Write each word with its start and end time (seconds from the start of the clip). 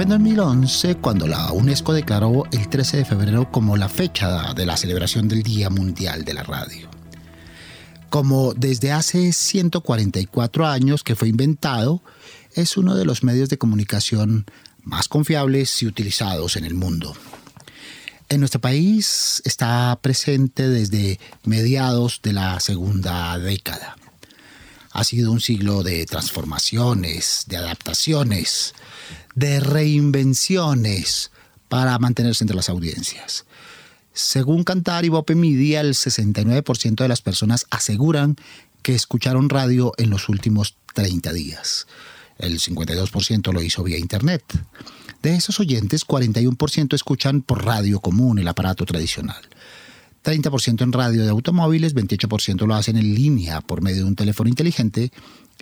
Fue 0.00 0.04
en 0.04 0.08
2011 0.12 0.94
cuando 0.94 1.26
la 1.26 1.52
UNESCO 1.52 1.92
declaró 1.92 2.44
el 2.52 2.70
13 2.70 2.96
de 2.96 3.04
febrero 3.04 3.52
como 3.52 3.76
la 3.76 3.90
fecha 3.90 4.54
de 4.54 4.64
la 4.64 4.78
celebración 4.78 5.28
del 5.28 5.42
Día 5.42 5.68
Mundial 5.68 6.24
de 6.24 6.32
la 6.32 6.42
Radio. 6.42 6.88
Como 8.08 8.54
desde 8.54 8.92
hace 8.92 9.30
144 9.34 10.66
años 10.66 11.04
que 11.04 11.16
fue 11.16 11.28
inventado, 11.28 12.02
es 12.54 12.78
uno 12.78 12.94
de 12.94 13.04
los 13.04 13.22
medios 13.24 13.50
de 13.50 13.58
comunicación 13.58 14.46
más 14.84 15.06
confiables 15.06 15.82
y 15.82 15.86
utilizados 15.86 16.56
en 16.56 16.64
el 16.64 16.72
mundo. 16.72 17.14
En 18.30 18.40
nuestro 18.40 18.62
país 18.62 19.42
está 19.44 19.98
presente 20.00 20.70
desde 20.70 21.20
mediados 21.44 22.20
de 22.22 22.32
la 22.32 22.58
segunda 22.60 23.38
década. 23.38 23.98
Ha 24.92 25.04
sido 25.04 25.30
un 25.30 25.40
siglo 25.40 25.82
de 25.82 26.04
transformaciones, 26.06 27.44
de 27.46 27.56
adaptaciones, 27.56 28.74
de 29.34 29.60
reinvenciones 29.60 31.30
para 31.68 31.98
mantenerse 31.98 32.44
entre 32.44 32.56
las 32.56 32.68
audiencias. 32.68 33.46
Según 34.12 34.64
Cantar 34.64 35.04
y 35.04 35.08
Bope 35.08 35.34
Media, 35.34 35.80
el 35.80 35.94
69% 35.94 36.96
de 36.96 37.08
las 37.08 37.22
personas 37.22 37.66
aseguran 37.70 38.36
que 38.82 38.94
escucharon 38.94 39.48
radio 39.48 39.92
en 39.98 40.10
los 40.10 40.28
últimos 40.28 40.76
30 40.94 41.32
días. 41.32 41.86
El 42.38 42.58
52% 42.58 43.52
lo 43.52 43.62
hizo 43.62 43.84
vía 43.84 43.98
Internet. 43.98 44.42
De 45.22 45.34
esos 45.34 45.60
oyentes, 45.60 46.06
41% 46.06 46.94
escuchan 46.94 47.42
por 47.42 47.64
radio 47.64 48.00
común, 48.00 48.38
el 48.38 48.48
aparato 48.48 48.86
tradicional. 48.86 49.40
30% 50.24 50.82
en 50.82 50.92
radio 50.92 51.24
de 51.24 51.30
automóviles, 51.30 51.94
28% 51.94 52.66
lo 52.66 52.74
hacen 52.74 52.96
en 52.96 53.14
línea 53.14 53.60
por 53.60 53.82
medio 53.82 54.02
de 54.02 54.08
un 54.08 54.16
teléfono 54.16 54.48
inteligente 54.48 55.10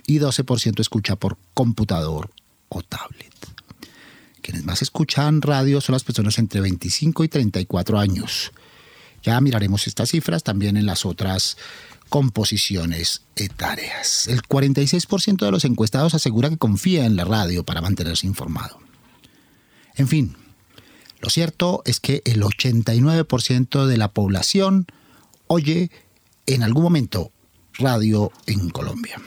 y 0.05 0.19
12% 0.19 0.79
escucha 0.79 1.15
por 1.15 1.37
computador 1.53 2.29
o 2.67 2.81
tablet. 2.81 3.33
Quienes 4.41 4.65
más 4.65 4.81
escuchan 4.81 5.41
radio 5.41 5.79
son 5.81 5.93
las 5.93 6.03
personas 6.03 6.39
entre 6.39 6.61
25 6.61 7.23
y 7.23 7.27
34 7.27 7.99
años. 7.99 8.51
Ya 9.23 9.39
miraremos 9.41 9.87
estas 9.87 10.09
cifras 10.09 10.43
también 10.43 10.77
en 10.77 10.85
las 10.85 11.05
otras 11.05 11.57
composiciones 12.09 13.21
etarias. 13.35 14.27
El 14.27 14.41
46% 14.41 15.45
de 15.45 15.51
los 15.51 15.65
encuestados 15.65 16.15
asegura 16.15 16.49
que 16.49 16.57
confía 16.57 17.05
en 17.05 17.15
la 17.15 17.25
radio 17.25 17.63
para 17.63 17.81
mantenerse 17.81 18.25
informado. 18.25 18.79
En 19.95 20.07
fin, 20.07 20.35
lo 21.21 21.29
cierto 21.29 21.81
es 21.85 21.99
que 21.99 22.21
el 22.25 22.41
89% 22.41 23.85
de 23.85 23.97
la 23.97 24.11
población 24.11 24.87
oye 25.47 25.91
en 26.45 26.63
algún 26.63 26.83
momento 26.83 27.31
radio 27.73 28.31
en 28.45 28.69
Colombia. 28.69 29.21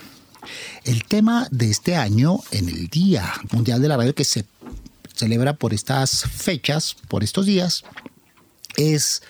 El 0.84 1.04
tema 1.04 1.46
de 1.50 1.70
este 1.70 1.96
año, 1.96 2.40
en 2.50 2.68
el 2.68 2.88
Día 2.88 3.32
Mundial 3.52 3.80
de 3.80 3.88
la 3.88 3.96
Radio 3.96 4.14
que 4.14 4.24
se 4.24 4.44
celebra 5.14 5.54
por 5.54 5.72
estas 5.74 6.22
fechas, 6.22 6.96
por 7.08 7.22
estos 7.22 7.46
días, 7.46 7.84
es 8.76 9.22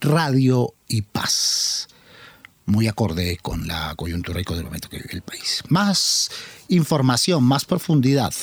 Radio 0.00 0.74
y 0.88 1.02
Paz. 1.02 1.88
Muy 2.66 2.86
acorde 2.86 3.38
con 3.40 3.66
la 3.66 3.94
coyuntura 3.96 4.40
y 4.40 4.44
con 4.44 4.58
el 4.58 4.64
momento 4.64 4.88
que 4.88 4.98
vive 4.98 5.14
el 5.14 5.22
país. 5.22 5.62
Más 5.68 6.30
información, 6.68 7.42
más 7.44 7.64
profundidad 7.64 8.34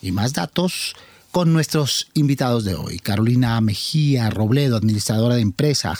y 0.00 0.12
más 0.12 0.32
datos 0.32 0.94
con 1.30 1.52
nuestros 1.52 2.08
invitados 2.14 2.64
de 2.64 2.74
hoy. 2.74 2.98
Carolina 2.98 3.60
Mejía 3.60 4.30
Robledo, 4.30 4.76
administradora 4.76 5.36
de 5.36 5.42
empresa, 5.42 5.96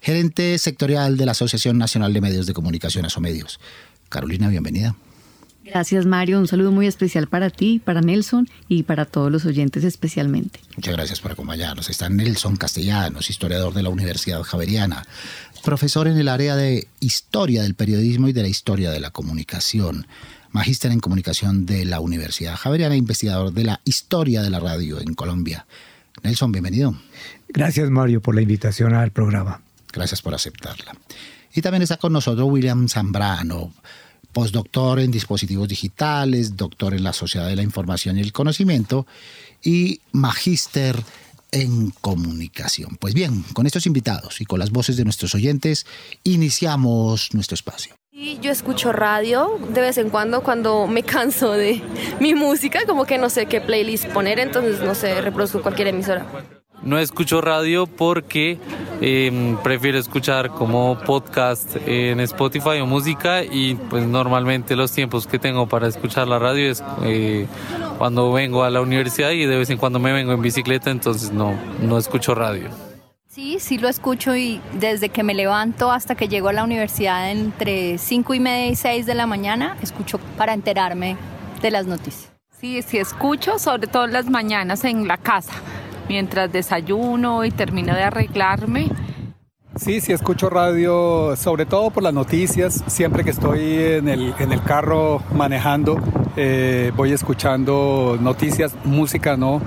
gerente 0.00 0.58
sectorial 0.58 1.16
de 1.16 1.26
la 1.26 1.32
Asociación 1.32 1.78
Nacional 1.78 2.12
de 2.12 2.20
Medios 2.20 2.46
de 2.46 2.54
Comunicación, 2.54 3.04
Asomedios. 3.04 3.60
Carolina, 4.08 4.48
bienvenida. 4.48 4.94
Gracias 5.64 6.04
Mario, 6.04 6.38
un 6.38 6.46
saludo 6.46 6.72
muy 6.72 6.86
especial 6.86 7.26
para 7.26 7.48
ti, 7.48 7.80
para 7.82 8.02
Nelson 8.02 8.50
y 8.68 8.82
para 8.82 9.06
todos 9.06 9.32
los 9.32 9.46
oyentes 9.46 9.82
especialmente. 9.82 10.60
Muchas 10.76 10.94
gracias 10.94 11.20
por 11.20 11.32
acompañarnos. 11.32 11.88
Está 11.88 12.10
Nelson 12.10 12.56
Castellanos, 12.56 13.30
historiador 13.30 13.72
de 13.72 13.82
la 13.82 13.88
Universidad 13.88 14.42
Javeriana, 14.42 15.06
profesor 15.62 16.06
en 16.06 16.18
el 16.18 16.28
área 16.28 16.54
de 16.54 16.86
Historia 17.00 17.62
del 17.62 17.74
Periodismo 17.74 18.28
y 18.28 18.34
de 18.34 18.42
la 18.42 18.48
Historia 18.48 18.90
de 18.90 19.00
la 19.00 19.10
Comunicación, 19.10 20.06
magíster 20.54 20.92
en 20.92 21.00
Comunicación 21.00 21.66
de 21.66 21.84
la 21.84 21.98
Universidad 21.98 22.56
Javeriana 22.56 22.94
investigador 22.94 23.52
de 23.52 23.64
la 23.64 23.80
Historia 23.84 24.40
de 24.40 24.50
la 24.50 24.60
Radio 24.60 25.00
en 25.00 25.14
Colombia. 25.14 25.66
Nelson, 26.22 26.52
bienvenido. 26.52 26.94
Gracias 27.48 27.90
Mario 27.90 28.22
por 28.22 28.36
la 28.36 28.40
invitación 28.40 28.94
al 28.94 29.10
programa. 29.10 29.62
Gracias 29.92 30.22
por 30.22 30.32
aceptarla. 30.32 30.94
Y 31.52 31.60
también 31.60 31.82
está 31.82 31.96
con 31.96 32.12
nosotros 32.12 32.48
William 32.48 32.88
Zambrano, 32.88 33.74
postdoctor 34.32 35.00
en 35.00 35.10
dispositivos 35.10 35.66
digitales, 35.66 36.56
doctor 36.56 36.94
en 36.94 37.02
la 37.02 37.12
Sociedad 37.12 37.48
de 37.48 37.56
la 37.56 37.62
Información 37.62 38.16
y 38.16 38.20
el 38.20 38.32
Conocimiento 38.32 39.08
y 39.60 40.02
magíster 40.12 41.02
en 41.50 41.90
comunicación. 42.00 42.96
Pues 43.00 43.12
bien, 43.12 43.42
con 43.54 43.66
estos 43.66 43.86
invitados 43.86 44.40
y 44.40 44.44
con 44.44 44.60
las 44.60 44.70
voces 44.70 44.96
de 44.96 45.02
nuestros 45.02 45.34
oyentes, 45.34 45.84
iniciamos 46.22 47.34
nuestro 47.34 47.56
espacio. 47.56 47.96
Yo 48.44 48.50
escucho 48.50 48.92
radio 48.92 49.58
de 49.70 49.80
vez 49.80 49.98
en 49.98 50.10
cuando 50.10 50.42
cuando 50.42 50.86
me 50.86 51.02
canso 51.02 51.52
de 51.52 51.82
mi 52.20 52.34
música, 52.34 52.80
como 52.86 53.06
que 53.06 53.18
no 53.18 53.30
sé 53.30 53.46
qué 53.46 53.60
playlist 53.60 54.06
poner, 54.08 54.38
entonces 54.38 54.80
no 54.80 54.94
sé, 54.94 55.20
reproduzco 55.20 55.62
cualquier 55.62 55.88
emisora. 55.88 56.26
No 56.82 56.98
escucho 56.98 57.40
radio 57.40 57.86
porque 57.86 58.58
eh, 59.00 59.56
prefiero 59.62 59.98
escuchar 59.98 60.50
como 60.50 60.98
podcast 60.98 61.76
en 61.86 62.20
Spotify 62.20 62.80
o 62.82 62.86
música 62.86 63.42
y 63.42 63.74
pues 63.74 64.06
normalmente 64.06 64.76
los 64.76 64.92
tiempos 64.92 65.26
que 65.26 65.38
tengo 65.38 65.66
para 65.66 65.88
escuchar 65.88 66.28
la 66.28 66.38
radio 66.38 66.70
es 66.70 66.84
eh, 67.04 67.46
cuando 67.96 68.30
vengo 68.32 68.64
a 68.64 68.70
la 68.70 68.82
universidad 68.82 69.30
y 69.30 69.46
de 69.46 69.56
vez 69.56 69.70
en 69.70 69.78
cuando 69.78 69.98
me 69.98 70.12
vengo 70.12 70.32
en 70.32 70.42
bicicleta, 70.42 70.90
entonces 70.90 71.32
no, 71.32 71.58
no 71.80 71.96
escucho 71.96 72.34
radio. 72.34 72.68
Sí, 73.34 73.58
sí 73.58 73.78
lo 73.78 73.88
escucho 73.88 74.36
y 74.36 74.60
desde 74.78 75.08
que 75.08 75.24
me 75.24 75.34
levanto 75.34 75.90
hasta 75.90 76.14
que 76.14 76.28
llego 76.28 76.50
a 76.50 76.52
la 76.52 76.62
universidad 76.62 77.32
entre 77.32 77.98
5 77.98 78.32
y 78.34 78.38
media 78.38 78.68
y 78.68 78.76
6 78.76 79.06
de 79.06 79.14
la 79.16 79.26
mañana, 79.26 79.76
escucho 79.82 80.20
para 80.38 80.54
enterarme 80.54 81.16
de 81.60 81.72
las 81.72 81.84
noticias. 81.86 82.30
Sí, 82.60 82.80
sí 82.82 82.98
escucho, 82.98 83.58
sobre 83.58 83.88
todo 83.88 84.06
las 84.06 84.30
mañanas 84.30 84.84
en 84.84 85.08
la 85.08 85.16
casa 85.16 85.52
mientras 86.08 86.52
desayuno 86.52 87.44
y 87.44 87.50
termino 87.50 87.92
de 87.92 88.04
arreglarme. 88.04 88.88
Sí, 89.74 90.00
sí 90.00 90.12
escucho 90.12 90.48
radio, 90.48 91.34
sobre 91.34 91.66
todo 91.66 91.90
por 91.90 92.04
las 92.04 92.14
noticias. 92.14 92.84
Siempre 92.86 93.24
que 93.24 93.30
estoy 93.30 93.74
en 93.74 94.06
el, 94.06 94.32
en 94.38 94.52
el 94.52 94.62
carro 94.62 95.20
manejando, 95.34 95.96
eh, 96.36 96.92
voy 96.94 97.12
escuchando 97.12 98.16
noticias, 98.20 98.76
música 98.84 99.36
no. 99.36 99.60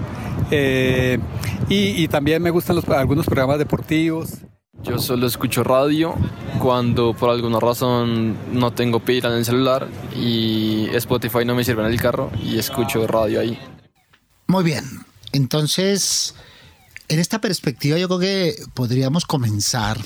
Eh, 0.52 1.20
y, 1.70 2.04
y, 2.04 2.08
también 2.08 2.42
me 2.42 2.50
gustan 2.50 2.76
los, 2.76 2.88
algunos 2.90 3.26
programas 3.26 3.60
deportivos. 3.60 4.30
Yo 4.84 5.00
solo 5.00 5.26
escucho 5.28 5.64
radio 5.64 6.16
cuando 6.60 7.14
por 7.14 7.32
alguna 7.32 7.60
razón 7.60 8.38
no 8.54 8.72
tengo 8.72 9.00
pila 9.00 9.30
en 9.30 9.36
el 9.36 9.46
celular 9.46 9.88
y 10.16 10.88
Spotify 10.94 11.44
no 11.46 11.56
me 11.56 11.64
sirve 11.64 11.84
en 11.84 11.92
el 11.92 12.00
carro 12.00 12.32
y 12.44 12.58
escucho 12.58 13.06
radio 13.08 13.40
ahí. 13.40 13.60
Muy 14.46 14.64
bien, 14.64 14.86
entonces, 15.34 16.36
en 17.10 17.20
esta 17.20 17.42
perspectiva 17.42 17.98
yo 17.98 18.08
creo 18.08 18.20
que 18.20 18.56
podríamos 18.76 19.26
comenzar 19.26 19.98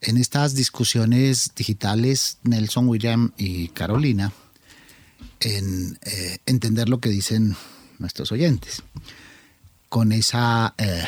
en 0.00 0.16
estas 0.16 0.54
discusiones 0.54 1.52
digitales, 1.54 2.38
Nelson, 2.42 2.88
William 2.88 3.32
y 3.36 3.68
Carolina, 3.68 4.32
en 5.40 5.98
eh, 6.02 6.38
entender 6.46 6.88
lo 6.88 7.00
que 7.00 7.10
dicen 7.10 7.54
nuestros 7.98 8.32
oyentes, 8.32 8.82
con 9.88 10.12
esa 10.12 10.74
eh, 10.78 11.04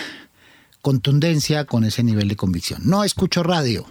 contundencia, 0.82 1.64
con 1.64 1.84
ese 1.84 2.02
nivel 2.02 2.28
de 2.28 2.36
convicción. 2.36 2.82
No 2.84 3.04
escucho 3.04 3.42
radio, 3.42 3.86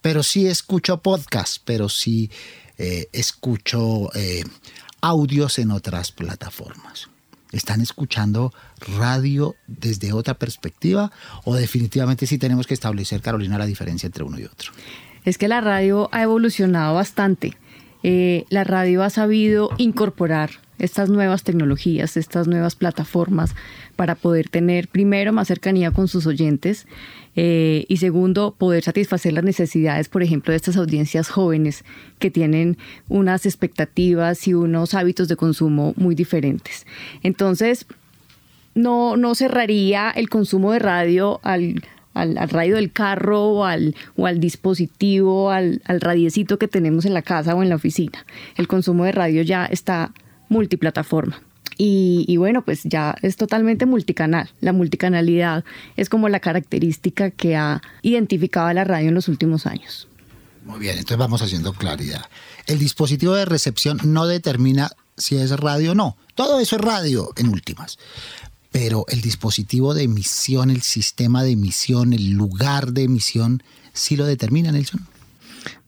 pero 0.00 0.22
sí 0.22 0.46
escucho 0.46 0.98
podcast, 1.02 1.62
pero 1.64 1.88
sí 1.88 2.30
eh, 2.78 3.08
escucho 3.12 4.10
audios 5.00 5.58
en 5.58 5.70
otras 5.70 6.12
plataformas 6.12 7.08
están 7.52 7.80
escuchando 7.80 8.52
radio 8.98 9.56
desde 9.66 10.12
otra 10.12 10.34
perspectiva 10.34 11.10
o 11.44 11.56
definitivamente 11.56 12.26
sí 12.26 12.38
tenemos 12.38 12.68
que 12.68 12.74
establecer, 12.74 13.20
Carolina, 13.22 13.58
la 13.58 13.66
diferencia 13.66 14.06
entre 14.06 14.22
uno 14.22 14.38
y 14.38 14.44
otro? 14.44 14.70
Es 15.24 15.36
que 15.36 15.48
la 15.48 15.60
radio 15.60 16.08
ha 16.12 16.22
evolucionado 16.22 16.94
bastante 16.94 17.56
eh, 18.02 18.46
la 18.48 18.64
radio 18.64 19.02
ha 19.02 19.10
sabido 19.10 19.70
incorporar 19.76 20.50
estas 20.80 21.10
nuevas 21.10 21.44
tecnologías, 21.44 22.16
estas 22.16 22.48
nuevas 22.48 22.74
plataformas 22.74 23.54
para 23.96 24.14
poder 24.14 24.48
tener 24.48 24.88
primero 24.88 25.32
más 25.32 25.48
cercanía 25.48 25.90
con 25.90 26.08
sus 26.08 26.26
oyentes 26.26 26.86
eh, 27.36 27.84
y 27.88 27.98
segundo 27.98 28.54
poder 28.56 28.82
satisfacer 28.82 29.32
las 29.32 29.44
necesidades, 29.44 30.08
por 30.08 30.22
ejemplo, 30.22 30.52
de 30.52 30.56
estas 30.56 30.76
audiencias 30.76 31.28
jóvenes 31.28 31.84
que 32.18 32.30
tienen 32.30 32.78
unas 33.08 33.46
expectativas 33.46 34.48
y 34.48 34.54
unos 34.54 34.94
hábitos 34.94 35.28
de 35.28 35.36
consumo 35.36 35.94
muy 35.96 36.14
diferentes. 36.14 36.86
Entonces, 37.22 37.86
no, 38.74 39.16
no 39.16 39.34
cerraría 39.34 40.10
el 40.10 40.28
consumo 40.28 40.72
de 40.72 40.78
radio 40.78 41.40
al, 41.42 41.82
al, 42.14 42.36
radio 42.48 42.76
del 42.76 42.92
carro 42.92 43.48
o 43.48 43.64
al, 43.64 43.94
o 44.16 44.26
al 44.26 44.40
dispositivo, 44.40 45.50
al, 45.50 45.82
al 45.84 46.00
radiecito 46.00 46.58
que 46.58 46.68
tenemos 46.68 47.04
en 47.04 47.14
la 47.14 47.22
casa 47.22 47.54
o 47.54 47.62
en 47.62 47.68
la 47.68 47.76
oficina. 47.76 48.24
El 48.56 48.68
consumo 48.68 49.04
de 49.04 49.12
radio 49.12 49.42
ya 49.42 49.66
está 49.66 50.12
multiplataforma. 50.50 51.40
Y, 51.82 52.36
bueno, 52.36 52.62
pues 52.62 52.82
ya 52.84 53.16
es 53.22 53.36
totalmente 53.36 53.86
multicanal. 53.86 54.50
La 54.60 54.74
multicanalidad 54.74 55.64
es 55.96 56.10
como 56.10 56.28
la 56.28 56.38
característica 56.38 57.30
que 57.30 57.56
ha 57.56 57.80
identificado 58.02 58.66
a 58.66 58.74
la 58.74 58.84
radio 58.84 59.08
en 59.08 59.14
los 59.14 59.28
últimos 59.28 59.64
años. 59.64 60.06
Muy 60.62 60.78
bien, 60.78 60.98
entonces 60.98 61.16
vamos 61.16 61.40
haciendo 61.40 61.72
claridad. 61.72 62.26
El 62.66 62.78
dispositivo 62.78 63.34
de 63.34 63.46
recepción 63.46 63.98
no 64.04 64.26
determina 64.26 64.90
si 65.16 65.36
es 65.36 65.58
radio 65.58 65.92
o 65.92 65.94
no. 65.94 66.18
Todo 66.34 66.60
eso 66.60 66.76
es 66.76 66.82
radio 66.82 67.30
en 67.38 67.48
últimas. 67.48 67.98
Pero 68.70 69.06
el 69.08 69.22
dispositivo 69.22 69.94
de 69.94 70.02
emisión, 70.02 70.70
el 70.70 70.82
sistema 70.82 71.42
de 71.42 71.52
emisión, 71.52 72.12
el 72.12 72.32
lugar 72.32 72.92
de 72.92 73.04
emisión, 73.04 73.62
sí 73.94 74.16
lo 74.16 74.26
determina, 74.26 74.70
Nelson. 74.70 75.06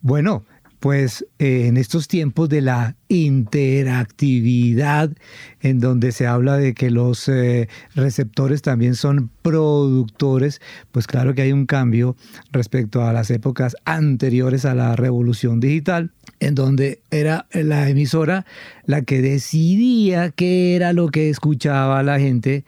Bueno, 0.01 0.43
pues 0.83 1.25
eh, 1.39 1.69
en 1.69 1.77
estos 1.77 2.09
tiempos 2.09 2.49
de 2.49 2.61
la 2.61 2.97
interactividad, 3.07 5.13
en 5.61 5.79
donde 5.79 6.11
se 6.11 6.27
habla 6.27 6.57
de 6.57 6.75
que 6.75 6.91
los 6.91 7.29
eh, 7.29 7.69
receptores 7.95 8.63
también 8.63 8.97
son 8.97 9.31
productores, 9.43 10.61
pues 10.91 11.07
claro 11.07 11.35
que 11.35 11.43
hay 11.43 11.53
un 11.53 11.67
cambio 11.67 12.17
respecto 12.51 13.05
a 13.05 13.13
las 13.13 13.31
épocas 13.31 13.77
anteriores 13.85 14.65
a 14.65 14.75
la 14.75 14.97
revolución 14.97 15.61
digital, 15.61 16.11
en 16.41 16.57
donde 16.57 17.01
era 17.13 17.47
la 17.53 17.89
emisora 17.89 18.45
la 18.85 19.03
que 19.03 19.23
decidía 19.23 20.31
qué 20.31 20.75
era 20.75 20.93
lo 20.93 21.11
que 21.11 21.31
escuchaba 21.31 22.03
la 22.03 22.19
gente 22.19 22.65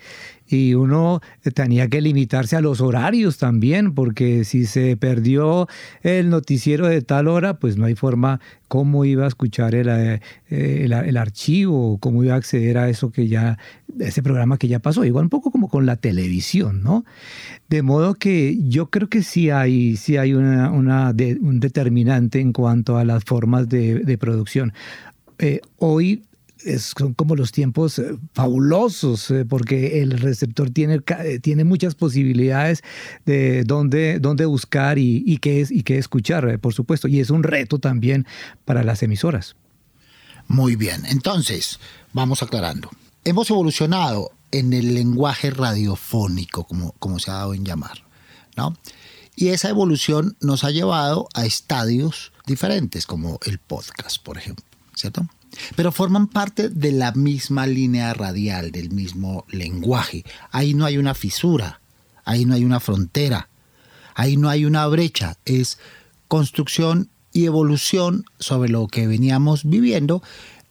y 0.55 0.75
uno 0.75 1.21
tenía 1.55 1.89
que 1.89 2.01
limitarse 2.01 2.56
a 2.56 2.61
los 2.61 2.81
horarios 2.81 3.39
también, 3.39 3.95
porque 3.95 4.45
si 4.45 4.67
se 4.67 4.97
perdió 4.97 5.69
el 6.03 6.31
noticiero 6.31 6.87
de 6.87 7.03
tal 7.03 7.29
hora, 7.29 7.59
pues 7.59 7.77
no 7.77 7.87
hay 7.87 7.95
forma 7.95 8.41
cómo 8.69 9.05
iba 9.05 9.25
a 9.25 9.29
escuchar 9.29 9.75
el, 9.75 9.89
eh, 9.89 10.21
el, 10.49 11.17
archivo, 11.17 11.99
cómo 11.99 12.25
iba 12.25 12.35
a 12.35 12.39
acceder 12.39 12.79
a 12.79 12.89
eso 12.89 13.12
que 13.12 13.29
ya, 13.29 13.59
ese 14.01 14.23
programa 14.23 14.59
que 14.59 14.69
ya 14.69 14.79
pasó. 14.79 15.05
Igual 15.05 15.25
un 15.25 15.31
poco 15.31 15.51
como 15.51 15.69
con 15.69 15.87
la 15.87 15.97
televisión, 15.97 16.83
¿no? 16.83 17.05
De 17.69 17.83
modo 17.83 18.15
que 18.15 18.59
yo 18.69 18.91
creo 18.91 19.09
que 19.09 19.23
sí 19.23 19.51
hay, 19.51 19.97
sí 19.97 20.17
hay 20.17 20.35
una, 20.35 20.71
una 20.71 21.15
un 21.41 21.61
determinante 21.61 22.41
en 22.41 22.53
cuanto 22.53 22.97
a 22.97 23.05
las 23.05 23.25
formas 23.25 23.69
de, 23.69 24.01
de 24.01 24.19
producción. 24.19 24.73
Eh, 25.39 25.61
hoy 25.79 26.23
son 26.78 27.14
como 27.14 27.37
los 27.37 27.52
tiempos 27.52 27.99
eh, 27.99 28.16
fabulosos, 28.32 29.31
eh, 29.31 29.44
porque 29.44 30.02
el 30.02 30.12
receptor 30.19 30.70
tiene, 30.70 31.00
eh, 31.25 31.38
tiene 31.40 31.64
muchas 31.64 31.94
posibilidades 31.94 32.82
de 33.26 33.64
dónde, 33.64 34.19
dónde 34.20 34.46
buscar 34.46 34.99
y, 34.99 35.38
qué 35.38 35.61
es, 35.61 35.70
y 35.70 35.82
qué 35.82 35.99
escuchar, 35.99 36.58
por 36.61 36.75
supuesto. 36.75 37.08
Y 37.08 37.20
es 37.20 37.31
un 37.31 37.43
reto 37.43 37.78
también 37.78 38.26
para 38.64 38.82
las 38.82 39.02
emisoras. 39.02 39.56
Muy 40.46 40.76
bien, 40.76 41.05
entonces, 41.06 41.81
vamos 42.12 42.43
aclarando. 42.43 42.90
Hemos 43.25 43.49
evolucionado 43.50 44.31
en 44.50 44.72
el 44.72 44.94
lenguaje 44.94 45.50
radiofónico, 45.50 46.64
como, 46.64 46.93
como 46.99 47.19
se 47.19 47.31
ha 47.31 47.34
dado 47.34 47.55
en 47.55 47.64
llamar, 47.64 48.05
¿no? 48.56 48.76
Y 49.37 49.49
esa 49.49 49.69
evolución 49.69 50.37
nos 50.40 50.62
ha 50.62 50.70
llevado 50.70 51.28
a 51.34 51.44
estadios 51.44 52.32
diferentes, 52.46 53.06
como 53.06 53.40
el 53.46 53.58
podcast, 53.58 54.22
por 54.22 54.38
ejemplo, 54.38 54.64
¿cierto? 54.94 55.26
Pero 55.77 55.93
forman 55.93 56.27
parte 56.27 56.69
de 56.69 56.93
la 56.93 57.12
misma 57.12 57.67
línea 57.67 58.12
radial, 58.15 58.71
del 58.71 58.91
mismo 58.91 59.45
lenguaje. 59.51 60.25
Ahí 60.51 60.75
no 60.75 60.85
hay 60.85 60.99
una 60.99 61.15
fisura, 61.15 61.81
ahí 62.25 62.45
no 62.45 62.55
hay 62.55 62.65
una 62.65 62.81
frontera, 62.81 63.49
ahí 64.15 64.37
no 64.37 64.49
hay 64.49 64.65
una 64.65 64.87
brecha, 64.87 65.37
es 65.45 65.79
construcción 66.29 67.11
y 67.33 67.47
evolución 67.47 68.25
sobre 68.39 68.69
lo 68.69 68.87
que 68.87 69.06
veníamos 69.06 69.69
viviendo 69.69 70.23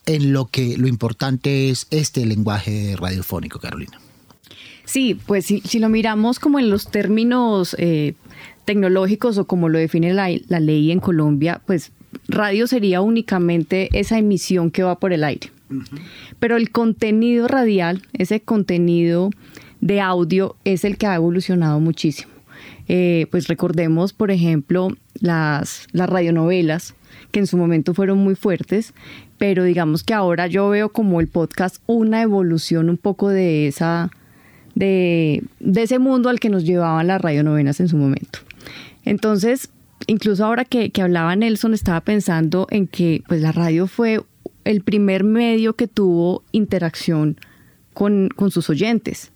en 0.06 0.34
lo 0.34 0.46
que 0.46 0.78
lo 0.78 0.88
importante 0.88 1.70
es 1.70 1.88
este 1.92 2.26
lenguaje 2.26 2.96
radiofónico, 2.98 3.60
Carolina. 3.60 4.00
Sí, 4.86 5.18
pues 5.26 5.46
si, 5.46 5.80
lo 5.80 5.90
miramos 5.90 6.40
como 6.40 6.60
en 6.60 6.70
los 6.70 6.92
términos 6.92 7.76
eh, 7.80 8.16
tecnológicos 8.66 9.38
o 9.38 9.46
como 9.46 9.70
lo 9.70 9.80
define 9.80 10.14
la, 10.14 10.30
la, 10.48 10.60
ley 10.60 10.92
en 10.92 11.00
Colombia, 11.00 11.62
pues 11.66 11.92
radio 12.28 12.68
sería 12.68 13.02
únicamente 13.02 13.90
esa 13.94 14.18
emisión 14.18 14.72
que 14.72 14.84
va 14.84 15.00
por 15.00 15.14
el 15.14 15.24
aire. 15.24 15.52
Pero 16.40 16.58
el 16.58 16.72
contenido 16.72 17.48
radial, 17.48 18.02
ese 18.14 18.42
contenido 18.42 19.32
de 19.82 20.02
audio, 20.02 20.56
es 20.66 20.84
el 20.86 20.98
que 20.98 21.08
ha 21.08 21.16
evolucionado 21.16 21.80
muchísimo. 21.80 22.32
Eh, 22.88 23.28
pues 23.32 23.48
recordemos, 23.48 24.14
por 24.14 24.30
ejemplo, 24.30 24.90
las, 25.20 25.88
las 25.92 26.10
radionovelas, 26.10 26.96
que 27.32 27.40
en 27.40 27.48
su 27.48 27.58
momento 27.58 27.94
fueron 27.94 28.20
muy 28.20 28.36
fuertes, 28.36 28.94
pero 29.38 29.64
digamos 29.64 30.04
que 30.04 30.14
ahora 30.14 30.48
yo 30.48 30.70
veo 30.70 30.90
como 30.90 31.20
el 31.20 31.28
podcast 31.28 31.78
una 31.88 32.22
evolución 32.22 32.90
un 32.90 32.98
poco 32.98 33.30
de 33.30 33.68
esa 33.68 34.12
de, 34.76 35.44
de 35.60 35.84
ese 35.84 36.00
mundo 36.00 36.30
al 36.30 36.40
que 36.40 36.50
nos 36.50 36.64
llevaban 36.64 37.08
las 37.08 37.22
radionovelas 37.22 37.80
en 37.80 37.88
su 37.88 37.98
momento. 37.98 38.40
Entonces, 39.06 39.70
incluso 40.08 40.46
ahora 40.46 40.66
que, 40.66 40.92
hablaba 41.02 41.36
Nelson, 41.36 41.74
estaba 41.74 42.02
pensando 42.02 42.68
en 42.70 42.88
que 42.88 43.24
pues, 43.28 43.42
la 43.42 43.52
radio 43.52 43.88
fue 43.88 44.22
el 44.66 44.82
primer 44.82 45.24
medio 45.24 45.76
que 45.76 45.88
tuvo 45.88 46.44
interacción 46.52 47.38
con, 47.94 48.30
sus 48.50 48.70
oyentes, 48.70 49.32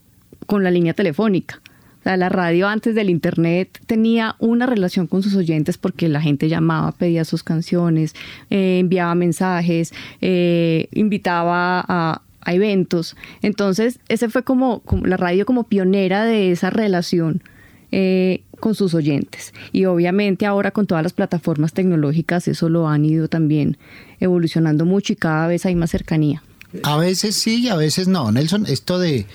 con 0.46 0.64
la 0.64 0.72
línea 0.72 0.94
telefónica. 0.94 1.62
la 2.04 2.30
radio 2.30 2.68
antes 2.68 2.96
del 2.96 3.10
internet 3.10 3.82
tenía 3.86 4.36
una 4.40 4.66
relación 4.66 5.08
con 5.08 5.22
sus 5.22 5.36
oyentes 5.36 5.78
porque 5.78 6.08
la 6.08 6.22
gente 6.22 6.48
llamaba, 6.48 6.94
pedía 6.94 7.26
sus 7.26 7.44
canciones, 7.44 8.16
eh, 8.50 8.80
enviaba 8.80 9.14
mensajes, 9.16 9.94
eh, 10.22 10.88
invitaba 10.94 11.84
a, 11.88 12.22
eventos. 12.46 13.18
Entonces, 13.42 14.00
ese 14.08 14.30
fue 14.30 14.44
como, 14.44 14.82
la 15.04 15.18
radio 15.18 15.46
como 15.46 15.66
pionera 15.66 16.24
de 16.24 16.52
esa 16.52 16.70
relación 16.70 17.44
eh, 17.92 18.44
con 18.60 18.76
sus 18.76 18.94
oyentes. 18.94 19.54
Y 19.72 19.86
obviamente 19.86 20.46
ahora 20.46 20.72
con 20.72 20.88
todas 20.88 21.04
las 21.04 21.14
plataformas 21.14 21.74
tecnológicas 21.74 22.48
eso 22.48 22.70
lo 22.70 22.88
han 22.88 23.06
ido 23.06 23.28
también 23.28 23.78
evolucionando 24.20 24.86
mucho 24.86 25.14
y 25.14 25.16
cada 25.16 25.48
vez 25.48 25.66
hay 25.66 25.76
más 25.76 25.92
cercanía. 25.92 26.44
A 26.84 26.98
veces 26.98 27.36
sí 27.36 27.64
y 27.64 27.70
a 27.70 27.76
veces 27.76 28.08
no. 28.08 28.32
Nelson, 28.32 28.66
esto 28.68 29.00
de 29.00 29.26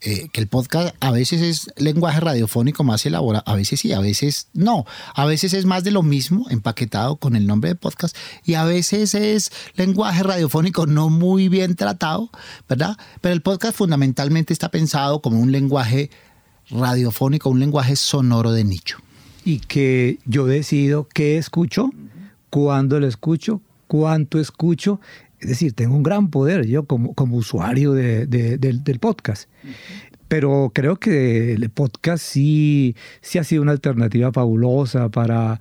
eh, 0.00 0.28
que 0.32 0.40
el 0.40 0.46
podcast 0.46 0.94
a 1.00 1.10
veces 1.10 1.42
es 1.42 1.70
lenguaje 1.76 2.20
radiofónico 2.20 2.84
más 2.84 3.04
elaborado, 3.04 3.42
a 3.46 3.56
veces 3.56 3.80
sí, 3.80 3.92
a 3.92 3.98
veces 3.98 4.46
no. 4.52 4.86
A 5.12 5.26
veces 5.26 5.54
es 5.54 5.64
más 5.64 5.82
de 5.82 5.90
lo 5.90 6.04
mismo, 6.04 6.46
empaquetado 6.50 7.16
con 7.16 7.34
el 7.34 7.48
nombre 7.48 7.70
de 7.70 7.74
podcast, 7.74 8.16
y 8.44 8.54
a 8.54 8.64
veces 8.64 9.16
es 9.16 9.50
lenguaje 9.74 10.22
radiofónico 10.22 10.86
no 10.86 11.08
muy 11.10 11.48
bien 11.48 11.74
tratado, 11.74 12.30
¿verdad? 12.68 12.96
Pero 13.20 13.34
el 13.34 13.42
podcast 13.42 13.76
fundamentalmente 13.76 14.52
está 14.52 14.70
pensado 14.70 15.20
como 15.20 15.40
un 15.40 15.50
lenguaje 15.50 16.10
radiofónico, 16.70 17.50
un 17.50 17.60
lenguaje 17.60 17.96
sonoro 17.96 18.52
de 18.52 18.64
nicho. 18.64 18.98
Y 19.44 19.60
que 19.60 20.18
yo 20.26 20.46
decido 20.46 21.08
qué 21.12 21.38
escucho, 21.38 21.90
cuándo 22.50 23.00
lo 23.00 23.06
escucho, 23.06 23.60
cuánto 23.86 24.38
escucho. 24.38 25.00
Es 25.40 25.48
decir, 25.48 25.72
tengo 25.72 25.96
un 25.96 26.02
gran 26.02 26.30
poder 26.30 26.66
yo 26.66 26.84
como, 26.84 27.14
como 27.14 27.36
usuario 27.36 27.92
del, 27.92 28.98
podcast. 29.00 29.48
Pero 30.28 30.72
creo 30.74 30.96
que 30.96 31.54
el 31.54 31.70
podcast 31.70 32.22
sí, 32.22 32.94
sí 33.22 33.38
ha 33.38 33.44
sido 33.44 33.62
una 33.62 33.72
alternativa 33.72 34.30
fabulosa 34.30 35.08
para, 35.08 35.58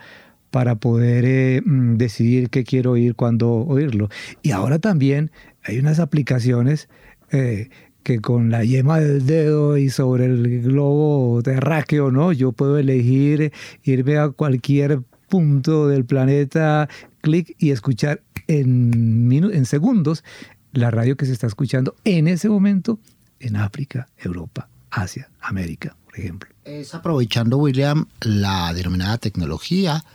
para 0.52 0.76
poder 0.76 1.24
eh, 1.26 1.62
mm, 1.64 1.96
decidir 1.96 2.50
qué 2.50 2.66
quiero 2.66 2.92
oír, 2.92 3.16
cuándo 3.16 3.50
oírlo. 3.50 4.10
Y 4.42 4.52
ahora 4.52 4.80
también 4.80 5.32
hay 5.64 5.80
unas 5.80 6.00
aplicaciones 6.00 6.90
eh, 7.32 7.70
que 8.08 8.22
con 8.22 8.50
la 8.50 8.64
yema 8.64 9.02
del 9.02 9.26
dedo 9.26 9.78
y 9.78 9.90
sobre 9.90 10.28
el 10.28 10.62
globo 10.62 11.44
terráqueo, 11.44 12.10
¿no? 12.10 12.32
Yo 12.32 12.54
puedo 12.54 12.78
elegir 12.78 13.52
irme 13.84 14.18
a 14.18 14.30
cualquier 14.30 15.02
punto 15.28 15.90
del 15.90 16.06
planeta, 16.06 16.88
clic 17.20 17.54
y 17.60 17.72
escuchar 17.72 18.22
en, 18.48 19.30
en 19.34 19.66
segundos 19.66 20.24
la 20.72 20.90
radio 20.90 21.18
que 21.18 21.26
se 21.26 21.34
está 21.34 21.48
escuchando 21.48 21.96
en 22.06 22.30
ese 22.30 22.48
momento 22.48 22.98
en 23.42 23.58
África, 23.58 24.08
Europa, 24.16 24.70
Asia, 24.90 25.30
América, 25.42 25.98
por 26.06 26.18
ejemplo. 26.18 26.50
Es 26.64 26.96
aprovechando, 26.96 27.58
William, 27.58 28.06
la 28.22 28.74
denominada 28.74 29.18
tecnología 29.18 30.06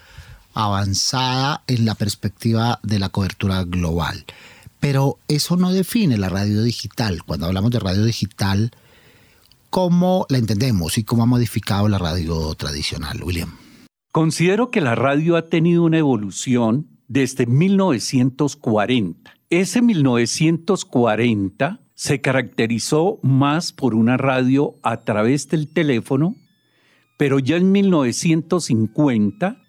avanzada 0.54 1.62
en 1.66 1.84
la 1.84 1.94
perspectiva 1.94 2.80
de 2.82 2.98
la 2.98 3.10
cobertura 3.10 3.64
global. 3.64 4.24
Pero 4.82 5.18
eso 5.28 5.56
no 5.56 5.72
define 5.72 6.18
la 6.18 6.28
radio 6.28 6.64
digital. 6.64 7.22
Cuando 7.22 7.46
hablamos 7.46 7.70
de 7.70 7.78
radio 7.78 8.04
digital, 8.04 8.72
¿cómo 9.70 10.26
la 10.28 10.38
entendemos 10.38 10.98
y 10.98 11.04
cómo 11.04 11.22
ha 11.22 11.26
modificado 11.26 11.88
la 11.88 11.98
radio 11.98 12.52
tradicional, 12.56 13.22
William? 13.22 13.56
Considero 14.10 14.72
que 14.72 14.80
la 14.80 14.96
radio 14.96 15.36
ha 15.36 15.42
tenido 15.42 15.84
una 15.84 15.98
evolución 15.98 16.88
desde 17.06 17.46
1940. 17.46 19.32
Ese 19.50 19.82
1940 19.82 21.80
se 21.94 22.20
caracterizó 22.20 23.20
más 23.22 23.72
por 23.72 23.94
una 23.94 24.16
radio 24.16 24.74
a 24.82 25.04
través 25.04 25.46
del 25.46 25.72
teléfono, 25.72 26.34
pero 27.18 27.38
ya 27.38 27.54
en 27.56 27.70
1950 27.70 29.62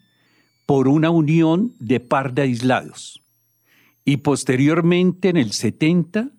por 0.66 0.88
una 0.88 1.12
unión 1.12 1.76
de 1.80 2.00
par 2.00 2.34
de 2.34 2.42
aislados. 2.42 3.23
Y 4.06 4.18
posteriormente 4.18 5.30
en 5.30 5.38
el 5.38 5.52
70, 5.52 6.32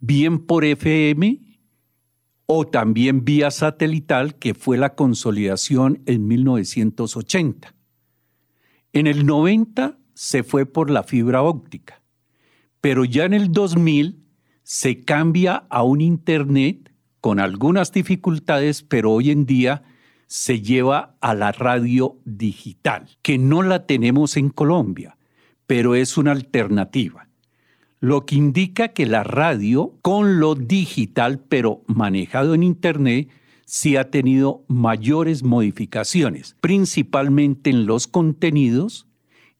bien 0.00 0.38
por 0.46 0.64
FM 0.64 1.40
o 2.46 2.66
también 2.66 3.24
vía 3.24 3.50
satelital, 3.50 4.36
que 4.36 4.54
fue 4.54 4.78
la 4.78 4.94
consolidación 4.94 6.02
en 6.06 6.28
1980. 6.28 7.74
En 8.92 9.06
el 9.06 9.26
90 9.26 9.98
se 10.14 10.42
fue 10.42 10.64
por 10.64 10.90
la 10.90 11.02
fibra 11.02 11.42
óptica, 11.42 12.02
pero 12.80 13.04
ya 13.04 13.24
en 13.24 13.34
el 13.34 13.52
2000 13.52 14.24
se 14.62 15.04
cambia 15.04 15.66
a 15.68 15.82
un 15.82 16.00
Internet 16.00 16.92
con 17.20 17.40
algunas 17.40 17.92
dificultades, 17.92 18.82
pero 18.82 19.12
hoy 19.12 19.30
en 19.30 19.44
día 19.44 19.82
se 20.26 20.60
lleva 20.60 21.16
a 21.20 21.34
la 21.34 21.52
radio 21.52 22.18
digital, 22.24 23.08
que 23.22 23.38
no 23.38 23.62
la 23.62 23.86
tenemos 23.86 24.36
en 24.36 24.50
Colombia, 24.50 25.15
pero 25.66 25.94
es 25.94 26.16
una 26.16 26.32
alternativa 26.32 27.26
lo 28.00 28.26
que 28.26 28.36
indica 28.36 28.88
que 28.88 29.06
la 29.06 29.24
radio 29.24 29.94
con 30.02 30.38
lo 30.38 30.54
digital, 30.54 31.40
pero 31.40 31.82
manejado 31.86 32.54
en 32.54 32.62
Internet, 32.62 33.28
sí 33.64 33.96
ha 33.96 34.10
tenido 34.10 34.64
mayores 34.68 35.42
modificaciones, 35.42 36.56
principalmente 36.60 37.70
en 37.70 37.86
los 37.86 38.06
contenidos 38.06 39.08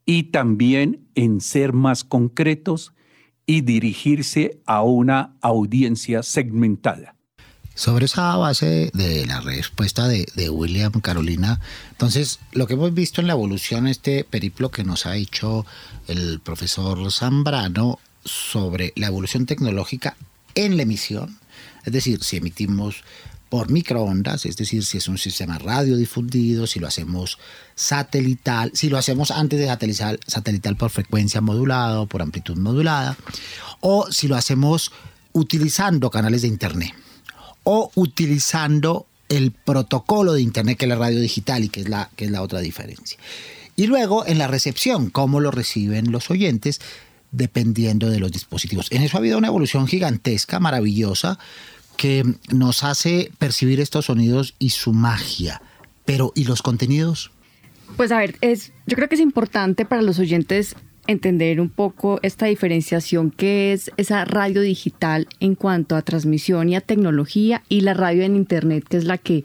y 0.04 0.24
también 0.24 1.08
en 1.16 1.40
ser 1.40 1.72
más 1.72 2.04
concretos 2.04 2.92
y 3.46 3.62
dirigirse 3.62 4.60
a 4.64 4.82
una 4.82 5.36
audiencia 5.40 6.22
segmentada. 6.22 7.15
Sobre 7.76 8.06
esa 8.06 8.34
base 8.36 8.90
de 8.94 9.26
la 9.26 9.42
respuesta 9.42 10.08
de, 10.08 10.48
William 10.48 10.92
Carolina, 10.92 11.60
entonces 11.90 12.40
lo 12.52 12.66
que 12.66 12.72
hemos 12.72 12.94
visto 12.94 13.20
en 13.20 13.26
la 13.26 13.34
evolución, 13.34 13.86
este 13.86 14.24
periplo 14.24 14.70
que 14.70 14.82
nos 14.82 15.04
ha 15.04 15.14
hecho 15.14 15.66
el 16.08 16.40
profesor 16.40 17.12
Zambrano, 17.12 17.98
sobre 18.24 18.94
la 18.96 19.08
evolución 19.08 19.44
tecnológica 19.44 20.16
en 20.54 20.78
la 20.78 20.84
emisión, 20.84 21.38
es 21.84 21.92
decir, 21.92 22.24
si 22.24 22.38
emitimos 22.38 23.04
por 23.50 23.70
microondas, 23.70 24.46
es 24.46 24.56
decir, 24.56 24.82
si 24.82 24.96
es 24.96 25.06
un 25.06 25.18
sistema 25.18 25.58
radiodifundido, 25.58 26.66
si 26.66 26.80
lo 26.80 26.86
hacemos 26.88 27.38
satelital, 27.74 28.70
si 28.72 28.88
lo 28.88 28.96
hacemos 28.96 29.30
antes 29.30 29.60
de 29.60 29.66
satelital, 29.66 30.18
satelital 30.26 30.76
por 30.76 30.88
frecuencia 30.88 31.42
modulada 31.42 32.00
o 32.00 32.06
por 32.06 32.22
amplitud 32.22 32.56
modulada, 32.56 33.18
o 33.80 34.10
si 34.10 34.28
lo 34.28 34.36
hacemos 34.36 34.92
utilizando 35.32 36.10
canales 36.10 36.40
de 36.40 36.48
Internet, 36.48 36.94
o 37.68 37.90
utilizando 37.96 39.06
el 39.28 39.50
protocolo 39.50 40.34
de 40.34 40.40
Internet 40.40 40.78
que 40.78 40.84
es 40.84 40.88
la 40.88 40.94
radio 40.94 41.20
digital 41.20 41.64
y 41.64 41.68
que 41.68 41.80
es 41.80 41.88
la, 41.88 42.10
que 42.14 42.26
es 42.26 42.30
la 42.30 42.40
otra 42.40 42.60
diferencia. 42.60 43.18
Y 43.74 43.88
luego 43.88 44.24
en 44.24 44.38
la 44.38 44.46
recepción, 44.46 45.10
cómo 45.10 45.40
lo 45.40 45.50
reciben 45.50 46.12
los 46.12 46.30
oyentes, 46.30 46.80
dependiendo 47.32 48.08
de 48.08 48.20
los 48.20 48.30
dispositivos. 48.30 48.86
En 48.92 49.02
eso 49.02 49.16
ha 49.16 49.20
habido 49.20 49.36
una 49.36 49.48
evolución 49.48 49.88
gigantesca, 49.88 50.60
maravillosa, 50.60 51.40
que 51.96 52.22
nos 52.52 52.84
hace 52.84 53.32
percibir 53.36 53.80
estos 53.80 54.06
sonidos 54.06 54.54
y 54.60 54.70
su 54.70 54.92
magia. 54.92 55.60
Pero, 56.04 56.32
¿y 56.36 56.44
los 56.44 56.62
contenidos? 56.62 57.32
Pues 57.96 58.12
a 58.12 58.18
ver, 58.18 58.36
es, 58.42 58.72
yo 58.86 58.94
creo 58.94 59.08
que 59.08 59.16
es 59.16 59.20
importante 59.20 59.84
para 59.84 60.02
los 60.02 60.20
oyentes 60.20 60.76
entender 61.06 61.60
un 61.60 61.68
poco 61.68 62.18
esta 62.22 62.46
diferenciación 62.46 63.30
que 63.30 63.72
es 63.72 63.90
esa 63.96 64.24
radio 64.24 64.60
digital 64.60 65.28
en 65.40 65.54
cuanto 65.54 65.96
a 65.96 66.02
transmisión 66.02 66.68
y 66.68 66.76
a 66.76 66.80
tecnología 66.80 67.62
y 67.68 67.82
la 67.82 67.94
radio 67.94 68.22
en 68.22 68.36
Internet, 68.36 68.84
que 68.88 68.96
es 68.96 69.04
la 69.04 69.18
que 69.18 69.44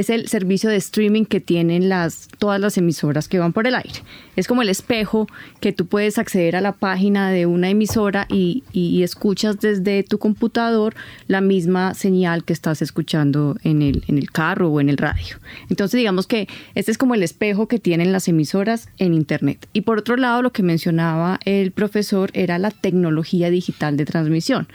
es 0.00 0.10
el 0.10 0.28
servicio 0.28 0.70
de 0.70 0.76
streaming 0.76 1.24
que 1.24 1.40
tienen 1.40 1.88
las, 1.88 2.28
todas 2.38 2.60
las 2.60 2.76
emisoras 2.78 3.28
que 3.28 3.38
van 3.38 3.52
por 3.52 3.66
el 3.66 3.74
aire. 3.74 4.00
Es 4.34 4.46
como 4.46 4.62
el 4.62 4.70
espejo 4.70 5.26
que 5.60 5.72
tú 5.72 5.86
puedes 5.86 6.18
acceder 6.18 6.56
a 6.56 6.60
la 6.60 6.72
página 6.72 7.30
de 7.30 7.46
una 7.46 7.68
emisora 7.68 8.26
y, 8.28 8.64
escuchas 9.02 9.60
desde 9.60 10.02
tu 10.02 10.18
computador 10.18 10.94
la 11.26 11.40
misma 11.40 11.94
señal 11.94 12.44
que 12.44 12.52
estás 12.52 12.82
escuchando 12.82 13.56
en 13.62 13.82
el, 13.82 14.04
en 14.08 14.18
el 14.18 14.30
carro 14.30 14.68
o 14.70 14.80
en 14.80 14.88
el 14.88 14.98
radio. 14.98 15.38
Entonces 15.68 15.98
digamos 15.98 16.26
que 16.26 16.48
este 16.74 16.90
es 16.90 16.98
como 16.98 17.14
el 17.14 17.22
espejo 17.22 17.66
que 17.66 17.78
tienen 17.78 18.12
las 18.12 18.28
emisoras 18.28 18.88
en 18.98 19.14
Internet. 19.14 19.68
Y 19.72 19.82
por 19.82 19.98
otro 19.98 20.16
lado, 20.16 20.42
lo 20.42 20.52
que 20.52 20.62
mencionaba 20.62 21.40
el 21.44 21.72
profesor 21.72 22.30
era 22.34 22.58
la 22.58 22.70
tecnología 22.70 23.50
digital 23.50 23.96
de 23.96 24.04
transmisión. 24.04 24.68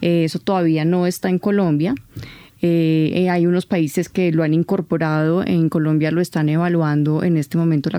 Eh, 0.00 0.24
eso 0.24 0.38
todavía 0.38 0.84
no 0.84 1.06
está 1.06 1.28
en 1.28 1.38
Colombia. 1.38 1.94
Eh, 2.64 3.10
eh, 3.14 3.28
hay 3.28 3.46
unos 3.46 3.66
países 3.66 4.08
que 4.08 4.30
lo 4.30 4.44
han 4.44 4.54
incorporado, 4.54 5.44
en 5.44 5.68
Colombia 5.68 6.12
lo 6.12 6.20
están 6.20 6.48
evaluando 6.48 7.24
en 7.24 7.36
este 7.36 7.58
momento 7.58 7.90
la, 7.90 7.98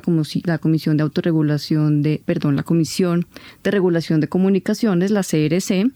Comisión 0.58 0.96
de 0.96 1.04
Autorregulación 1.04 2.02
de, 2.02 2.22
perdón, 2.24 2.56
la 2.56 2.64
Comisión 2.64 3.28
de 3.62 3.72
Regulación 3.72 4.22
de 4.22 4.30
Comunicaciones, 4.30 5.12
la 5.12 5.24
CRC, 5.24 5.92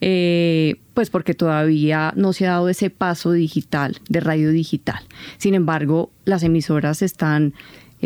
eh, 0.00 0.76
pues 0.94 1.10
porque 1.10 1.34
todavía 1.34 2.12
no 2.14 2.32
se 2.32 2.46
ha 2.46 2.52
dado 2.52 2.68
ese 2.68 2.88
paso 2.88 3.32
digital, 3.32 3.98
de 4.08 4.20
radio 4.20 4.52
digital. 4.52 5.02
Sin 5.38 5.54
embargo, 5.54 6.12
las 6.24 6.44
emisoras 6.44 7.02
están 7.02 7.52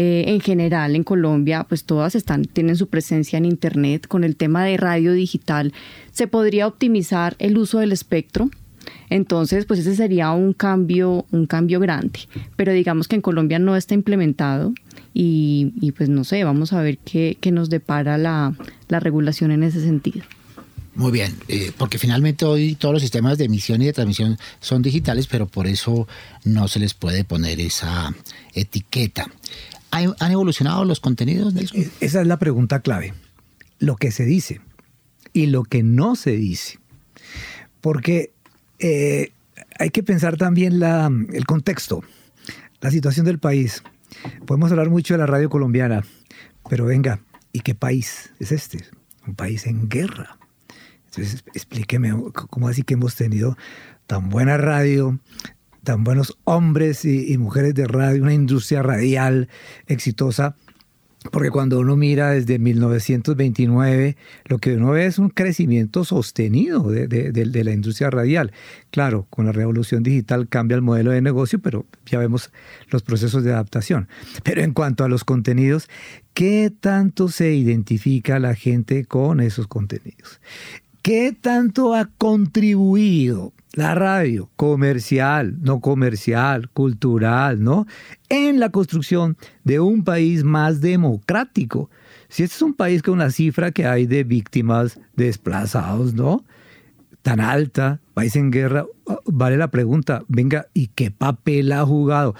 en 0.00 0.40
general 0.40 0.94
en 0.94 1.02
Colombia, 1.02 1.66
pues 1.68 1.82
todas 1.82 2.14
están, 2.14 2.44
tienen 2.44 2.76
su 2.76 2.86
presencia 2.86 3.36
en 3.36 3.44
Internet. 3.44 4.06
Con 4.06 4.22
el 4.22 4.36
tema 4.36 4.64
de 4.64 4.76
radio 4.76 5.12
digital, 5.12 5.72
se 6.12 6.28
podría 6.28 6.68
optimizar 6.68 7.34
el 7.40 7.58
uso 7.58 7.80
del 7.80 7.90
espectro 7.90 8.48
entonces, 9.10 9.64
pues 9.64 9.80
ese 9.80 9.96
sería 9.96 10.30
un 10.32 10.52
cambio, 10.52 11.26
un 11.30 11.46
cambio 11.46 11.80
grande. 11.80 12.20
Pero 12.56 12.72
digamos 12.72 13.08
que 13.08 13.16
en 13.16 13.22
Colombia 13.22 13.58
no 13.58 13.76
está 13.76 13.94
implementado 13.94 14.72
y, 15.14 15.92
pues 15.96 16.08
no 16.08 16.24
sé, 16.24 16.44
vamos 16.44 16.72
a 16.72 16.82
ver 16.82 16.98
qué, 16.98 17.36
nos 17.52 17.70
depara 17.70 18.18
la, 18.18 18.54
regulación 18.88 19.50
en 19.50 19.62
ese 19.62 19.80
sentido. 19.80 20.24
Muy 20.94 21.12
bien, 21.12 21.32
eh, 21.46 21.72
porque 21.76 21.98
finalmente 21.98 22.44
hoy 22.44 22.74
todos 22.74 22.92
los 22.92 23.02
sistemas 23.02 23.38
de 23.38 23.44
emisión 23.44 23.80
y 23.80 23.86
de 23.86 23.92
transmisión 23.92 24.36
son 24.60 24.82
digitales, 24.82 25.28
pero 25.28 25.46
por 25.46 25.68
eso 25.68 26.08
no 26.44 26.66
se 26.66 26.80
les 26.80 26.94
puede 26.94 27.22
poner 27.24 27.60
esa 27.60 28.12
etiqueta. 28.52 29.26
¿Han 29.90 30.32
evolucionado 30.32 30.84
los 30.84 31.00
contenidos, 31.00 31.54
Nelson? 31.54 31.80
E, 31.80 31.90
esa 32.00 32.20
es 32.20 32.26
la 32.26 32.38
pregunta 32.38 32.80
clave. 32.80 33.14
Lo 33.78 33.96
que 33.96 34.10
se 34.10 34.24
dice 34.24 34.60
y 35.32 35.46
lo 35.46 35.62
que 35.62 35.82
no 35.82 36.16
se 36.16 36.32
dice. 36.32 36.78
Porque 37.80 38.32
eh, 38.78 39.32
hay 39.78 39.90
que 39.90 40.02
pensar 40.02 40.36
también 40.36 40.80
la, 40.80 41.10
el 41.32 41.44
contexto, 41.46 42.02
la 42.80 42.90
situación 42.90 43.26
del 43.26 43.38
país. 43.38 43.82
Podemos 44.46 44.70
hablar 44.70 44.90
mucho 44.90 45.14
de 45.14 45.18
la 45.18 45.26
radio 45.26 45.50
colombiana, 45.50 46.04
pero 46.68 46.84
venga, 46.84 47.20
¿y 47.52 47.60
qué 47.60 47.74
país 47.74 48.32
es 48.38 48.52
este? 48.52 48.84
Un 49.26 49.34
país 49.34 49.66
en 49.66 49.88
guerra. 49.88 50.38
Entonces, 51.06 51.44
explíqueme, 51.54 52.12
¿cómo 52.32 52.68
así 52.68 52.82
que 52.82 52.94
hemos 52.94 53.14
tenido 53.14 53.56
tan 54.06 54.28
buena 54.28 54.56
radio, 54.56 55.18
tan 55.82 56.04
buenos 56.04 56.38
hombres 56.44 57.04
y 57.04 57.36
mujeres 57.38 57.74
de 57.74 57.86
radio, 57.86 58.22
una 58.22 58.34
industria 58.34 58.82
radial 58.82 59.48
exitosa? 59.86 60.56
Porque 61.32 61.50
cuando 61.50 61.80
uno 61.80 61.96
mira 61.96 62.30
desde 62.30 62.60
1929, 62.60 64.16
lo 64.44 64.58
que 64.58 64.76
uno 64.76 64.92
ve 64.92 65.06
es 65.06 65.18
un 65.18 65.30
crecimiento 65.30 66.04
sostenido 66.04 66.90
de, 66.90 67.62
la 67.64 67.72
industria 67.72 68.08
radial. 68.08 68.52
Claro, 68.92 69.26
con 69.28 69.46
la 69.46 69.52
revolución 69.52 70.04
digital 70.04 70.48
cambia 70.48 70.76
el 70.76 70.82
modelo 70.82 71.10
de 71.10 71.20
negocio, 71.20 71.58
pero 71.58 71.86
ya 72.06 72.20
vemos 72.20 72.52
los 72.90 73.02
procesos 73.02 73.42
de 73.42 73.52
adaptación. 73.52 74.08
Pero 74.44 74.62
en 74.62 74.72
cuanto 74.72 75.02
a 75.02 75.08
los 75.08 75.24
contenidos, 75.24 75.88
¿qué 76.34 76.72
tanto 76.80 77.28
se 77.28 77.52
identifica 77.52 78.38
la 78.38 78.54
gente 78.54 79.04
con 79.04 79.40
esos 79.40 79.66
contenidos? 79.66 80.40
¿Qué 81.02 81.36
tanto 81.38 81.94
ha 81.94 82.06
contribuido 82.16 83.52
la 83.72 83.94
radio 83.94 84.50
comercial, 84.56 85.56
no 85.60 85.80
comercial, 85.80 86.70
cultural, 86.70 87.62
¿no? 87.62 87.86
En 88.28 88.60
la 88.60 88.70
construcción 88.70 89.36
de 89.64 89.80
un 89.80 90.04
país 90.04 90.44
más 90.44 90.80
democrático. 90.80 91.90
Si 92.28 92.42
este 92.42 92.56
es 92.56 92.62
un 92.62 92.74
país 92.74 93.02
con 93.02 93.14
una 93.14 93.30
cifra 93.30 93.70
que 93.70 93.86
hay 93.86 94.06
de 94.06 94.24
víctimas 94.24 95.00
desplazados, 95.16 96.14
¿no? 96.14 96.44
Tan 97.22 97.40
alta, 97.40 98.00
país 98.18 98.34
en 98.34 98.50
guerra, 98.50 98.84
vale 99.26 99.56
la 99.56 99.70
pregunta, 99.70 100.24
venga, 100.26 100.66
¿y 100.74 100.88
qué 100.88 101.12
papel 101.12 101.70
ha 101.70 101.86
jugado 101.86 102.34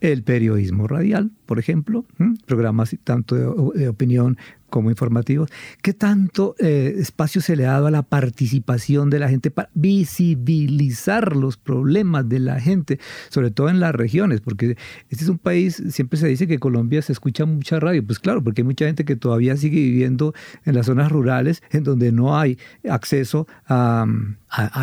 el 0.00 0.22
periodismo 0.22 0.86
radial, 0.86 1.32
por 1.44 1.58
ejemplo? 1.58 2.04
Programas 2.46 2.94
tanto 3.02 3.72
de, 3.74 3.88
opinión 3.88 4.38
como 4.70 4.90
informativos. 4.90 5.50
¿Qué 5.82 5.92
tanto 5.92 6.54
eh, 6.58 6.94
espacio 6.98 7.40
se 7.40 7.56
le 7.56 7.66
ha 7.66 7.72
dado 7.72 7.88
a 7.88 7.90
la 7.90 8.02
participación 8.02 9.10
de 9.10 9.18
la 9.18 9.28
gente 9.28 9.50
para 9.50 9.70
visibilizar 9.74 11.36
los 11.36 11.56
problemas 11.56 12.28
de 12.28 12.38
la 12.38 12.60
gente, 12.60 13.00
sobre 13.28 13.50
todo 13.50 13.68
en 13.68 13.80
las 13.80 13.94
regiones? 13.94 14.40
Porque 14.40 14.76
este 15.10 15.24
es 15.24 15.30
un 15.30 15.38
país, 15.38 15.82
siempre 15.90 16.18
se 16.18 16.28
dice 16.28 16.46
que 16.46 16.58
Colombia 16.58 17.02
se 17.02 17.12
escucha 17.12 17.44
mucha 17.44 17.80
radio. 17.80 18.04
Pues 18.04 18.20
claro, 18.20 18.42
porque 18.42 18.62
hay 18.62 18.66
mucha 18.66 18.86
gente 18.86 19.04
que 19.04 19.16
todavía 19.16 19.56
sigue 19.56 19.80
viviendo 19.80 20.32
en 20.64 20.74
las 20.74 20.86
zonas 20.86 21.10
rurales, 21.10 21.62
en 21.70 21.82
donde 21.84 22.12
no 22.12 22.36
hay 22.36 22.58
acceso 22.88 23.46
a, 23.66 24.06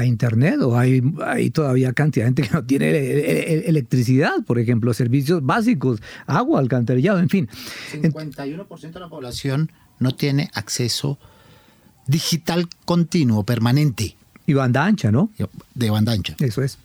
Internet 0.06 0.62
o 0.62 0.78
hay, 0.78 1.02
hay, 1.26 1.50
todavía 1.50 1.94
cantidad 1.94 2.26
de 2.26 2.30
gente 2.30 2.42
que 2.44 2.54
no 2.54 2.64
tiene 2.66 2.90
electricidad, 3.68 4.44
por 4.46 4.60
ejemplo, 4.60 4.94
servicios 4.94 5.46
básicos, 5.46 6.02
agua, 6.26 6.60
alcantarillado, 6.60 7.20
en 7.20 7.30
fin. 7.30 7.50
51% 7.94 8.92
de 8.92 9.00
la 9.00 9.10
población 9.10 9.72
no 10.00 10.12
tiene 10.12 10.50
acceso 10.54 11.18
digital 12.08 12.68
continuo, 12.86 13.44
permanente. 13.44 14.16
Y 14.46 14.54
banda 14.54 14.84
ancha, 14.84 15.12
¿no? 15.12 15.32
De 15.76 15.90
banda 15.90 16.12
ancha. 16.12 16.36
Eso 16.40 16.64
es. 16.64 16.78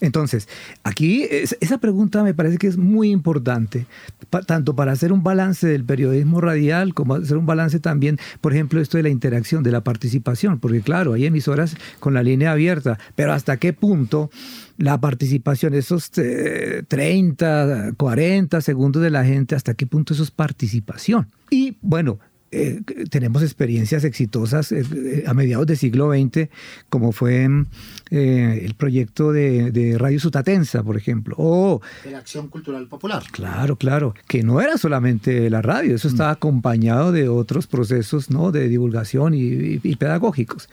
Entonces, 0.00 0.48
aquí 0.82 1.26
esa 1.30 1.78
pregunta 1.78 2.22
me 2.22 2.34
parece 2.34 2.58
que 2.58 2.66
es 2.66 2.76
muy 2.76 3.10
importante, 3.10 3.86
tanto 4.46 4.74
para 4.74 4.92
hacer 4.92 5.12
un 5.12 5.22
balance 5.22 5.66
del 5.66 5.84
periodismo 5.84 6.40
radial 6.40 6.94
como 6.94 7.14
hacer 7.14 7.36
un 7.36 7.46
balance 7.46 7.78
también, 7.78 8.18
por 8.40 8.52
ejemplo, 8.52 8.80
esto 8.80 8.96
de 8.96 9.04
la 9.04 9.08
interacción, 9.08 9.62
de 9.62 9.70
la 9.70 9.82
participación, 9.82 10.58
porque 10.58 10.80
claro, 10.80 11.12
hay 11.12 11.26
emisoras 11.26 11.76
con 12.00 12.14
la 12.14 12.22
línea 12.22 12.52
abierta, 12.52 12.98
pero 13.14 13.32
hasta 13.32 13.56
qué 13.56 13.72
punto 13.72 14.30
la 14.78 15.00
participación, 15.00 15.74
esos 15.74 16.10
30, 16.10 17.88
eh, 17.88 17.92
40 17.96 18.60
segundos 18.60 19.02
de 19.02 19.10
la 19.10 19.24
gente, 19.24 19.54
hasta 19.54 19.74
qué 19.74 19.86
punto 19.86 20.14
eso 20.14 20.22
es 20.22 20.30
participación. 20.30 21.28
Y 21.50 21.76
bueno, 21.82 22.18
eh, 22.54 22.82
tenemos 23.08 23.42
experiencias 23.42 24.04
exitosas 24.04 24.72
eh, 24.72 24.84
eh, 24.94 25.24
a 25.26 25.32
mediados 25.32 25.66
del 25.66 25.78
siglo 25.78 26.12
XX, 26.12 26.50
como 26.90 27.12
fue 27.12 27.48
el 28.10 28.74
proyecto 28.74 29.32
de, 29.32 29.96
Radio 29.98 30.20
Sutatensa, 30.20 30.82
por 30.82 30.98
ejemplo. 30.98 31.34
O, 31.38 31.80
de 32.04 32.10
la 32.10 32.18
Acción 32.18 32.48
Cultural 32.48 32.86
Popular. 32.88 33.22
Claro, 33.32 33.76
claro, 33.76 34.14
que 34.28 34.42
no 34.42 34.60
era 34.60 34.76
solamente 34.76 35.48
la 35.48 35.62
radio, 35.62 35.96
eso 35.96 36.08
estaba 36.08 36.28
mm. 36.28 36.36
acompañado 36.36 37.10
de 37.10 37.30
otros 37.30 37.66
procesos 37.66 38.28
¿no? 38.28 38.52
de 38.52 38.68
divulgación 38.68 39.32
y, 39.34 39.78
pedagógicos. 39.96 40.68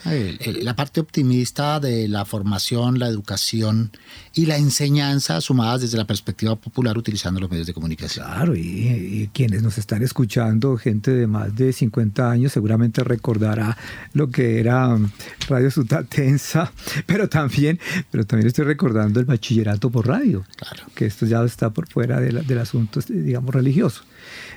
La 0.61 0.75
parte 0.75 0.99
optimista 0.99 1.79
de 1.79 2.09
la 2.09 2.25
formación, 2.25 2.99
la 2.99 3.07
educación 3.07 3.91
y 4.33 4.47
la 4.47 4.57
enseñanza 4.57 5.39
sumadas 5.39 5.81
desde 5.81 5.97
la 5.97 6.05
perspectiva 6.05 6.57
popular 6.57 6.97
utilizando 6.97 7.39
los 7.39 7.49
medios 7.49 7.67
de 7.67 7.73
comunicación. 7.73 8.25
Claro, 8.25 8.55
y, 8.55 8.59
y 8.59 9.29
quienes 9.33 9.63
nos 9.63 9.77
están 9.77 10.03
escuchando, 10.03 10.75
gente 10.75 11.11
de 11.11 11.27
más 11.27 11.55
de 11.55 11.68
50 11.73 12.29
años 12.29 12.51
seguramente 12.51 13.03
recordará 13.03 13.77
lo 14.13 14.29
que 14.29 14.59
era 14.59 14.87
um, 14.89 15.09
Radio 15.47 15.71
Sutatensa, 15.71 16.71
pero 17.05 17.29
también, 17.29 17.79
pero 18.11 18.25
también 18.25 18.47
estoy 18.47 18.65
recordando 18.65 19.19
el 19.19 19.25
bachillerato 19.25 19.89
por 19.89 20.07
radio, 20.07 20.45
claro. 20.55 20.83
que 20.95 21.05
esto 21.05 21.25
ya 21.25 21.43
está 21.43 21.69
por 21.69 21.87
fuera 21.87 22.19
del 22.19 22.59
asunto, 22.59 22.99
este, 22.99 23.13
digamos, 23.13 23.53
religioso. 23.53 24.03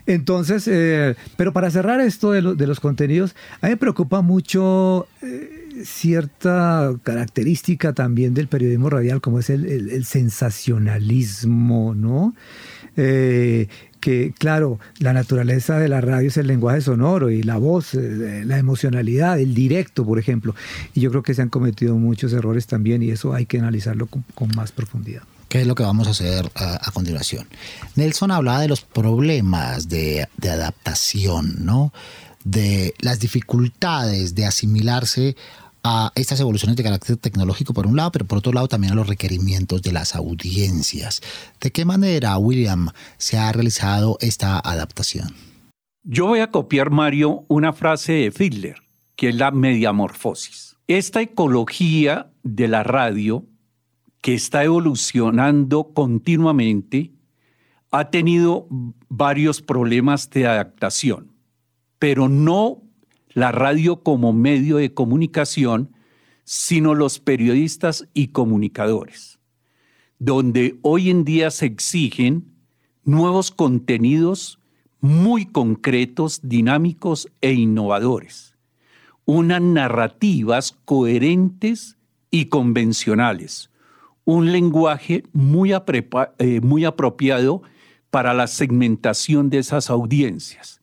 Entonces, 0.06 0.66
eh, 0.66 1.14
pero 1.36 1.52
para 1.52 1.70
cerrar 1.70 2.00
esto 2.00 2.32
de, 2.32 2.42
los 2.42 2.80
contenidos, 2.80 3.34
a 3.60 3.66
mí 3.66 3.72
me 3.72 3.76
preocupa 3.76 4.20
mucho 4.20 5.06
eh, 5.22 5.84
cierta 5.84 6.92
característica 7.02 7.92
también 7.92 8.34
del 8.34 8.48
periodismo 8.48 8.90
radial, 8.90 9.20
como 9.20 9.38
es 9.38 9.50
el, 9.50 10.04
sensacionalismo, 10.04 11.94
¿no? 11.94 12.34
Eh, 12.96 13.68
que, 14.02 14.34
claro, 14.36 14.80
la 14.98 15.12
naturaleza 15.12 15.78
de 15.78 15.88
la 15.88 16.00
radio 16.00 16.26
es 16.26 16.36
el 16.36 16.48
lenguaje 16.48 16.80
sonoro 16.80 17.30
y 17.30 17.44
la 17.44 17.56
voz, 17.56 17.94
eh, 17.94 18.42
la 18.44 18.58
emocionalidad, 18.58 19.38
el 19.38 19.54
directo, 19.54 20.04
por 20.04 20.18
ejemplo. 20.18 20.56
Y 20.92 21.00
yo 21.00 21.10
creo 21.10 21.22
que 21.22 21.34
se 21.34 21.40
han 21.40 21.48
cometido 21.48 21.94
muchos 21.94 22.32
errores 22.32 22.66
también 22.66 23.00
y 23.04 23.10
eso 23.10 23.32
hay 23.32 23.46
que 23.46 23.60
analizarlo 23.60 24.08
con, 24.08 24.24
más 24.56 24.72
profundidad. 24.72 25.22
¿Qué 25.48 25.60
es 25.60 25.68
lo 25.68 25.76
que 25.76 25.84
vamos 25.84 26.08
a 26.08 26.10
hacer 26.10 26.50
a, 26.56 26.90
continuación? 26.92 27.46
Nelson 27.94 28.32
hablaba 28.32 28.60
de 28.60 28.68
los 28.68 28.80
problemas 28.80 29.88
de, 29.88 30.26
de 30.36 30.50
adaptación, 30.50 31.64
¿no? 31.64 31.92
de 32.44 32.94
las 32.98 33.20
dificultades 33.20 34.34
de 34.34 34.46
asimilarse 34.46 35.36
a 35.84 36.12
estas 36.14 36.40
evoluciones 36.40 36.76
de 36.76 36.82
carácter 36.82 37.16
tecnológico 37.16 37.74
por 37.74 37.86
un 37.86 37.96
lado, 37.96 38.12
pero 38.12 38.24
por 38.24 38.38
otro 38.38 38.52
lado 38.52 38.68
también 38.68 38.92
a 38.92 38.96
los 38.96 39.08
requerimientos 39.08 39.82
de 39.82 39.92
las 39.92 40.14
audiencias. 40.14 41.20
¿De 41.60 41.70
qué 41.70 41.84
manera, 41.84 42.36
William, 42.38 42.88
se 43.18 43.38
ha 43.38 43.50
realizado 43.52 44.16
esta 44.20 44.58
adaptación? 44.58 45.34
Yo 46.04 46.26
voy 46.26 46.40
a 46.40 46.50
copiar, 46.50 46.90
Mario, 46.90 47.44
una 47.48 47.72
frase 47.72 48.12
de 48.12 48.30
Fiedler, 48.30 48.82
que 49.16 49.28
es 49.28 49.36
la 49.36 49.50
mediamorfosis. 49.50 50.76
Esta 50.88 51.20
ecología 51.20 52.32
de 52.42 52.68
la 52.68 52.82
radio, 52.82 53.46
que 54.20 54.34
está 54.34 54.64
evolucionando 54.64 55.92
continuamente, 55.94 57.12
ha 57.92 58.10
tenido 58.10 58.66
varios 59.08 59.60
problemas 59.60 60.30
de 60.30 60.46
adaptación, 60.46 61.32
pero 61.98 62.28
no 62.28 62.82
la 63.34 63.52
radio 63.52 64.02
como 64.02 64.32
medio 64.32 64.76
de 64.76 64.92
comunicación, 64.92 65.90
sino 66.44 66.94
los 66.94 67.18
periodistas 67.18 68.08
y 68.14 68.28
comunicadores, 68.28 69.38
donde 70.18 70.78
hoy 70.82 71.10
en 71.10 71.24
día 71.24 71.50
se 71.50 71.66
exigen 71.66 72.44
nuevos 73.04 73.50
contenidos 73.50 74.58
muy 75.00 75.46
concretos, 75.46 76.40
dinámicos 76.42 77.28
e 77.40 77.52
innovadores, 77.52 78.54
unas 79.24 79.62
narrativas 79.62 80.76
coherentes 80.84 81.96
y 82.30 82.46
convencionales, 82.46 83.70
un 84.24 84.52
lenguaje 84.52 85.24
muy, 85.32 85.72
eh, 85.72 86.60
muy 86.60 86.84
apropiado 86.84 87.62
para 88.10 88.34
la 88.34 88.46
segmentación 88.46 89.50
de 89.50 89.58
esas 89.58 89.90
audiencias 89.90 90.81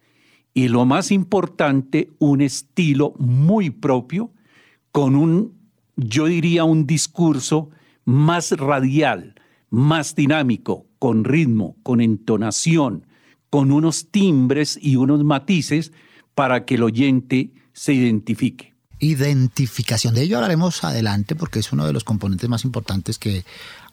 y 0.60 0.68
lo 0.68 0.86
más 0.86 1.10
importante, 1.10 2.12
un 2.20 2.42
estilo 2.42 3.14
muy 3.18 3.70
propio 3.70 4.34
con 4.92 5.16
un, 5.16 5.54
yo 5.96 6.26
diría, 6.26 6.66
un 6.66 6.86
discurso 6.86 7.70
más 8.04 8.52
radial, 8.52 9.36
más 9.70 10.16
dinámico, 10.16 10.86
con 11.00 11.24
ritmo, 11.24 11.78
con 11.82 12.02
entonación, 12.02 13.06
con 13.50 13.72
unos 13.72 14.12
timbres 14.12 14.78
y 14.82 14.98
unos 14.98 15.24
matices 15.24 15.94
para 16.36 16.66
que 16.66 16.76
el 16.76 16.84
oyente 16.84 17.54
se 17.72 17.94
identifique. 17.94 18.76
Identificación. 19.00 20.14
De 20.14 20.24
ello 20.24 20.36
hablaremos 20.36 20.84
adelante 20.84 21.36
porque 21.36 21.60
es 21.60 21.72
uno 21.72 21.88
de 21.88 21.94
los 21.94 22.04
componentes 22.04 22.50
más 22.50 22.66
importantes 22.66 23.18
que 23.18 23.46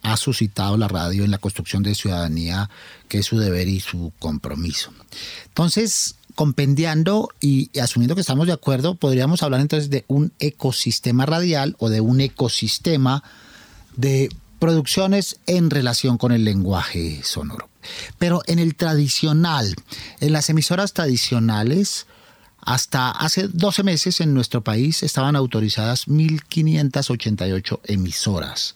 ha 0.02 0.16
suscitado 0.16 0.76
la 0.76 0.88
radio 0.88 1.22
en 1.22 1.30
la 1.30 1.38
construcción 1.38 1.84
de 1.84 1.94
ciudadanía, 1.94 2.68
que 3.06 3.18
es 3.18 3.26
su 3.26 3.38
deber 3.38 3.68
y 3.68 3.78
su 3.78 4.12
compromiso. 4.18 4.92
Entonces, 5.44 6.15
compendiando 6.36 7.30
y, 7.40 7.76
asumiendo 7.80 8.14
que 8.14 8.20
estamos 8.20 8.46
de 8.46 8.52
acuerdo, 8.52 8.94
podríamos 8.94 9.42
hablar 9.42 9.60
entonces 9.60 9.90
de 9.90 10.04
un 10.06 10.32
ecosistema 10.38 11.26
radial 11.26 11.74
o 11.78 11.88
de 11.88 12.00
un 12.00 12.20
ecosistema 12.20 13.24
de 13.96 14.28
producciones 14.60 15.38
en 15.46 15.70
relación 15.70 16.18
con 16.18 16.30
el 16.30 16.44
lenguaje 16.44 17.22
sonoro. 17.24 17.68
Pero 18.18 18.42
en 18.46 18.58
el 18.58 18.76
tradicional, 18.76 19.74
en 20.20 20.32
las 20.32 20.50
emisoras 20.50 20.92
tradicionales, 20.92 22.06
hasta 22.60 23.10
hace 23.10 23.48
12 23.48 23.82
meses 23.82 24.20
en 24.20 24.34
nuestro 24.34 24.62
país 24.62 25.02
estaban 25.02 25.36
autorizadas 25.36 26.06
1.588 26.06 27.80
emisoras 27.84 28.74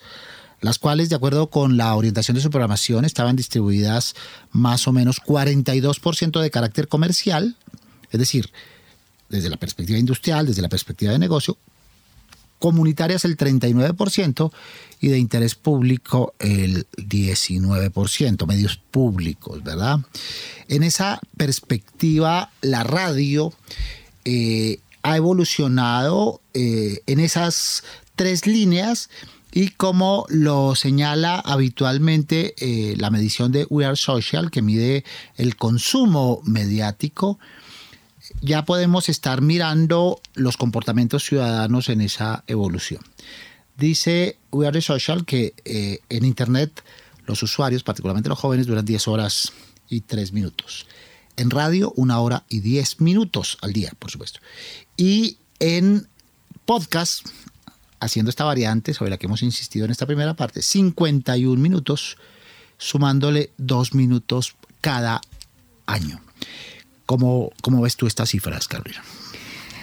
las 0.61 0.79
cuales, 0.79 1.09
de 1.09 1.17
acuerdo 1.17 1.49
con 1.49 1.77
la 1.77 1.95
orientación 1.95 2.35
de 2.35 2.43
su 2.43 2.51
programación, 2.51 3.05
estaban 3.05 3.37
distribuidas 3.37 4.15
más 4.53 4.87
o 4.87 4.93
menos 4.93 5.21
42% 5.21 6.41
de 6.41 6.51
carácter 6.51 6.89
comercial, 6.89 7.57
es 8.11 8.21
decir, 8.21 8.51
desde 9.29 9.49
la 9.49 9.57
perspectiva 9.57 9.99
industrial, 9.99 10.47
desde 10.47 10.63
la 10.63 10.69
perspectiva 10.69 11.13
de 11.13 11.19
negocio, 11.19 11.57
comunitarias 12.59 13.25
el 13.25 13.37
39% 13.37 14.53
y 15.01 15.09
de 15.09 15.19
interés 15.19 15.55
público 15.55 16.35
el 16.39 16.87
19%, 16.97 18.47
medios 18.47 18.77
públicos, 18.77 19.65
¿verdad? 19.65 20.01
En 20.69 20.83
esa 20.83 21.21
perspectiva, 21.39 22.51
la 22.61 22.85
radio 22.85 23.55
eh, 24.27 24.81
ha 25.03 25.17
evolucionado 25.17 26.43
eh, 26.53 27.01
en 27.07 27.21
esas 27.21 27.83
tres 28.15 28.47
líneas 28.47 29.09
y 29.53 29.71
como 29.71 30.27
lo 30.29 30.75
señala 30.75 31.41
habitualmente 31.41 32.55
eh, 32.59 32.95
la 32.97 33.11
medición 33.11 33.51
de 33.53 33.67
We 33.69 33.85
Are 33.85 33.97
Social, 33.97 34.51
que 34.51 34.63
mide 34.63 35.05
el 35.37 35.57
consumo 35.57 36.41
mediático, 36.45 37.39
ya 38.41 38.65
podemos 38.65 39.09
estar 39.09 39.41
mirando 39.41 40.21
los 40.35 40.57
comportamientos 40.57 41.25
ciudadanos 41.25 41.89
en 41.89 42.01
esa 42.01 42.45
evolución. 42.47 43.03
Dice 43.77 44.39
We 44.53 44.67
Are 44.67 44.81
Social 44.81 45.25
que 45.25 45.55
eh, 45.65 45.99
en 46.09 46.25
Internet 46.25 46.85
los 47.27 47.43
usuarios, 47.43 47.83
particularmente 47.83 48.29
los 48.29 48.39
jóvenes, 48.39 48.67
duran 48.67 48.85
10 48.85 49.09
horas 49.09 49.53
y 49.89 50.03
3 50.03 50.33
minutos. 50.33 50.87
En 51.37 51.51
radio, 51.51 51.93
una 51.97 52.21
hora 52.21 52.45
y 52.49 52.61
10 52.61 53.01
minutos 53.01 53.59
al 53.63 53.73
día, 53.73 53.93
por 53.99 54.11
supuesto. 54.11 54.41
Y 54.97 55.39
en 55.59 56.09
podcast, 56.65 57.27
haciendo 58.01 58.31
esta 58.31 58.45
variante 58.45 58.95
sobre 58.95 59.11
la 59.11 59.19
que 59.19 59.27
hemos 59.27 59.43
insistido 59.43 59.85
en 59.85 59.91
esta 59.91 60.07
primera 60.07 60.35
parte, 60.35 60.63
51 60.63 61.61
minutos, 61.61 62.17
sumándole 62.79 63.51
2 63.59 63.95
minutos 63.95 64.57
cada 64.81 65.21
año. 65.87 66.21
¿Cómo, 67.07 67.53
cómo 67.63 67.83
ves 67.83 67.97
tú 67.97 68.07
estas 68.07 68.31
cifras, 68.31 68.69
Carolina? 68.69 69.03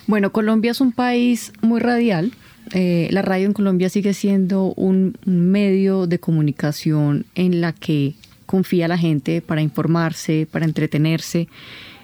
Bueno, 0.08 0.32
Colombia 0.32 0.72
es 0.72 0.82
un 0.82 0.94
país 0.94 1.52
muy 1.62 1.80
radial. 1.80 2.32
Eh, 2.74 3.08
la 3.12 3.22
radio 3.22 3.46
en 3.46 3.54
Colombia 3.54 3.90
sigue 3.90 4.14
siendo 4.14 4.74
un 4.76 5.18
medio 5.26 6.08
de 6.08 6.20
comunicación 6.20 7.26
en 7.36 7.62
la 7.62 7.74
que 7.74 8.16
confía 8.46 8.88
la 8.88 8.98
gente 8.98 9.42
para 9.42 9.62
informarse, 9.62 10.48
para 10.50 10.66
entretenerse. 10.66 11.48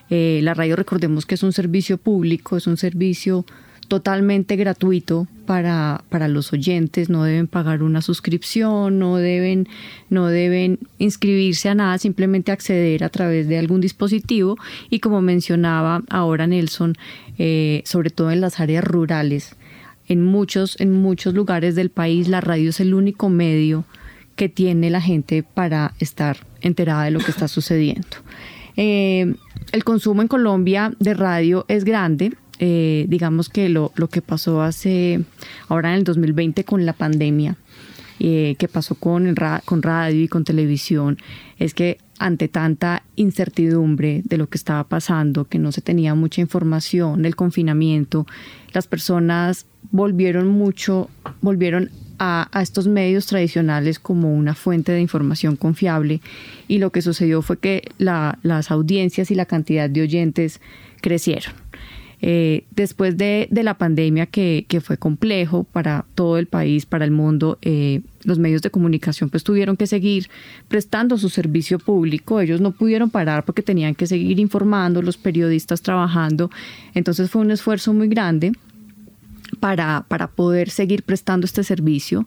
Eh, 0.10 0.42
la 0.44 0.54
radio, 0.54 0.76
recordemos 0.76 1.26
que 1.26 1.36
es 1.36 1.44
un 1.44 1.54
servicio 1.54 1.98
público, 1.98 2.58
es 2.58 2.68
un 2.68 2.78
servicio 2.78 3.46
totalmente 3.88 4.56
gratuito 4.56 5.28
para, 5.46 6.04
para, 6.10 6.28
los 6.28 6.54
oyentes, 6.54 7.10
no 7.10 7.24
deben 7.24 7.48
pagar 7.48 7.84
una 7.84 8.02
suscripción, 8.02 9.00
no 9.00 9.18
deben, 9.18 9.68
no 10.10 10.28
deben 10.28 10.80
inscribirse 11.00 11.70
a 11.70 11.76
nada, 11.76 11.98
simplemente 11.98 12.52
acceder 12.52 13.04
a 13.04 13.10
través 13.10 13.48
de 13.48 13.58
algún 13.58 13.82
dispositivo. 13.82 14.58
Y 14.90 15.00
como 15.00 15.22
mencionaba 15.22 16.04
ahora 16.10 16.48
Nelson, 16.48 16.96
eh, 17.38 17.82
sobre 17.86 18.10
todo 18.10 18.32
en 18.32 18.42
las 18.42 18.60
áreas 18.60 18.84
rurales, 18.84 19.56
en 20.08 20.24
muchos, 20.24 20.80
en 20.80 20.92
muchos 20.92 21.34
lugares 21.34 21.76
del 21.76 21.90
país 21.90 22.28
la 22.28 22.42
radio 22.42 22.70
es 22.70 22.80
el 22.80 22.94
único 22.94 23.30
medio 23.30 23.86
que 24.36 24.50
tiene 24.50 24.90
la 24.90 25.02
gente 25.02 25.44
para 25.44 25.94
estar 26.00 26.38
enterada 26.62 27.04
de 27.04 27.12
lo 27.12 27.20
que 27.20 27.32
está 27.32 27.48
sucediendo. 27.48 28.18
Eh, 28.76 29.36
el 29.72 29.84
consumo 29.84 30.22
en 30.22 30.28
Colombia 30.28 30.94
de 31.00 31.14
radio 31.14 31.66
es 31.68 31.84
grande, 31.84 32.34
eh, 32.60 33.06
digamos 33.10 33.50
que 33.50 33.70
lo, 33.70 33.92
lo, 33.96 34.10
que 34.10 34.22
pasó 34.22 34.62
hace, 34.62 35.22
ahora 35.68 35.92
en 35.92 36.00
el 36.00 36.04
2020 36.04 36.64
con 36.64 36.86
la 36.86 36.94
pandemia, 36.94 37.58
eh, 38.20 38.56
que 38.60 38.68
pasó 38.68 38.96
con, 38.96 39.36
con 39.66 39.82
radio 39.82 40.22
y 40.22 40.28
con 40.28 40.44
televisión, 40.44 41.18
es 41.58 41.74
que 41.74 41.98
ante 42.20 42.48
tanta 42.48 43.04
incertidumbre 43.16 44.22
de 44.24 44.38
lo 44.38 44.48
que 44.48 44.58
estaba 44.58 44.84
pasando, 44.84 45.46
que 45.46 45.60
no 45.60 45.72
se 45.72 45.82
tenía 45.82 46.14
mucha 46.16 46.40
información 46.40 47.24
del 47.24 47.36
confinamiento, 47.36 48.28
las 48.72 48.88
personas 48.88 49.66
volvieron 49.92 50.48
mucho, 50.48 51.10
volvieron 51.42 51.90
a, 52.20 52.48
a, 52.52 52.62
estos 52.62 52.88
medios 52.88 53.26
tradicionales 53.26 54.00
como 54.00 54.34
una 54.34 54.54
fuente 54.54 54.92
de 54.92 55.02
información 55.02 55.56
confiable 55.56 56.22
y 56.68 56.78
lo 56.78 56.92
que 56.92 57.02
sucedió 57.02 57.42
fue 57.42 57.58
que 57.58 57.92
la, 57.98 58.38
las 58.44 58.70
audiencias 58.70 59.32
y 59.32 59.36
la 59.36 59.46
cantidad 59.46 59.90
de 59.90 60.04
oyentes 60.04 60.62
crecieron. 61.02 61.63
Eh, 62.26 62.64
después 62.72 63.18
de, 63.18 63.50
la 63.52 63.74
pandemia 63.74 64.28
que, 64.28 64.66
fue 64.82 64.98
complejo 64.98 65.66
para 65.66 66.06
todo 66.16 66.38
el 66.38 66.48
país, 66.48 66.86
para 66.86 67.04
el 67.04 67.12
mundo, 67.12 67.58
eh, 67.62 68.00
los 68.24 68.40
medios 68.40 68.62
de 68.62 68.70
comunicación 68.70 69.30
pues 69.30 69.44
tuvieron 69.44 69.76
que 69.76 69.88
seguir 69.88 70.30
prestando 70.70 71.18
su 71.18 71.28
servicio 71.28 71.80
público, 71.80 72.40
ellos 72.40 72.62
no 72.62 72.72
pudieron 72.72 73.10
parar 73.10 73.44
porque 73.44 73.62
tenían 73.62 73.94
que 73.94 74.08
seguir 74.08 74.40
informando, 74.40 75.02
los 75.02 75.18
periodistas 75.18 75.82
trabajando, 75.82 76.50
entonces 76.94 77.30
fue 77.30 77.42
un 77.42 77.52
esfuerzo 77.52 77.94
muy 77.94 78.08
grande 78.08 78.54
para, 79.60 80.06
para 80.08 80.28
poder 80.28 80.70
seguir 80.70 81.04
prestando 81.04 81.44
este 81.44 81.66
servicio. 81.66 82.26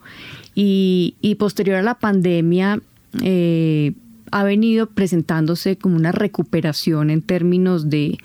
Y, 0.54 1.14
y 1.22 1.36
posterior 1.36 1.78
a 1.78 1.82
la 1.82 1.94
pandemia 1.94 2.82
eh, 3.22 3.94
ha 4.30 4.44
venido 4.44 4.88
presentándose 4.88 5.78
como 5.78 5.96
una 5.96 6.12
recuperación 6.12 7.08
en 7.08 7.22
términos 7.22 7.88
de 7.88 8.18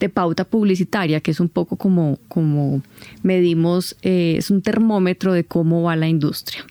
de 0.00 0.08
pauta 0.08 0.44
publicitaria, 0.44 1.20
que 1.20 1.30
es 1.30 1.38
un 1.38 1.48
poco 1.48 1.76
como, 1.76 2.18
como 2.28 2.82
medimos, 3.22 3.96
eh, 4.02 4.34
es 4.38 4.50
un 4.50 4.62
termómetro 4.62 5.32
de 5.32 5.44
cómo 5.44 5.82
va 5.82 5.94
la 5.94 6.08
industria. 6.08 6.64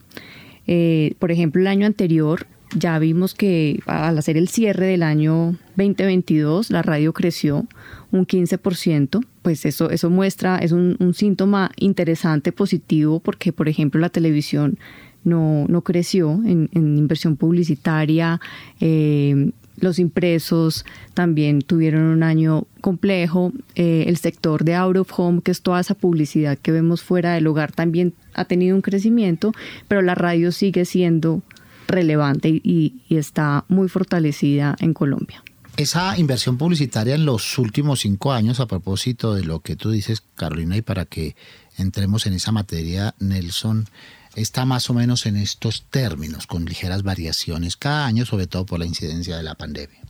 Eh, 0.68 1.14
por 1.20 1.32
ejemplo, 1.32 1.62
el 1.62 1.68
año 1.68 1.86
anterior 1.86 2.48
ya 2.76 3.00
vimos 3.00 3.34
que 3.34 3.80
al 3.86 4.18
hacer 4.18 4.38
el 4.38 4.48
cierre 4.48 4.88
del 4.88 5.04
año 5.04 5.56
2022, 5.78 6.70
la 6.72 6.82
radio 6.82 7.14
creció 7.14 7.68
un 8.12 8.26
15%, 8.26 9.26
pues 9.42 9.66
eso, 9.66 9.90
eso 9.90 10.10
muestra, 10.10 10.58
es 10.58 10.72
un, 10.72 10.98
síntoma 11.14 11.72
interesante, 11.78 12.52
positivo, 12.52 13.20
porque 13.20 13.54
por 13.54 13.70
ejemplo 13.70 14.00
la 14.00 14.10
televisión 14.10 14.78
no, 15.24 15.66
no 15.68 15.82
creció 15.82 16.32
en, 16.46 16.70
en 16.74 16.98
inversión 16.98 17.36
publicitaria, 17.36 18.40
eh, 18.80 19.52
los 19.82 20.00
impresos 20.00 20.86
también 21.14 21.62
tuvieron 21.62 22.04
un 22.04 22.24
año 22.24 22.66
complejo. 22.82 23.52
Eh, 23.76 24.06
el 24.08 24.18
sector 24.18 24.64
de 24.64 24.76
out 24.76 24.98
of 24.98 25.12
home, 25.18 25.42
que 25.42 25.52
es 25.52 25.62
toda 25.62 25.80
esa 25.80 25.96
publicidad 25.96 26.58
que 26.58 26.72
vemos 26.72 27.02
fuera 27.02 27.34
del 27.34 27.48
hogar, 27.48 27.72
también 27.72 28.14
ha 28.34 28.46
tenido 28.46 28.76
un 28.76 28.82
crecimiento, 28.82 29.52
pero 29.88 30.02
la 30.02 30.16
radio 30.16 30.52
sigue 30.52 30.86
siendo 30.86 31.42
relevante 31.88 32.50
y, 32.50 33.02
y 33.08 33.18
está 33.18 33.66
muy 33.68 33.90
fortalecida 33.90 34.76
en 34.80 34.94
Colombia. 34.94 35.44
Esa 35.78 36.18
inversión 36.18 36.58
publicitaria 36.58 37.16
en 37.16 37.26
los 37.26 37.58
últimos 37.58 38.02
cinco 38.02 38.34
años, 38.34 38.60
a 38.60 38.68
propósito 38.68 39.34
de 39.34 39.44
lo 39.44 39.62
que 39.62 39.78
tú 39.78 39.92
dices, 39.92 40.22
Carolina, 40.36 40.76
y 40.76 40.82
para 40.82 41.06
que 41.06 41.36
entremos 41.78 42.26
en 42.26 42.34
esa 42.34 42.52
materia, 42.52 43.16
Nelson, 43.20 43.88
está 44.36 44.66
más 44.66 44.90
o 44.90 44.94
menos 44.94 45.26
en 45.26 45.36
estos 45.36 45.86
términos, 45.90 46.48
con 46.48 46.66
ligeras 46.66 47.04
variaciones 47.04 47.78
cada 47.78 48.06
año, 48.06 48.26
sobre 48.26 48.48
todo 48.48 48.66
por 48.66 48.80
la 48.80 48.86
incidencia 48.86 49.38
de 49.38 49.44
la 49.44 49.56
pandemia. 49.56 50.02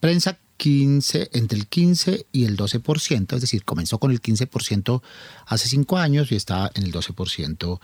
Prensa 0.00 0.38
15, 0.58 1.30
entre 1.32 1.58
el 1.58 1.66
15 1.66 2.26
y 2.32 2.44
el 2.44 2.56
12%, 2.56 3.34
es 3.34 3.40
decir, 3.40 3.64
comenzó 3.64 3.98
con 3.98 4.10
el 4.10 4.20
15% 4.20 5.02
hace 5.46 5.68
cinco 5.68 5.96
años 5.96 6.30
y 6.30 6.36
está 6.36 6.70
en 6.74 6.82
el 6.82 6.92
12% 6.92 7.80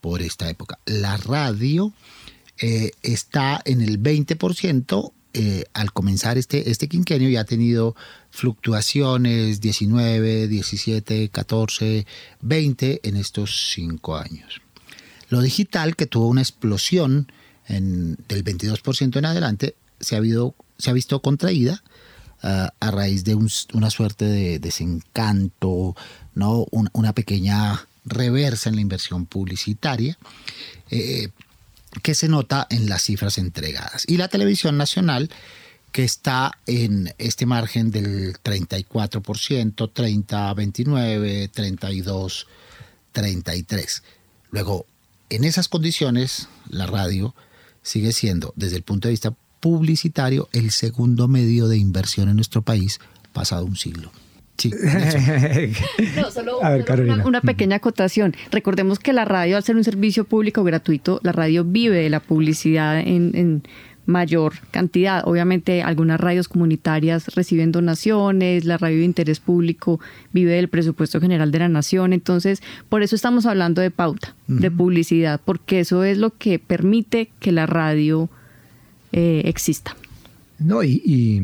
por 0.00 0.22
esta 0.22 0.48
época. 0.48 0.78
La 0.86 1.16
radio 1.16 1.92
eh, 2.60 2.92
está 3.02 3.60
en 3.64 3.80
el 3.80 4.00
20%. 4.00 5.12
Eh, 5.32 5.64
al 5.74 5.92
comenzar 5.92 6.38
este, 6.38 6.72
este 6.72 6.88
quinquenio 6.88 7.28
ya 7.28 7.42
ha 7.42 7.44
tenido 7.44 7.94
fluctuaciones 8.30 9.60
19, 9.60 10.48
17, 10.48 11.28
14, 11.28 12.04
20 12.40 13.00
en 13.04 13.16
estos 13.16 13.70
cinco 13.72 14.16
años. 14.16 14.60
Lo 15.30 15.40
digital, 15.40 15.96
que 15.96 16.06
tuvo 16.06 16.28
una 16.28 16.42
explosión 16.42 17.32
en, 17.66 18.16
del 18.28 18.44
22% 18.44 19.16
en 19.16 19.24
adelante, 19.24 19.74
se 19.98 20.16
ha, 20.16 20.92
visto 20.92 21.22
contraída 21.22 21.82
uh, 22.42 22.68
a 22.78 22.90
raíz 22.90 23.24
de 23.24 23.34
un, 23.34 23.50
una 23.72 23.90
suerte 23.90 24.26
de 24.26 24.58
desencanto, 24.58 25.96
¿no? 26.34 26.66
Un, 26.70 26.90
una 26.92 27.14
pequeña 27.14 27.86
reversa 28.04 28.68
en 28.68 28.76
la 28.76 28.82
inversión 28.82 29.24
publicitaria. 29.26 30.18
Eh, 30.90 31.30
que 32.02 32.14
se 32.14 32.28
nota 32.28 32.66
en 32.70 32.88
las 32.88 33.02
cifras 33.02 33.38
entregadas. 33.38 34.04
Y 34.06 34.16
la 34.16 34.28
televisión 34.28 34.76
nacional, 34.76 35.30
que 35.92 36.04
está 36.04 36.52
en 36.66 37.12
este 37.18 37.46
margen 37.46 37.90
del 37.90 38.34
34%, 38.42 39.90
30, 39.92 40.54
29, 40.54 41.48
32, 41.48 42.46
33. 43.12 44.02
Luego, 44.50 44.86
en 45.30 45.44
esas 45.44 45.68
condiciones, 45.68 46.48
la 46.68 46.86
radio 46.86 47.34
sigue 47.82 48.12
siendo, 48.12 48.52
desde 48.56 48.76
el 48.76 48.82
punto 48.82 49.08
de 49.08 49.12
vista 49.12 49.34
publicitario, 49.60 50.48
el 50.52 50.70
segundo 50.70 51.28
medio 51.28 51.68
de 51.68 51.78
inversión 51.78 52.28
en 52.28 52.36
nuestro 52.36 52.62
país 52.62 52.98
pasado 53.32 53.64
un 53.64 53.76
siglo. 53.76 54.10
Sí, 54.58 54.70
no, 56.16 56.30
solo, 56.30 56.62
A 56.62 56.70
ver, 56.70 57.00
una, 57.00 57.24
una, 57.24 57.40
pequeña 57.40 57.76
acotación. 57.76 58.36
Recordemos 58.50 58.98
que 58.98 59.14
la 59.14 59.24
radio, 59.24 59.56
al 59.56 59.62
ser 59.62 59.76
un 59.76 59.84
servicio 59.84 60.24
público 60.24 60.62
gratuito, 60.64 61.18
la 61.22 61.32
radio 61.32 61.64
vive 61.64 61.96
de 61.96 62.10
la 62.10 62.20
publicidad 62.20 63.00
en, 63.00 63.30
en 63.34 63.62
mayor 64.10 64.54
cantidad. 64.70 65.22
Obviamente 65.24 65.82
algunas 65.82 66.20
radios 66.20 66.48
comunitarias 66.48 67.34
reciben 67.34 67.72
donaciones, 67.72 68.64
la 68.64 68.76
radio 68.76 68.98
de 68.98 69.04
interés 69.04 69.40
público 69.40 70.00
vive 70.32 70.52
del 70.52 70.68
presupuesto 70.68 71.20
general 71.20 71.50
de 71.50 71.60
la 71.60 71.68
nación, 71.68 72.12
entonces 72.12 72.62
por 72.88 73.02
eso 73.02 73.16
estamos 73.16 73.46
hablando 73.46 73.80
de 73.80 73.90
pauta, 73.90 74.34
uh 74.48 74.52
-huh. 74.52 74.60
de 74.60 74.70
publicidad, 74.70 75.40
porque 75.44 75.80
eso 75.80 76.04
es 76.04 76.18
lo 76.18 76.36
que 76.36 76.58
permite 76.58 77.30
que 77.40 77.52
la 77.52 77.66
radio 77.66 78.28
eh, 79.12 79.42
exista. 79.46 79.96
No, 80.58 80.82
y, 80.82 81.02
y 81.04 81.42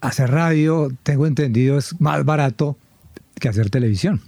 hacer 0.00 0.30
radio, 0.30 0.90
tengo 1.02 1.26
entendido, 1.26 1.78
es 1.78 2.00
más 2.00 2.24
barato 2.24 2.76
que 3.40 3.48
hacer 3.48 3.70
televisión. 3.70 4.20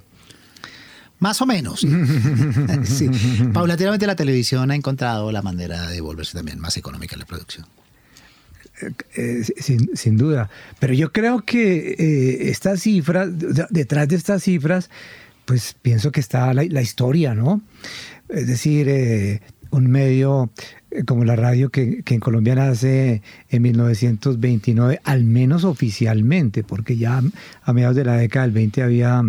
Más 1.20 1.40
o 1.40 1.46
menos. 1.46 1.80
sí. 2.84 3.10
Paulatinamente 3.52 4.06
la 4.06 4.16
televisión 4.16 4.70
ha 4.70 4.74
encontrado 4.74 5.30
la 5.30 5.42
manera 5.42 5.88
de 5.88 6.00
volverse 6.00 6.36
también 6.36 6.58
más 6.58 6.76
económica 6.76 7.14
en 7.14 7.20
la 7.20 7.26
producción. 7.26 7.66
Eh, 9.14 9.44
sin, 9.58 9.94
sin, 9.94 10.16
duda. 10.16 10.48
Pero 10.78 10.94
yo 10.94 11.12
creo 11.12 11.42
que 11.44 11.90
eh, 11.98 12.50
estas 12.50 12.80
cifras, 12.80 13.28
detrás 13.68 14.08
de 14.08 14.16
estas 14.16 14.42
cifras, 14.42 14.88
pues 15.44 15.76
pienso 15.82 16.12
que 16.12 16.20
está 16.20 16.54
la, 16.54 16.80
historia, 16.80 17.34
¿no? 17.34 17.60
Es 18.28 18.46
decir, 18.46 18.88
eh, 18.88 19.42
un 19.70 19.90
medio 19.90 20.50
eh, 20.90 21.04
como 21.04 21.24
la 21.24 21.36
radio 21.36 21.70
que, 21.70 22.02
en 22.06 22.20
Colombia 22.20 22.54
nace 22.54 23.22
en 23.48 23.62
1929, 23.62 25.00
al 25.04 25.24
menos 25.24 25.64
oficialmente, 25.64 26.62
porque 26.62 26.96
ya 26.96 27.22
a 27.62 27.72
mediados 27.72 27.96
de 27.96 28.04
la 28.04 28.16
década 28.16 28.46
del 28.46 28.54
20 28.54 28.82
había 28.82 29.22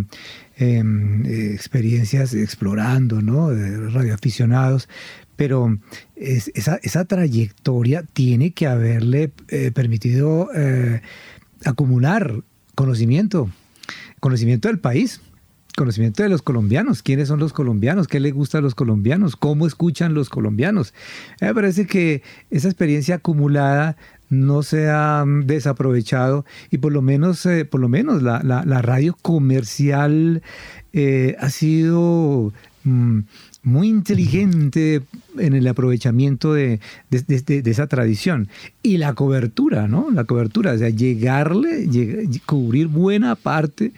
em, 0.61 1.25
experiencias 1.25 2.33
explorando, 2.33 3.21
¿no? 3.21 3.51
Radioaficionados, 3.51 4.87
pero 5.35 5.77
esa, 6.15 7.05
trayectoria 7.05 8.03
tiene 8.03 8.51
que 8.51 8.67
haberle 8.67 9.31
eh, 9.47 9.71
permitido 9.71 10.49
eh, 10.55 11.01
acumular 11.65 12.43
conocimiento, 12.75 13.49
conocimiento 14.19 14.67
del 14.67 14.79
país 14.79 15.21
conocimiento 15.75 16.23
de 16.23 16.29
los 16.29 16.41
colombianos, 16.41 17.01
quiénes 17.01 17.27
son 17.27 17.39
los 17.39 17.53
colombianos, 17.53 18.07
qué 18.07 18.19
les 18.19 18.33
gusta 18.33 18.57
a 18.57 18.61
los 18.61 18.75
colombianos, 18.75 19.35
cómo 19.35 19.65
escuchan 19.65 20.13
los 20.13 20.29
colombianos. 20.29 20.93
Me 21.39 21.53
parece 21.53 21.87
que 21.87 22.23
esa 22.49 22.67
experiencia 22.67 23.15
acumulada 23.15 23.97
no 24.31 24.63
se 24.63 24.87
ha 24.89 25.23
desaprovechado 25.27 26.45
y 26.71 26.79
por 26.79 26.91
lo 26.91 27.03
menos, 27.03 27.45
eh, 27.45 27.65
por 27.65 27.81
lo 27.81 27.89
menos 27.89 28.23
la, 28.23 28.41
radio 28.81 29.15
comercial 29.21 30.41
eh, 30.93 31.35
ha 31.39 31.49
sido 31.49 32.53
mm, 32.83 33.19
muy 33.63 33.89
inteligente 33.89 35.01
en 35.37 35.53
el 35.53 35.67
aprovechamiento 35.67 36.53
de, 36.53 36.79
esa 37.09 37.87
tradición. 37.87 38.47
Y 38.81 38.97
la 38.97 39.13
cobertura, 39.13 39.87
¿no? 39.87 40.09
La 40.11 40.23
cobertura, 40.23 40.73
o 40.73 40.77
sea, 40.77 40.89
llegarle, 40.89 41.87
cubrir 42.45 42.87
buena 42.87 43.35
parte 43.35 43.91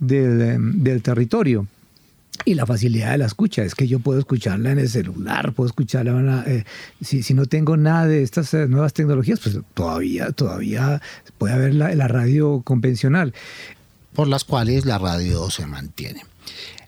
del, 0.00 1.02
territorio. 1.02 1.66
Y 2.44 2.54
la 2.54 2.66
facilidad 2.66 3.12
de 3.12 3.18
la 3.18 3.26
escucha, 3.26 3.62
es 3.62 3.74
que 3.74 3.86
yo 3.86 4.00
puedo 4.00 4.18
escucharla 4.18 4.72
en 4.72 4.78
el 4.78 4.88
celular, 4.88 5.52
puedo 5.52 5.68
escucharla, 5.68 6.44
eh, 6.46 6.64
si, 7.00 7.22
si, 7.22 7.34
no 7.34 7.46
tengo 7.46 7.76
nada 7.76 8.06
de 8.06 8.22
estas 8.22 8.52
eh, 8.54 8.66
nuevas 8.66 8.92
tecnologías, 8.92 9.40
pues 9.40 9.58
todavía, 9.74 10.32
todavía 10.32 11.00
puede 11.38 11.54
haber 11.54 11.74
la, 11.74 11.94
la 11.94 12.08
radio 12.08 12.62
convencional. 12.62 13.34
Por 14.14 14.28
las 14.28 14.44
cuales 14.44 14.84
la 14.84 14.98
radio 14.98 15.50
se 15.50 15.66
mantiene. 15.66 16.22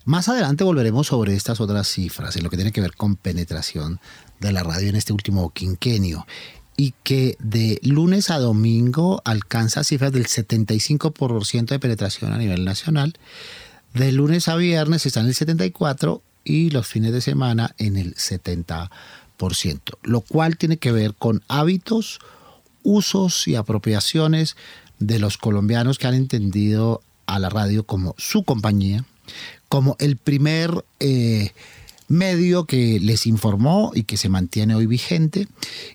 Más 0.05 0.29
adelante 0.29 0.63
volveremos 0.63 1.09
sobre 1.09 1.35
estas 1.35 1.61
otras 1.61 1.89
cifras 1.89 2.37
en 2.37 2.45
lo 2.45 2.51
que 2.51 2.57
tiene 2.57 2.71
que 2.71 2.81
ver 2.81 2.95
con 2.95 3.17
penetración 3.17 3.99
de 4.39 4.53
la 4.53 4.63
radio 4.63 4.89
en 4.89 4.97
este 4.97 5.13
último 5.13 5.51
quinquenio 5.51 6.27
y 6.77 6.95
que 7.03 7.37
de 7.41 7.81
lunes 7.83 8.31
a 8.31 8.39
domingo 8.39 9.23
alcanza 9.25 9.83
cifras 9.83 10.13
del 10.13 10.27
75% 10.27 11.67
de 11.67 11.79
penetración 11.79 12.33
a 12.33 12.39
nivel 12.39 12.65
nacional. 12.65 13.15
De 13.97 14.13
lunes 14.13 14.47
a 14.49 14.57
viernes 14.57 15.07
está 15.07 15.21
en 15.21 15.27
el 15.29 15.35
74% 15.35 16.21
y 16.45 16.69
los 16.69 16.87
fines 16.87 17.13
de 17.13 17.23
semana 17.23 17.75
en 17.79 17.97
el 17.97 18.15
70%, 18.15 18.91
lo 20.03 20.21
cual 20.21 20.59
tiene 20.59 20.77
que 20.77 20.93
ver 20.93 21.15
con 21.15 21.43
hábitos, 21.49 22.19
usos 22.83 23.49
y 23.49 23.55
apropiaciones 23.55 24.55
de 24.99 25.19
los 25.19 25.39
colombianos 25.39 25.97
que 25.97 26.09
han 26.09 26.13
entendido 26.13 27.01
a 27.25 27.39
la 27.39 27.49
radio 27.49 27.85
como 27.85 28.15
su 28.19 28.43
compañía, 28.43 29.07
como 29.71 29.97
el 29.99 30.19
primer 30.19 30.85
eh, 31.01 31.53
medio 32.09 32.67
que 32.67 33.01
les 33.01 33.27
informó 33.27 33.93
y 33.95 34.03
que 34.03 34.19
se 34.19 34.29
mantiene 34.29 34.75
hoy 34.75 34.85
vigente 34.85 35.49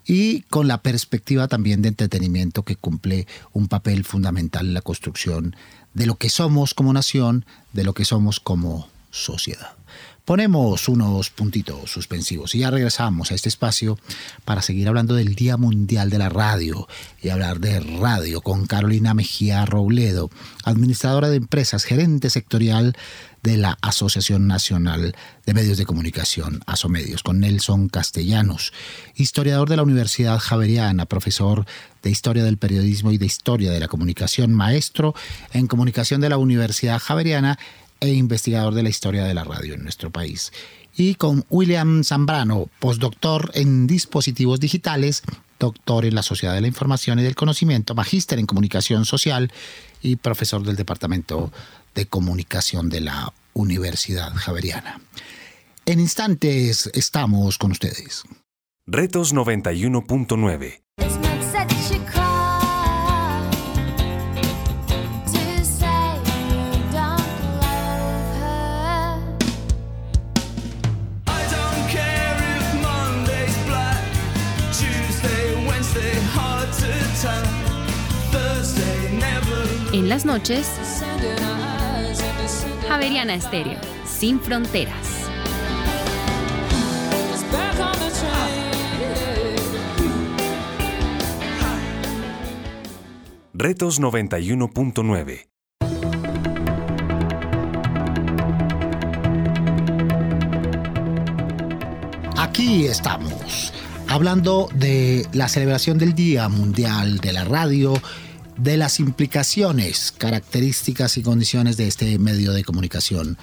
y 0.07 0.41
con 0.49 0.67
la 0.67 0.81
perspectiva 0.81 1.47
también 1.47 1.83
de 1.83 1.89
entretenimiento 1.89 2.63
que 2.63 2.75
cumple 2.75 3.27
un 3.53 3.67
papel 3.67 4.05
fundamental 4.05 4.65
en 4.65 4.73
la 4.73 4.81
construcción 4.81 5.55
de 5.93 6.05
lo 6.05 6.15
que 6.15 6.29
somos 6.29 6.73
como 6.73 6.93
nación, 6.93 7.45
de 7.73 7.83
lo 7.83 7.93
que 7.93 8.05
somos 8.05 8.39
como 8.39 8.87
sociedad. 9.11 9.73
Ponemos 10.25 10.87
unos 10.87 11.31
puntitos 11.31 11.89
suspensivos 11.89 12.53
y 12.53 12.59
ya 12.59 12.69
regresamos 12.69 13.31
a 13.31 13.35
este 13.35 13.49
espacio 13.49 13.97
para 14.45 14.61
seguir 14.61 14.87
hablando 14.87 15.15
del 15.15 15.33
Día 15.33 15.57
Mundial 15.57 16.11
de 16.11 16.19
la 16.19 16.29
Radio 16.29 16.87
y 17.23 17.29
hablar 17.29 17.59
de 17.59 17.79
radio 17.79 18.41
con 18.41 18.67
Carolina 18.67 19.15
Mejía 19.15 19.65
Robledo, 19.65 20.29
administradora 20.63 21.29
de 21.29 21.37
empresas, 21.37 21.85
gerente 21.85 22.29
sectorial 22.29 22.95
de 23.41 23.57
la 23.57 23.79
Asociación 23.81 24.45
Nacional 24.45 25.15
de 25.47 25.53
Medios 25.55 25.79
de 25.79 25.87
Comunicación, 25.87 26.61
ASOMedios, 26.67 27.23
con 27.23 27.39
Nelson 27.39 27.89
Castellanos, 27.89 28.73
historiador 29.15 29.69
de 29.69 29.77
la 29.77 29.83
Universidad 29.83 30.37
Javeriana, 30.37 31.07
profesor 31.07 31.65
de 32.03 32.11
Historia 32.11 32.43
del 32.43 32.57
Periodismo 32.57 33.11
y 33.11 33.17
de 33.17 33.25
Historia 33.25 33.71
de 33.71 33.79
la 33.79 33.87
Comunicación, 33.87 34.53
maestro 34.53 35.15
en 35.51 35.65
Comunicación 35.65 36.21
de 36.21 36.29
la 36.29 36.37
Universidad 36.37 36.99
Javeriana 36.99 37.57
e 38.01 38.09
investigador 38.09 38.73
de 38.73 38.83
la 38.83 38.89
historia 38.89 39.23
de 39.23 39.33
la 39.33 39.45
radio 39.45 39.75
en 39.75 39.83
nuestro 39.83 40.09
país. 40.09 40.51
Y 40.97 41.15
con 41.15 41.45
William 41.49 42.03
Zambrano, 42.03 42.69
postdoctor 42.79 43.51
en 43.53 43.87
dispositivos 43.87 44.59
digitales, 44.59 45.23
doctor 45.57 46.03
en 46.05 46.15
la 46.15 46.23
Sociedad 46.23 46.53
de 46.53 46.61
la 46.61 46.67
Información 46.67 47.19
y 47.19 47.23
del 47.23 47.35
Conocimiento, 47.35 47.95
magíster 47.95 48.39
en 48.39 48.47
comunicación 48.47 49.05
social 49.05 49.53
y 50.01 50.17
profesor 50.17 50.63
del 50.63 50.75
Departamento 50.75 51.53
de 51.95 52.07
Comunicación 52.07 52.89
de 52.89 53.01
la 53.01 53.33
Universidad 53.53 54.33
Javeriana. 54.33 54.99
En 55.85 55.99
instantes 55.99 56.89
estamos 56.93 57.57
con 57.57 57.71
ustedes. 57.71 58.23
Retos 58.85 59.33
91.9 59.33 61.30
En 80.01 80.09
las 80.09 80.25
noches, 80.25 80.67
Javeriana 82.87 83.35
Estéreo, 83.35 83.77
sin 84.03 84.39
fronteras. 84.39 84.95
Retos 93.53 94.01
91.9 94.01 95.47
Aquí 102.37 102.87
estamos, 102.87 103.71
hablando 104.09 104.67
de 104.73 105.27
la 105.31 105.47
celebración 105.47 105.99
del 105.99 106.15
Día 106.15 106.49
Mundial 106.49 107.19
de 107.19 107.33
la 107.33 107.43
Radio 107.43 107.93
de 108.57 108.77
las 108.77 108.99
implicaciones, 108.99 110.13
características 110.17 111.17
y 111.17 111.23
condiciones 111.23 111.77
de 111.77 111.87
este 111.87 112.19
medio 112.19 112.53
de 112.53 112.63
comunicación 112.63 113.37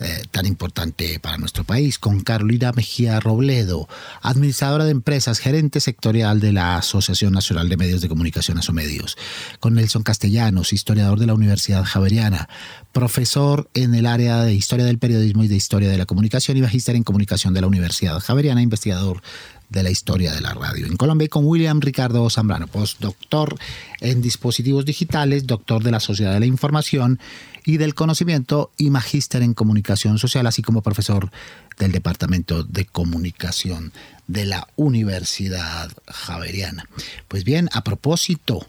eh, 0.00 0.22
tan 0.30 0.46
importante 0.46 1.18
para 1.20 1.36
nuestro 1.36 1.64
país, 1.64 1.98
con 1.98 2.20
Carolina 2.20 2.72
Mejía 2.72 3.20
Robledo, 3.20 3.86
administradora 4.22 4.86
de 4.86 4.92
empresas, 4.92 5.38
gerente 5.38 5.78
sectorial 5.78 6.40
de 6.40 6.52
la 6.52 6.76
Asociación 6.76 7.34
Nacional 7.34 7.68
de 7.68 7.76
Medios 7.76 8.00
de 8.00 8.08
Comunicación 8.08 8.56
Asomedios, 8.56 9.18
con 9.60 9.74
Nelson 9.74 10.02
Castellanos, 10.02 10.72
historiador 10.72 11.18
de 11.18 11.26
la 11.26 11.34
Universidad 11.34 11.84
Javeriana, 11.84 12.48
profesor 12.92 13.68
en 13.74 13.94
el 13.94 14.06
área 14.06 14.42
de 14.42 14.54
Historia 14.54 14.86
del 14.86 14.98
Periodismo 14.98 15.44
y 15.44 15.48
de 15.48 15.56
Historia 15.56 15.90
de 15.90 15.98
la 15.98 16.06
Comunicación 16.06 16.56
y 16.56 16.62
magíster 16.62 16.96
en 16.96 17.04
Comunicación 17.04 17.52
de 17.52 17.60
la 17.60 17.66
Universidad 17.66 18.18
Javeriana, 18.20 18.62
investigador 18.62 19.20
de 19.70 19.82
la 19.82 19.90
historia 19.90 20.32
de 20.32 20.40
la 20.40 20.52
radio. 20.52 20.86
En 20.86 20.96
Colombia 20.96 21.26
y 21.26 21.28
con 21.28 21.46
William 21.46 21.80
Ricardo 21.80 22.28
Zambrano, 22.28 22.66
postdoctor 22.66 23.56
en 24.00 24.20
dispositivos 24.20 24.84
digitales, 24.84 25.46
doctor 25.46 25.82
de 25.82 25.92
la 25.92 26.00
Sociedad 26.00 26.34
de 26.34 26.40
la 26.40 26.46
Información 26.46 27.20
y 27.64 27.76
del 27.76 27.94
Conocimiento 27.94 28.70
y 28.76 28.90
magíster 28.90 29.42
en 29.42 29.54
comunicación 29.54 30.18
social, 30.18 30.46
así 30.46 30.62
como 30.62 30.82
profesor 30.82 31.30
del 31.78 31.92
Departamento 31.92 32.62
de 32.64 32.84
Comunicación 32.84 33.92
de 34.26 34.44
la 34.44 34.68
Universidad 34.76 35.90
Javeriana. 36.06 36.88
Pues 37.28 37.44
bien, 37.44 37.68
a 37.72 37.82
propósito, 37.82 38.66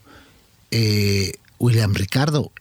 eh, 0.72 1.34
William 1.60 1.94
Ricardo, 1.94 2.52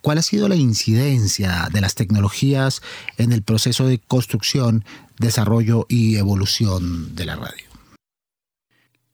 ¿cuál 0.00 0.18
ha 0.18 0.22
sido 0.22 0.48
la 0.48 0.56
incidencia 0.56 1.68
de 1.72 1.80
las 1.80 1.94
tecnologías 1.94 2.82
en 3.18 3.32
el 3.32 3.42
proceso 3.42 3.86
de 3.86 3.98
construcción 3.98 4.84
desarrollo 5.18 5.86
y 5.88 6.16
evolución 6.16 7.14
de 7.14 7.24
la 7.26 7.36
radio? 7.36 7.64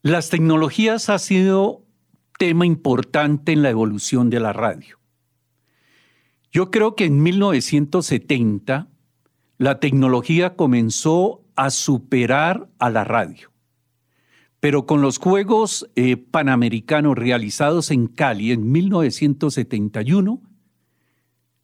Las 0.03 0.29
tecnologías 0.29 1.09
ha 1.09 1.19
sido 1.19 1.81
tema 2.37 2.65
importante 2.65 3.51
en 3.51 3.63
la 3.63 3.69
evolución 3.69 4.29
de 4.29 4.39
la 4.39 4.53
radio. 4.53 4.96
Yo 6.57 6.71
creo 6.71 6.95
que 6.95 7.05
en 7.05 7.21
1970 7.21 8.87
la 9.59 9.79
tecnología 9.79 10.55
comenzó 10.55 11.43
a 11.55 11.69
superar 11.69 12.67
a 12.79 12.89
la 12.89 13.03
radio. 13.03 13.51
Pero 14.59 14.87
con 14.87 15.03
los 15.03 15.19
Juegos 15.19 15.87
eh, 15.95 16.17
Panamericanos 16.17 17.15
realizados 17.15 17.91
en 17.91 18.07
Cali 18.07 18.51
en 18.51 18.71
1971, 18.71 20.41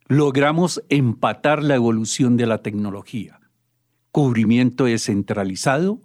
logramos 0.06 0.80
empatar 0.88 1.64
la 1.64 1.74
evolución 1.74 2.36
de 2.36 2.46
la 2.46 2.62
tecnología. 2.62 3.40
Cubrimiento 4.12 4.84
descentralizado, 4.84 5.98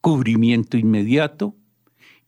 cubrimiento 0.00 0.78
inmediato, 0.78 1.54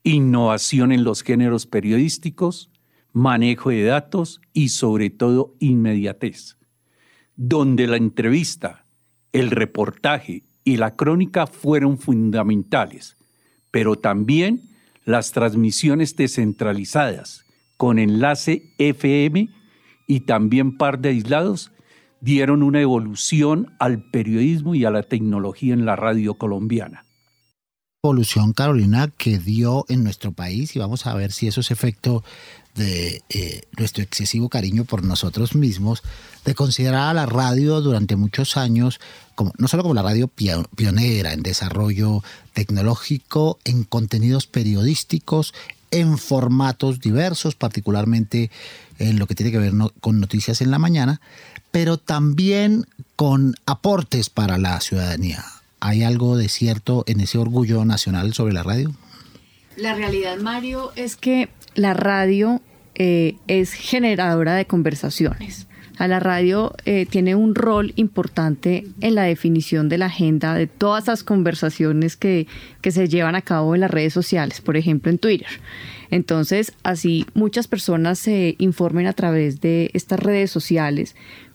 innovación 0.03 0.93
en 0.93 1.05
los 1.05 1.23
géneros 1.23 1.65
periodísticos, 1.65 2.71
manejo 3.13 3.71
de 3.71 3.85
datos 3.85 4.41
y 4.53 4.69
sobre 4.69 5.11
todo 5.11 5.55
inmediatez, 5.59 6.57
donde 7.37 7.87
la 7.87 7.97
entrevista, 7.97 8.85
el 9.33 9.51
reportaje 9.51 10.45
y 10.65 10.77
la 10.77 10.95
crónica 10.97 11.47
fueron 11.47 11.99
fundamentales, 11.99 13.17
pero 13.71 13.97
también 13.97 14.63
las 15.05 15.33
transmisiones 15.33 16.17
descentralizadas 16.17 17.45
con 17.77 17.99
enlace 17.99 18.75
FM 18.79 19.49
y 20.07 20.21
también 20.21 20.77
par 20.77 20.99
de 20.99 21.11
aislados 21.11 21.73
dieron 22.21 22.63
una 22.63 22.81
evolución 22.81 23.75
al 23.79 24.03
periodismo 24.11 24.75
y 24.75 24.85
a 24.85 24.91
la 24.91 25.03
tecnología 25.03 25.75
en 25.75 25.87
la 25.87 25.97
radio 25.97 26.35
colombiana 26.35 27.08
evolución, 28.05 28.53
Carolina, 28.53 29.11
que 29.19 29.41
dio 29.41 29.85
en 29.89 30.05
nuestro 30.05 30.31
país 30.31 30.77
y 30.77 30.79
vamos 30.79 31.05
a 31.07 31.15
ver 31.15 31.33
si 31.33 31.49
eso 31.49 31.63
es 31.63 31.73
efecto 31.73 32.23
de 32.77 33.25
eh, 33.29 33.63
nuestro 33.77 34.05
excesivo 34.05 34.49
cariño 34.49 34.85
por 34.85 35.03
nosotros 35.03 35.57
mismos, 35.57 36.05
de 36.45 36.55
considerar 36.55 37.09
a 37.09 37.15
la 37.15 37.27
radio 37.27 37.81
durante 37.81 38.15
muchos 38.15 38.57
años 38.57 39.01
como, 39.35 39.53
no 39.59 39.67
solo 39.67 39.83
como 39.83 39.95
la 39.95 40.03
radio 40.03 40.29
pionera 40.29 41.33
en 41.33 41.43
desarrollo 41.43 42.23
tecnológico, 42.53 43.59
en 43.65 43.83
contenidos 43.83 44.47
periodísticos, 44.47 45.53
en 45.91 46.19
formatos 46.19 47.01
diversos, 47.01 47.57
particularmente 47.57 48.53
en 49.01 49.19
lo 49.19 49.27
que 49.27 49.35
tiene 49.35 49.51
que 49.51 49.59
ver 49.59 49.73
con 50.01 50.21
noticias 50.21 50.61
en 50.61 50.71
la 50.71 50.79
mañana, 50.79 51.21
pero 51.73 51.99
también 51.99 52.87
con 53.17 53.57
aportes 53.67 54.31
para 54.31 54.57
la 54.57 54.81
ciudadanía 54.81 55.45
¿Hay 55.81 56.03
algo 56.03 56.37
de 56.37 56.49
cierto 56.49 57.05
en 57.07 57.21
ese 57.21 57.39
orgullo 57.39 57.85
nacional 57.85 58.35
sobre 58.35 58.53
la 58.53 58.63
radio? 58.63 58.93
La 59.77 59.95
realidad, 59.95 60.39
Mario, 60.39 60.91
es 60.97 61.17
que 61.17 61.49
la 61.75 61.95
radio 61.95 62.61
eh, 62.97 63.37
es 63.47 63.73
generadora 63.73 64.55
de 64.57 64.67
conversaciones. 64.67 65.69
la 65.99 66.19
radio 66.19 66.75
eh, 66.85 67.07
tiene 67.07 67.37
un 67.37 67.55
rol 67.55 67.93
importante 67.95 68.87
en 69.01 69.15
la 69.15 69.23
definición 69.23 69.89
de 69.89 69.99
la 69.99 70.07
agenda 70.07 70.55
de 70.55 70.67
todas 70.67 71.07
las 71.07 71.23
conversaciones 71.23 72.17
que, 72.17 72.49
que 72.81 72.91
se 72.91 73.09
llevan 73.09 73.37
a 73.37 73.43
cabo 73.43 73.77
en 73.77 73.81
las 73.83 73.91
redes 73.91 74.13
sociales, 74.13 74.61
por 74.61 74.77
ejemplo 74.77 75.13
en 75.13 75.19
Twitter. 75.19 75.49
Entonces, 76.11 76.73
así 76.83 77.25
muchas 77.35 77.69
personas 77.69 78.19
se 78.19 78.57
informen 78.59 79.07
a 79.07 79.13
través 79.13 79.61
de 79.61 79.91
estas 79.95 80.19
redes 80.19 80.51
sociales, 80.51 81.15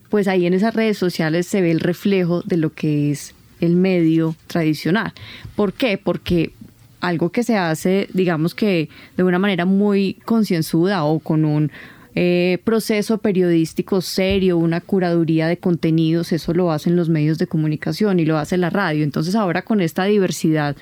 pues 0.09 0.29
ahí 0.29 0.45
en 0.45 0.53
esas 0.53 0.75
redes 0.75 0.97
sociales 0.97 1.47
se 1.47 1.61
ve 1.61 1.71
el 1.71 1.79
reflejo 1.81 2.41
de 2.43 2.57
lo 2.57 2.73
que 2.73 3.11
es 3.11 3.33
el 3.65 3.75
medio 3.75 4.35
tradicional. 4.47 5.13
¿Por 5.55 5.73
qué? 5.73 5.97
Porque 5.97 6.51
algo 6.99 7.31
que 7.31 7.43
se 7.43 7.57
hace, 7.57 8.07
digamos 8.13 8.55
que 8.55 8.89
de 9.17 9.23
una 9.23 9.39
manera 9.39 9.65
muy 9.65 10.15
concienzuda 10.25 11.03
o 11.03 11.19
con 11.19 11.45
un 11.45 11.71
eh, 12.15 12.59
proceso 12.63 13.17
periodístico 13.17 14.01
serio, 14.01 14.57
una 14.57 14.81
curaduría 14.81 15.47
de 15.47 15.57
contenidos, 15.57 16.31
eso 16.31 16.53
lo 16.53 16.71
hacen 16.71 16.95
los 16.95 17.09
medios 17.09 17.37
de 17.37 17.47
comunicación 17.47 18.19
y 18.19 18.25
lo 18.25 18.37
hace 18.37 18.57
la 18.57 18.69
radio. 18.69 19.03
Entonces 19.03 19.35
ahora 19.35 19.63
con 19.63 19.81
esta 19.81 20.03
diversidad 20.05 20.75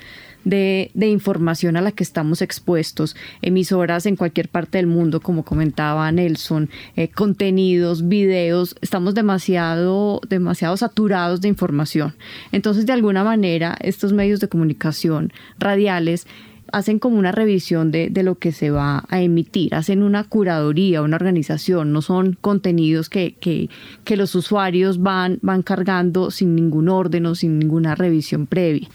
de, 0.43 0.91
información 0.95 1.77
a 1.77 1.81
la 1.81 1.91
que 1.91 2.03
estamos 2.03 2.41
expuestos, 2.41 3.15
emisoras 3.41 4.05
en 4.05 4.15
cualquier 4.15 4.49
parte 4.49 4.77
del 4.77 4.87
mundo, 4.87 5.21
como 5.21 5.43
comentaba 5.43 6.11
Nelson, 6.11 6.69
eh, 6.95 7.09
contenidos, 7.09 8.07
videos, 8.07 8.75
estamos 8.81 9.13
demasiado, 9.13 10.21
demasiado 10.27 10.77
saturados 10.77 11.41
de 11.41 11.47
información. 11.47 12.15
Entonces, 12.51 12.85
de 12.85 12.93
alguna 12.93 13.23
manera, 13.23 13.77
estos 13.81 14.13
medios 14.13 14.39
de 14.39 14.47
comunicación 14.47 15.31
radiales 15.59 16.27
hacen 16.71 16.99
como 16.99 17.17
una 17.17 17.31
revisión 17.31 17.91
de, 17.91 18.11
lo 18.23 18.35
que 18.35 18.51
se 18.51 18.71
va 18.71 19.03
a 19.09 19.21
emitir, 19.21 19.75
hacen 19.75 20.03
una 20.03 20.23
curaduría, 20.23 21.01
una 21.01 21.15
organización, 21.15 21.91
no 21.91 22.01
son 22.01 22.37
contenidos 22.39 23.09
que, 23.09 23.35
que, 23.35 24.15
los 24.15 24.35
usuarios 24.35 25.01
van, 25.01 25.39
van 25.41 25.63
cargando 25.63 26.31
sin 26.31 26.55
ningún 26.55 26.89
orden 26.89 27.25
o 27.25 27.35
sin 27.35 27.57
ninguna 27.57 27.95
revisión 27.95 28.45
previa. 28.45 28.87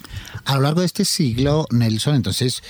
A 0.44 0.56
lo 0.56 0.62
largo 0.62 0.80
de 0.80 0.86
este 0.86 1.04
siglo, 1.04 1.66
Nelson, 1.70 2.14
entonces, 2.14 2.62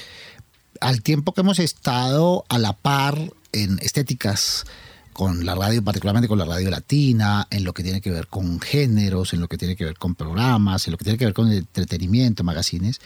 al 0.81 1.03
tiempo 1.03 1.33
que 1.33 1.43
hemos 1.43 1.59
estado 1.59 2.45
a 2.49 2.59
la 2.59 2.73
par 2.73 3.19
en 3.53 3.79
estéticas, 3.81 4.65
con 5.17 5.47
la 5.47 5.55
radio, 5.55 5.83
particularmente 5.83 6.29
con 6.29 6.39
la 6.39 6.45
radio 6.45 6.69
latina, 6.69 7.49
en 7.51 7.65
lo 7.65 7.73
que 7.73 7.83
tiene 7.83 8.03
que 8.03 8.11
ver 8.11 8.27
con 8.27 8.61
géneros, 8.61 9.33
en 9.33 9.41
lo 9.41 9.49
que 9.49 9.57
tiene 9.57 9.75
que 9.75 9.87
ver 9.87 9.97
con 9.97 10.15
programas, 10.15 10.87
en 10.87 10.93
lo 10.93 10.99
que 10.99 11.05
tiene 11.05 11.19
que 11.19 11.25
ver 11.25 11.33
con 11.33 11.51
entretenimiento, 11.51 12.45
magazines. 12.45 13.01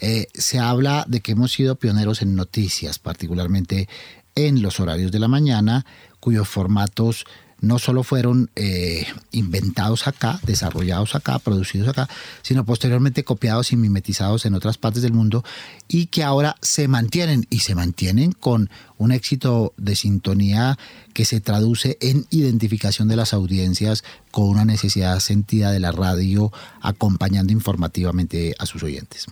Eh, 0.00 0.28
se 0.34 0.58
habla 0.58 1.04
de 1.08 1.20
que 1.20 1.32
hemos 1.32 1.52
sido 1.52 1.76
pioneros 1.76 2.22
en 2.22 2.34
noticias, 2.34 2.98
particularmente 2.98 3.88
en 4.34 4.62
los 4.62 4.80
horarios 4.80 5.12
de 5.12 5.18
la 5.18 5.28
mañana, 5.28 5.84
cuyos 6.20 6.48
formatos 6.48 7.26
no 7.60 7.78
solo 7.78 8.02
fueron 8.02 8.50
eh, 8.56 9.06
inventados 9.32 10.06
acá, 10.06 10.40
desarrollados 10.44 11.14
acá, 11.14 11.38
producidos 11.38 11.88
acá, 11.88 12.08
sino 12.42 12.64
posteriormente 12.64 13.24
copiados 13.24 13.72
y 13.72 13.76
mimetizados 13.76 14.46
en 14.46 14.54
otras 14.54 14.78
partes 14.78 15.02
del 15.02 15.12
mundo 15.12 15.44
y 15.88 16.06
que 16.06 16.22
ahora 16.22 16.56
se 16.62 16.88
mantienen 16.88 17.46
y 17.50 17.60
se 17.60 17.74
mantienen 17.74 18.32
con 18.32 18.70
un 18.96 19.12
éxito 19.12 19.74
de 19.76 19.94
sintonía 19.94 20.78
que 21.12 21.24
se 21.24 21.40
traduce 21.40 21.98
en 22.00 22.26
identificación 22.30 23.08
de 23.08 23.16
las 23.16 23.34
audiencias 23.34 24.04
con 24.30 24.48
una 24.48 24.64
necesidad 24.64 25.20
sentida 25.20 25.70
de 25.70 25.80
la 25.80 25.92
radio 25.92 26.52
acompañando 26.80 27.52
informativamente 27.52 28.54
a 28.58 28.66
sus 28.66 28.82
oyentes. 28.82 29.26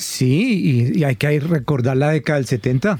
Sí, 0.00 0.94
y, 0.94 1.04
hay 1.04 1.16
que 1.16 1.38
recordar 1.40 1.96
la 1.96 2.10
década 2.10 2.38
del 2.38 2.46
70. 2.46 2.98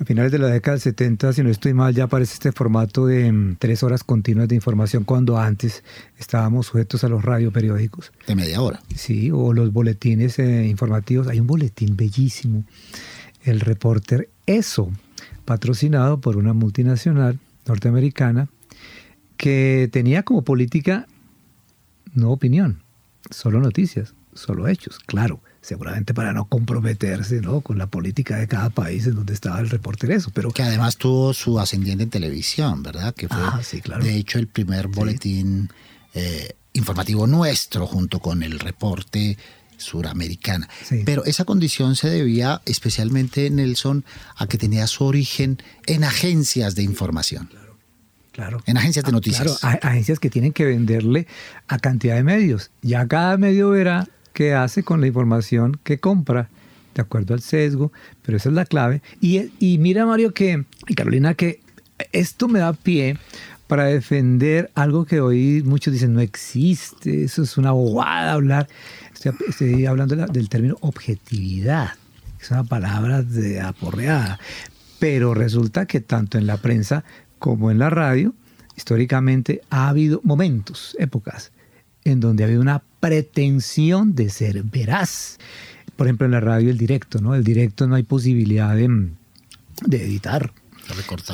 A 0.00 0.04
finales 0.04 0.30
de 0.32 0.38
la 0.38 0.48
década 0.48 0.74
del 0.74 0.82
70, 0.82 1.32
si 1.32 1.42
no 1.42 1.48
estoy 1.48 1.74
mal, 1.74 1.94
ya 1.94 2.04
aparece 2.04 2.34
este 2.34 2.52
formato 2.52 3.06
de 3.06 3.32
mm, 3.32 3.56
tres 3.58 3.82
horas 3.82 4.04
continuas 4.04 4.48
de 4.48 4.56
información 4.56 5.04
cuando 5.04 5.38
antes 5.38 5.84
estábamos 6.18 6.66
sujetos 6.66 7.04
a 7.04 7.08
los 7.08 7.24
radioperiódicos. 7.24 8.12
De 8.26 8.34
media 8.34 8.60
hora. 8.60 8.80
Sí, 8.94 9.30
o 9.30 9.52
los 9.54 9.72
boletines 9.72 10.38
eh, 10.40 10.66
informativos. 10.66 11.28
Hay 11.28 11.40
un 11.40 11.46
boletín 11.46 11.96
bellísimo, 11.96 12.64
el 13.44 13.60
reporter 13.60 14.28
ESO, 14.46 14.90
patrocinado 15.44 16.20
por 16.20 16.36
una 16.36 16.52
multinacional 16.52 17.38
norteamericana 17.64 18.48
que 19.36 19.88
tenía 19.92 20.24
como 20.24 20.42
política 20.42 21.06
no 22.12 22.32
opinión, 22.32 22.82
solo 23.30 23.60
noticias, 23.60 24.14
solo 24.34 24.66
hechos, 24.66 24.98
claro 24.98 25.40
seguramente 25.60 26.14
para 26.14 26.32
no 26.32 26.46
comprometerse 26.46 27.40
¿no? 27.40 27.60
con 27.60 27.78
la 27.78 27.86
política 27.86 28.36
de 28.36 28.48
cada 28.48 28.70
país 28.70 29.06
en 29.06 29.14
donde 29.14 29.34
estaba 29.34 29.60
el 29.60 29.70
reportero 29.70 30.14
eso. 30.14 30.30
Pero... 30.32 30.50
Que 30.50 30.62
además 30.62 30.96
tuvo 30.96 31.34
su 31.34 31.58
ascendiente 31.58 32.04
en 32.04 32.10
televisión, 32.10 32.82
¿verdad? 32.82 33.14
Que 33.14 33.28
fue, 33.28 33.38
ah, 33.40 33.60
sí, 33.62 33.80
claro. 33.80 34.04
de 34.04 34.16
hecho, 34.16 34.38
el 34.38 34.46
primer 34.46 34.88
boletín 34.88 35.70
eh, 36.14 36.56
informativo 36.72 37.26
nuestro 37.26 37.86
junto 37.86 38.20
con 38.20 38.42
el 38.42 38.58
reporte 38.58 39.36
suramericana. 39.76 40.68
Pero 41.04 41.24
esa 41.24 41.44
condición 41.44 41.96
se 41.96 42.10
debía 42.10 42.60
especialmente, 42.64 43.48
Nelson, 43.50 44.04
a 44.36 44.46
que 44.46 44.58
tenía 44.58 44.86
su 44.86 45.04
origen 45.04 45.62
en 45.86 46.04
agencias 46.04 46.74
de 46.74 46.82
información. 46.82 47.48
Claro. 48.32 48.62
En 48.66 48.76
agencias 48.76 49.04
de 49.04 49.08
ah, 49.08 49.12
noticias. 49.12 49.58
Claro, 49.60 49.78
agencias 49.82 50.20
que 50.20 50.30
tienen 50.30 50.52
que 50.52 50.64
venderle 50.64 51.26
a 51.66 51.78
cantidad 51.78 52.14
de 52.14 52.22
medios. 52.22 52.70
Ya 52.82 53.06
cada 53.08 53.36
medio 53.36 53.70
verá 53.70 54.08
qué 54.32 54.54
hace 54.54 54.82
con 54.82 55.00
la 55.00 55.06
información 55.06 55.78
que 55.82 55.98
compra, 55.98 56.48
de 56.94 57.02
acuerdo 57.02 57.34
al 57.34 57.40
sesgo, 57.40 57.92
pero 58.22 58.36
esa 58.36 58.48
es 58.48 58.54
la 58.54 58.64
clave. 58.64 59.02
Y, 59.20 59.78
mira, 59.78 60.06
Mario, 60.06 60.34
que, 60.34 60.64
y 60.88 60.94
Carolina, 60.94 61.34
que 61.34 61.60
esto 62.12 62.48
me 62.48 62.58
da 62.58 62.72
pie 62.72 63.18
para 63.66 63.84
defender 63.84 64.70
algo 64.74 65.04
que 65.04 65.20
hoy 65.20 65.62
muchos 65.64 65.92
dicen 65.92 66.14
no 66.14 66.20
existe, 66.20 67.24
eso 67.24 67.42
es 67.42 67.58
una 67.58 67.72
bobada 67.72 68.32
hablar. 68.32 68.68
Estoy, 69.48 69.86
hablando 69.86 70.16
del 70.16 70.48
término 70.48 70.76
objetividad, 70.80 71.90
es 72.40 72.50
una 72.50 72.64
palabra 72.64 73.22
de 73.22 73.60
aporreada, 73.60 74.38
pero 74.98 75.34
resulta 75.34 75.86
que 75.86 76.00
tanto 76.00 76.38
en 76.38 76.46
la 76.46 76.56
prensa 76.56 77.04
como 77.38 77.70
en 77.70 77.78
la 77.78 77.90
radio, 77.90 78.34
históricamente 78.76 79.60
ha 79.70 79.88
habido 79.88 80.20
momentos, 80.24 80.96
épocas, 80.98 81.52
en 82.04 82.20
donde 82.20 82.42
ha 82.42 82.46
habido 82.46 82.62
una 82.62 82.82
pretensión 83.00 84.14
de 84.14 84.30
ser 84.30 84.62
veraz. 84.62 85.38
Por 85.96 86.06
ejemplo, 86.06 86.26
en 86.26 86.32
la 86.32 86.40
radio 86.40 86.70
el 86.70 86.78
directo, 86.78 87.20
¿no? 87.20 87.34
El 87.34 87.44
directo 87.44 87.86
no 87.86 87.96
hay 87.96 88.04
posibilidad 88.04 88.74
de, 88.76 89.10
editar. 89.90 90.52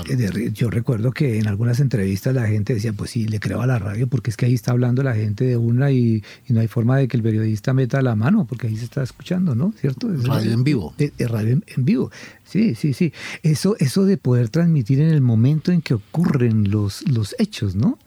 Eh, 0.08 0.50
yo 0.52 0.68
recuerdo 0.68 1.12
que 1.12 1.38
en 1.38 1.46
algunas 1.46 1.78
entrevistas 1.78 2.34
la 2.34 2.46
gente 2.46 2.74
decía, 2.74 2.92
pues 2.92 3.10
sí, 3.10 3.28
le 3.28 3.38
creo 3.38 3.60
a 3.60 3.66
la 3.66 3.78
radio 3.78 4.08
porque 4.08 4.30
es 4.30 4.36
que 4.36 4.46
ahí 4.46 4.54
está 4.54 4.72
hablando 4.72 5.02
la 5.02 5.14
gente 5.14 5.44
de 5.44 5.56
una 5.56 5.92
y, 5.92 6.24
no 6.48 6.60
hay 6.60 6.66
forma 6.66 6.96
de 6.96 7.06
que 7.06 7.16
el 7.16 7.22
periodista 7.22 7.72
meta 7.72 8.02
la 8.02 8.16
mano 8.16 8.46
porque 8.46 8.66
ahí 8.66 8.76
se 8.76 8.84
está 8.84 9.02
escuchando, 9.02 9.54
¿no? 9.54 9.72
¿Cierto? 9.80 10.08
radio 10.08 10.52
en 10.52 10.64
vivo. 10.64 10.94
radio 11.18 11.60
en, 11.66 11.84
vivo. 11.84 12.10
Sí, 12.44 12.74
sí, 12.74 12.94
sí. 12.94 13.12
Eso, 13.42 13.76
eso 13.78 14.04
de 14.04 14.16
poder 14.16 14.48
transmitir 14.48 15.00
en 15.00 15.10
el 15.10 15.20
momento 15.20 15.70
en 15.70 15.82
que 15.82 15.94
ocurren 15.94 16.70
los, 16.70 17.08
los 17.08 17.36
hechos, 17.38 17.76
¿no? 17.76 17.98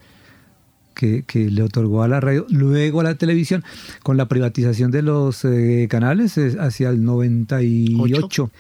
Que, 0.98 1.50
le 1.50 1.62
otorgó 1.62 2.04
a 2.04 2.08
la 2.08 2.20
radio, 2.20 2.46
luego 2.50 3.02
a 3.02 3.04
la 3.04 3.16
televisión, 3.16 3.64
con 4.04 4.18
la 4.18 4.28
privatización 4.28 4.92
de 4.92 5.04
los 5.04 5.46
eh, 5.46 5.88
canales 5.90 6.38
hacia 6.60 6.90
el 6.90 7.04
98. 7.04 8.52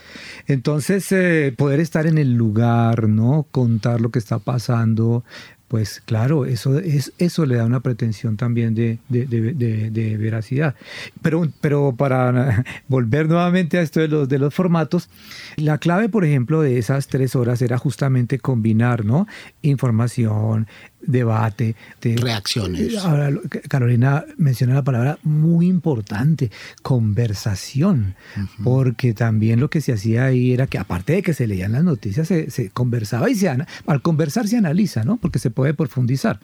Entonces, 0.48 1.12
eh, 1.12 1.54
poder 1.58 1.80
estar 1.80 2.06
en 2.06 2.18
el 2.18 2.34
lugar, 2.36 3.10
¿no? 3.10 3.48
Contar 3.52 4.02
lo 4.02 4.12
que 4.12 4.20
está 4.20 4.40
pasando, 4.40 5.24
pues 5.68 6.02
claro, 6.06 6.46
eso, 6.46 6.80
es, 6.80 7.12
eso 7.18 7.46
le 7.46 7.56
da 7.56 7.66
una 7.66 7.82
pretensión 7.82 8.38
también 8.38 8.74
de, 8.74 9.00
de, 9.10 10.18
veracidad. 10.18 10.76
Pero, 11.22 11.46
pero 11.60 11.94
para 11.98 12.64
volver 12.88 13.28
nuevamente 13.28 13.78
a 13.78 13.82
esto 13.82 14.00
de 14.00 14.08
los, 14.08 14.30
de 14.30 14.40
los 14.40 14.54
formatos, 14.54 15.10
la 15.58 15.78
clave, 15.78 16.08
por 16.08 16.24
ejemplo, 16.24 16.62
de 16.62 16.78
esas 16.78 17.08
tres 17.08 17.36
horas 17.36 17.62
era 17.62 17.78
justamente 17.78 18.40
combinar 18.40 19.04
¿no? 19.04 19.28
información, 19.62 20.68
debate, 21.02 21.76
de, 22.02 22.18
reacciones. 22.18 22.98
Ahora, 22.98 23.32
Carolina 23.70 24.26
menciona 24.38 24.74
la 24.74 24.84
palabra 24.84 25.20
muy 25.24 25.68
importante, 25.68 26.52
conversación, 26.82 28.16
porque 28.64 29.14
también 29.14 29.60
lo 29.60 29.70
que 29.70 29.82
se 29.82 29.94
hacía 29.94 30.26
ahí 30.26 30.54
era 30.54 30.68
que 30.68 30.78
aparte 30.78 31.14
de 31.14 31.22
que 31.22 31.34
se 31.34 31.48
leían 31.48 31.74
las 31.74 31.84
noticias, 31.84 32.28
se, 32.28 32.70
conversaba 32.72 33.30
y 33.30 33.36
se, 33.36 33.50
al 33.50 34.02
conversar 34.02 34.48
se 34.48 34.58
analiza, 34.58 35.04
¿no? 35.04 35.18
Porque 35.18 35.40
se 35.40 35.50
puede 35.50 35.74
profundizar. 35.74 36.40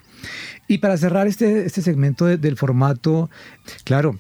Y 0.68 0.80
para 0.80 0.98
cerrar 0.98 1.28
este, 1.28 1.66
este 1.66 1.82
segmento 1.82 2.26
del 2.26 2.58
formato, 2.58 3.30
claro, 3.84 4.18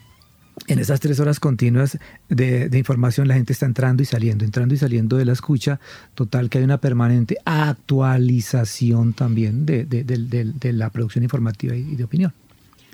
en 0.67 0.79
esas 0.79 0.99
tres 0.99 1.19
horas 1.19 1.39
continuas 1.39 1.97
de, 2.29 2.69
información 2.73 3.27
la 3.27 3.35
gente 3.35 3.53
está 3.53 3.65
entrando 3.65 4.03
y 4.03 4.05
saliendo, 4.05 4.45
entrando 4.45 4.73
y 4.73 4.77
saliendo 4.77 5.17
de 5.17 5.25
la 5.25 5.33
escucha, 5.33 5.79
total 6.15 6.49
que 6.49 6.59
hay 6.59 6.63
una 6.63 6.79
permanente 6.79 7.37
actualización 7.45 9.13
también 9.13 9.65
de, 9.65 10.73
la 10.73 10.89
producción 10.89 11.23
informativa 11.23 11.75
y 11.75 11.95
de 11.95 12.03
opinión. 12.03 12.33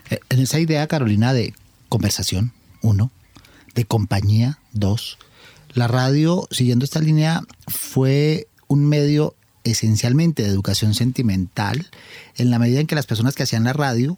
Eh, 0.10 0.20
en 0.30 0.40
esa 0.40 0.60
idea, 0.60 0.88
Carolina, 0.88 1.34
de 1.34 1.54
conversación, 1.90 2.52
uno, 2.82 3.12
de 3.76 3.86
compañía, 3.86 4.60
dos, 4.74 5.18
la 5.74 5.88
radio, 5.88 6.48
siguiendo 6.52 6.86
esta 6.86 7.00
línea, 7.00 7.44
fue 7.68 8.48
un 8.68 8.88
medio 8.88 9.36
esencialmente 9.64 10.44
de 10.44 10.50
educación 10.50 10.94
sentimental, 10.94 11.88
en 12.36 12.50
la 12.50 12.60
medida 12.60 12.80
en 12.80 12.88
que 12.88 12.96
las 12.96 13.06
personas 13.06 13.36
que 13.36 13.44
hacían 13.44 13.66
la 13.66 13.74
radio, 13.74 14.18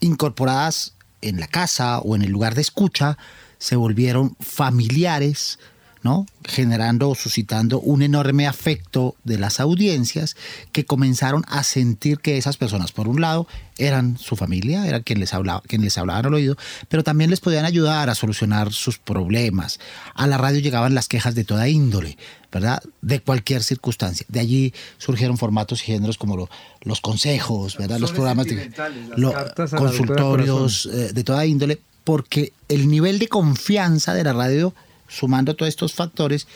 incorporadas 0.00 0.95
en 1.28 1.40
la 1.40 1.46
casa 1.46 1.98
o 1.98 2.16
en 2.16 2.22
el 2.22 2.30
lugar 2.30 2.54
de 2.54 2.62
escucha 2.62 3.18
se 3.58 3.76
volvieron 3.76 4.36
familiares, 4.40 5.58
¿no? 6.06 6.24
generando 6.44 7.10
o 7.10 7.16
suscitando 7.16 7.80
un 7.80 8.00
enorme 8.00 8.46
afecto 8.46 9.16
de 9.24 9.38
las 9.38 9.58
audiencias 9.58 10.36
que 10.70 10.84
comenzaron 10.84 11.44
a 11.48 11.64
sentir 11.64 12.20
que 12.20 12.38
esas 12.38 12.56
personas, 12.56 12.92
por 12.92 13.08
un 13.08 13.20
lado, 13.20 13.48
eran 13.76 14.16
su 14.16 14.36
familia, 14.36 14.86
era 14.86 15.00
quien 15.00 15.18
les 15.18 15.34
hablaba, 15.34 15.62
quien 15.66 15.82
les 15.82 15.98
hablaban 15.98 16.24
al 16.24 16.34
oído, 16.34 16.56
pero 16.88 17.02
también 17.02 17.30
les 17.30 17.40
podían 17.40 17.64
ayudar 17.64 18.08
a 18.08 18.14
solucionar 18.14 18.72
sus 18.72 18.98
problemas. 18.98 19.80
A 20.14 20.28
la 20.28 20.38
radio 20.38 20.60
llegaban 20.60 20.94
las 20.94 21.08
quejas 21.08 21.34
de 21.34 21.42
toda 21.42 21.68
índole, 21.68 22.16
¿verdad? 22.52 22.80
De 23.02 23.18
cualquier 23.18 23.64
circunstancia. 23.64 24.24
De 24.28 24.38
allí 24.38 24.72
surgieron 24.98 25.38
formatos 25.38 25.82
y 25.82 25.86
géneros 25.86 26.18
como 26.18 26.48
los 26.82 27.00
consejos, 27.00 27.76
¿verdad? 27.78 27.98
Los 27.98 28.12
programas 28.12 28.46
de 28.46 28.70
los 29.16 29.34
consultorios 29.70 30.86
eh, 30.86 31.12
de 31.12 31.24
toda 31.24 31.44
índole, 31.44 31.80
porque 32.04 32.52
el 32.68 32.86
nivel 32.86 33.18
de 33.18 33.26
confianza 33.26 34.14
de 34.14 34.22
la 34.22 34.32
radio 34.32 34.72
sumando 35.08 35.56
todos 35.56 35.68
estos 35.68 35.94
factores, 35.94 36.46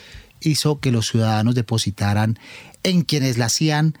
hizo 0.41 0.79
que 0.79 0.91
los 0.91 1.07
ciudadanos 1.07 1.55
depositaran 1.55 2.37
en 2.83 3.03
quienes 3.03 3.37
la 3.37 3.45
hacían 3.45 3.95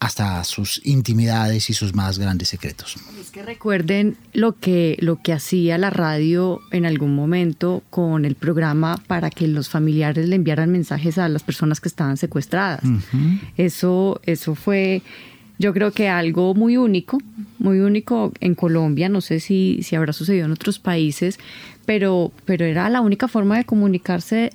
hasta 0.00 0.44
sus 0.44 0.80
intimidades 0.84 1.70
y 1.70 1.74
sus 1.74 1.94
más 1.94 2.18
grandes 2.18 2.48
secretos. 2.48 2.96
Es 3.20 3.30
que 3.30 3.42
recuerden 3.42 4.16
lo 4.32 4.52
que, 4.52 4.96
lo 5.00 5.20
que 5.20 5.32
hacía 5.32 5.76
la 5.76 5.90
radio 5.90 6.60
en 6.70 6.86
algún 6.86 7.16
momento 7.16 7.82
con 7.90 8.24
el 8.24 8.36
programa 8.36 9.02
para 9.08 9.30
que 9.30 9.48
los 9.48 9.68
familiares 9.68 10.28
le 10.28 10.36
enviaran 10.36 10.70
mensajes 10.70 11.18
a 11.18 11.28
las 11.28 11.42
personas 11.42 11.80
que 11.80 11.88
estaban 11.88 12.16
secuestradas. 12.16 12.82
eso, 13.56 14.20
eso 14.24 14.54
fue, 14.54 15.02
yo 15.58 15.72
creo 15.72 15.90
que 15.90 16.08
algo 16.08 16.54
muy 16.54 16.76
único, 16.76 17.18
muy 17.58 17.80
único 17.80 18.32
en 18.38 18.54
Colombia, 18.54 19.08
no 19.08 19.20
sé 19.20 19.40
si, 19.40 19.80
si 19.82 19.96
habrá 19.96 20.12
sucedido 20.12 20.46
en 20.46 20.52
otros 20.52 20.78
países, 20.78 21.40
pero, 21.88 22.32
pero 22.44 22.66
era 22.66 22.90
la 22.90 23.00
única 23.00 23.28
forma 23.28 23.56
de 23.56 23.64
comunicarse 23.64 24.50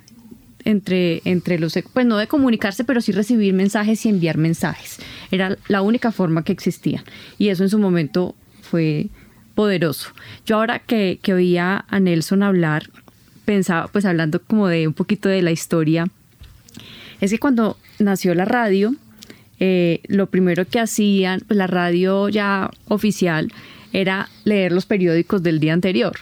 entre, 0.66 1.24
entre 1.26 1.58
los, 1.58 1.74
pues 1.92 2.06
no 2.06 2.18
de 2.18 2.28
comunicarse, 2.28 2.84
pero 2.84 3.02
sí 3.02 3.12
recibir 3.12 3.56
mensajes 3.56 4.06
y 4.06 4.10
enviar 4.10 4.38
mensajes. 4.38 5.00
Era 5.32 5.58
la 5.68 5.82
única 5.82 6.12
forma 6.12 6.44
que 6.44 6.52
existía. 6.52 7.04
Y 7.40 7.48
eso 7.48 7.64
en 7.64 7.72
su 7.72 7.80
momento 7.80 8.36
fue 8.62 9.08
poderoso. 9.56 10.10
Yo 10.46 10.58
ahora 10.58 10.78
que, 10.78 11.18
que 11.24 11.34
oía 11.34 11.86
a 11.88 12.00
Nelson 12.00 12.44
hablar, 12.44 12.92
pensaba, 13.46 13.88
pues 13.88 14.06
hablando 14.06 14.40
como 14.40 14.68
de 14.68 14.88
un 14.88 14.94
poquito 14.94 15.28
de 15.28 15.42
la 15.42 15.50
historia, 15.50 16.06
es 17.20 17.32
que 17.32 17.40
cuando 17.40 17.78
nació 17.98 18.36
la 18.36 18.46
radio, 18.46 18.94
eh, 19.60 20.02
lo 20.06 20.28
primero 20.28 20.68
que 20.68 20.80
hacían, 20.80 21.40
pues 21.48 21.58
la 21.58 21.66
radio 21.66 22.30
ya 22.30 22.70
oficial, 22.90 23.52
era 23.92 24.30
leer 24.44 24.72
los 24.72 24.86
periódicos 24.86 25.42
del 25.42 25.60
día 25.60 25.74
anterior. 25.74 26.14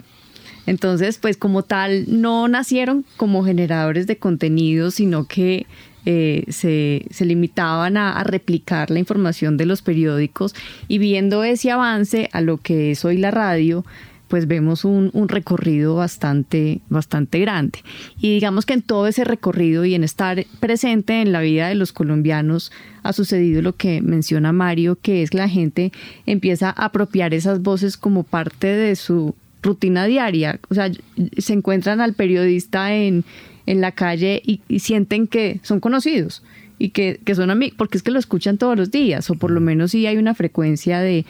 Entonces, 0.71 1.17
pues 1.17 1.35
como 1.35 1.63
tal, 1.63 2.05
no 2.07 2.47
nacieron 2.47 3.03
como 3.17 3.43
generadores 3.43 4.07
de 4.07 4.15
contenido, 4.15 4.89
sino 4.89 5.25
que 5.25 5.65
eh, 6.05 6.45
se, 6.47 7.03
limitaban 7.25 7.97
a, 7.97 8.23
replicar 8.23 8.89
la 8.89 8.99
información 8.99 9.57
de 9.57 9.65
los 9.65 9.81
periódicos 9.81 10.55
y 10.87 10.97
viendo 10.97 11.43
ese 11.43 11.71
avance 11.71 12.29
a 12.31 12.39
lo 12.39 12.55
que 12.55 12.91
es 12.91 13.03
hoy 13.03 13.17
la 13.17 13.31
radio, 13.31 13.83
pues 14.29 14.47
vemos 14.47 14.85
un, 14.85 15.11
recorrido 15.27 15.95
bastante, 15.95 16.79
bastante 16.87 17.39
grande. 17.39 17.79
Y 18.21 18.35
digamos 18.35 18.65
que 18.65 18.71
en 18.71 18.81
todo 18.81 19.07
ese 19.07 19.25
recorrido 19.25 19.83
y 19.83 19.93
en 19.93 20.05
estar 20.05 20.45
presente 20.61 21.19
en 21.19 21.33
la 21.33 21.41
vida 21.41 21.67
de 21.67 21.75
los 21.75 21.91
colombianos 21.91 22.71
ha 23.03 23.11
sucedido 23.11 23.61
lo 23.61 23.75
que 23.75 24.01
menciona 24.01 24.53
Mario, 24.53 24.97
que 25.01 25.21
es 25.21 25.31
que 25.31 25.37
la 25.37 25.49
gente 25.49 25.91
empieza 26.25 26.69
a 26.69 26.85
apropiar 26.85 27.33
esas 27.33 27.61
voces 27.61 27.97
como 27.97 28.23
parte 28.23 28.67
de 28.67 28.95
su 28.95 29.35
rutina 29.61 30.05
diaria. 30.05 30.59
O 30.69 30.73
sea, 30.73 30.91
se 31.37 31.53
encuentran 31.53 32.01
al 32.01 32.13
periodista 32.13 32.93
en, 32.93 33.23
en 33.65 33.81
la 33.81 33.91
calle 33.91 34.41
y, 34.45 34.61
sienten 34.79 35.27
que 35.27 35.59
son 35.63 35.79
conocidos 35.79 36.43
y 36.77 36.89
que, 36.89 37.19
son 37.35 37.51
amigos, 37.51 37.75
porque 37.77 37.97
es 37.97 38.03
que 38.03 38.09
lo 38.09 38.17
escuchan 38.17 38.57
todos 38.57 38.75
los 38.75 38.89
días, 38.89 39.29
o 39.29 39.35
por 39.35 39.51
lo 39.51 39.61
menos 39.61 39.91
sí 39.91 40.07
hay 40.07 40.17
una 40.17 40.33
frecuencia 40.33 40.99
de, 40.99 41.25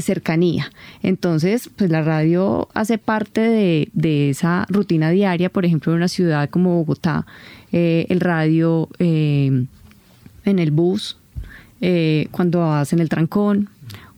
cercanía. 0.00 0.72
Entonces, 1.02 1.68
pues 1.76 1.90
la 1.90 2.00
radio 2.00 2.68
hace 2.72 2.96
parte 2.96 3.42
de, 3.92 4.30
esa 4.30 4.66
rutina 4.70 5.10
diaria, 5.10 5.50
por 5.50 5.66
ejemplo, 5.66 5.92
en 5.92 5.98
una 5.98 6.08
ciudad 6.08 6.48
como 6.48 6.76
Bogotá, 6.76 7.26
eh, 7.70 8.06
el 8.08 8.20
radio 8.20 8.88
eh, 8.98 9.66
en 10.46 10.58
el 10.58 10.70
bus, 10.70 11.18
eh, 11.82 12.28
cuando 12.30 12.60
vas 12.60 12.94
en 12.94 13.00
el 13.00 13.10
trancón, 13.10 13.68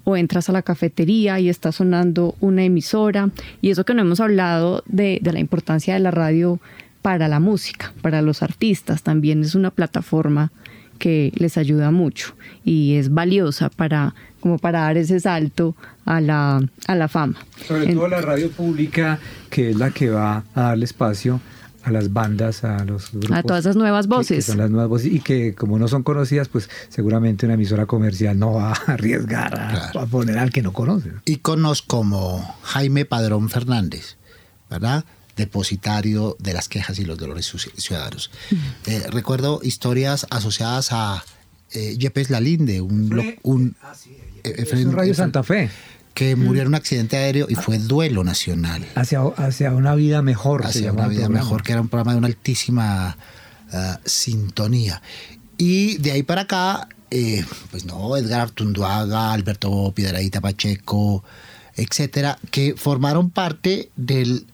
o 0.09 0.17
entras 0.17 0.49
a 0.49 0.53
la 0.53 0.63
cafetería 0.63 1.41
y 1.41 1.49
está 1.49 1.73
sonando 1.73 2.37
una 2.41 2.63
emisora. 2.63 3.31
Y 3.61 3.71
eso 3.71 3.85
que 3.85 3.93
no 3.93 4.03
hemos 4.03 4.21
hablado 4.21 4.85
de, 4.87 5.21
la 5.21 5.41
importancia 5.41 5.95
de 5.95 6.01
la 6.01 6.13
radio 6.13 6.61
para 7.03 7.27
la 7.27 7.41
música, 7.41 7.93
para 8.03 8.23
los 8.23 8.41
artistas, 8.41 9.03
también 9.03 9.43
es 9.43 9.57
una 9.57 9.73
plataforma 9.73 10.53
que 11.01 11.33
les 11.35 11.59
ayuda 11.59 11.91
mucho 11.91 12.37
y 12.65 12.95
es 12.95 13.13
valiosa 13.13 13.69
para 13.69 14.15
como 14.41 14.59
para 14.59 14.83
dar 14.83 14.97
ese 14.97 15.19
salto 15.19 15.75
a 16.05 16.21
la, 16.21 16.63
a 16.87 16.95
la 16.95 17.09
fama. 17.09 17.35
Sobre 17.67 17.93
todo 17.93 18.07
la 18.07 18.21
radio 18.21 18.49
pública, 18.49 19.19
que 19.51 19.71
es 19.71 19.77
la 19.77 19.91
que 19.91 20.09
va 20.09 20.45
a 20.55 20.63
darle 20.63 20.85
espacio 20.85 21.41
a 21.87 21.93
las 21.93 22.13
bandas, 22.13 22.65
a 22.65 22.85
los 22.85 23.13
grupos. 23.13 23.37
A 23.37 23.43
todas 23.45 23.61
esas 23.61 23.77
nuevas 23.77 24.09
voces. 24.09 24.45
son 24.45 24.59
las 24.59 24.71
nuevas 24.71 24.89
voces 24.89 25.13
y 25.13 25.21
que 25.21 25.55
como 25.55 25.79
no 25.79 25.87
son 25.87 26.03
conocidas, 26.03 26.49
pues 26.49 26.69
seguramente 26.89 27.47
una 27.47 27.55
emisora 27.55 27.87
comercial 27.87 28.37
no 28.37 28.55
va 28.55 28.73
a 28.73 28.93
arriesgar 28.93 29.93
a, 29.95 30.07
poner 30.07 30.37
al 30.39 30.51
que 30.51 30.63
no 30.63 30.73
conoce. 30.73 31.13
Íconos 31.25 31.83
como 31.83 32.57
Jaime 32.63 33.05
Padrón 33.05 33.49
Fernández, 33.49 34.17
¿verdad? 34.69 35.05
depositario 35.37 36.37
de 36.41 36.55
las 36.55 36.69
quejas 36.69 36.99
y 36.99 37.05
los 37.05 37.19
dolores 37.19 37.53
ciudadanos. 37.77 38.31
Eh, 38.87 39.05
recuerdo 39.11 39.61
historias 39.63 40.27
asociadas 40.31 40.93
a 40.93 41.23
eh, 41.73 41.97
Yepes 41.99 42.31
Lalinde, 42.31 42.81
un... 42.81 43.37
un 43.43 43.77
ah, 43.83 43.93
eh, 44.43 44.87
Radio 44.91 45.15
Santa 45.15 45.43
Fe 45.43 45.71
que 46.17 46.35
murió 46.35 46.63
en 46.63 46.69
un 46.69 46.75
accidente 46.75 47.19
aéreo 47.19 47.47
y 47.47 47.57
fue 47.57 47.79
duelo 47.79 48.25
nacional. 48.25 48.83
Hacia, 48.95 49.21
hacia 49.37 49.73
una 49.73 49.95
vida 49.95 50.23
mejor. 50.23 50.65
Hacia 50.65 50.91
una 50.91 51.09
vida 51.09 51.29
mejor, 51.29 51.63
que 51.63 51.73
era 51.73 51.83
un 51.83 51.89
programa 51.89 52.13
de 52.13 52.19
una 52.19 52.27
altísima 52.29 53.19
ah, 53.71 54.01
sintonía. 54.03 55.03
Y 55.59 55.99
de 55.99 56.13
ahí 56.13 56.23
para 56.23 56.41
acá, 56.43 56.89
eh, 57.11 57.45
pues 57.71 57.85
no, 57.85 58.17
Edgar 58.17 58.41
Artunduaga, 58.41 59.35
Alberto 59.35 59.93
Piedradita 59.95 60.41
Pacheco, 60.41 61.23
etcétera, 61.75 62.39
que 62.51 62.75
formaron 62.79 63.29
parte 63.29 63.91
del 63.95 64.47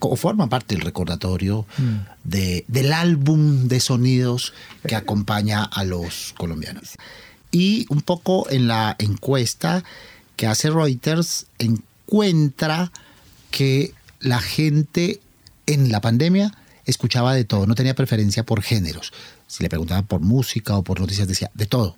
o 0.00 0.16
forman 0.16 0.48
parte 0.48 0.76
del 0.76 0.84
recordatorio 0.84 1.66
mm. 1.78 1.96
de, 2.22 2.64
del 2.68 2.92
álbum 2.92 3.66
de 3.66 3.80
sonidos 3.80 4.52
que 4.86 4.94
acompaña 4.94 5.64
a 5.64 5.82
los 5.82 6.32
colombianos. 6.38 6.94
Y 7.50 7.86
un 7.88 8.02
poco 8.02 8.48
en 8.50 8.68
la 8.68 8.94
encuesta 9.00 9.82
que 10.38 10.46
hace 10.46 10.70
Reuters 10.70 11.46
encuentra 11.58 12.92
que 13.50 13.92
la 14.20 14.40
gente 14.40 15.20
en 15.66 15.90
la 15.90 16.00
pandemia 16.00 16.54
escuchaba 16.86 17.34
de 17.34 17.44
todo, 17.44 17.66
no 17.66 17.74
tenía 17.74 17.94
preferencia 17.94 18.46
por 18.46 18.62
géneros. 18.62 19.12
Si 19.48 19.64
le 19.64 19.68
preguntaban 19.68 20.06
por 20.06 20.20
música 20.20 20.76
o 20.76 20.84
por 20.84 21.00
noticias, 21.00 21.26
decía 21.26 21.50
de 21.54 21.66
todo. 21.66 21.96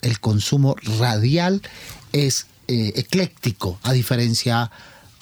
El 0.00 0.18
consumo 0.20 0.74
radial 0.98 1.60
es 2.12 2.46
eh, 2.66 2.94
ecléctico, 2.96 3.78
a 3.82 3.92
diferencia 3.92 4.70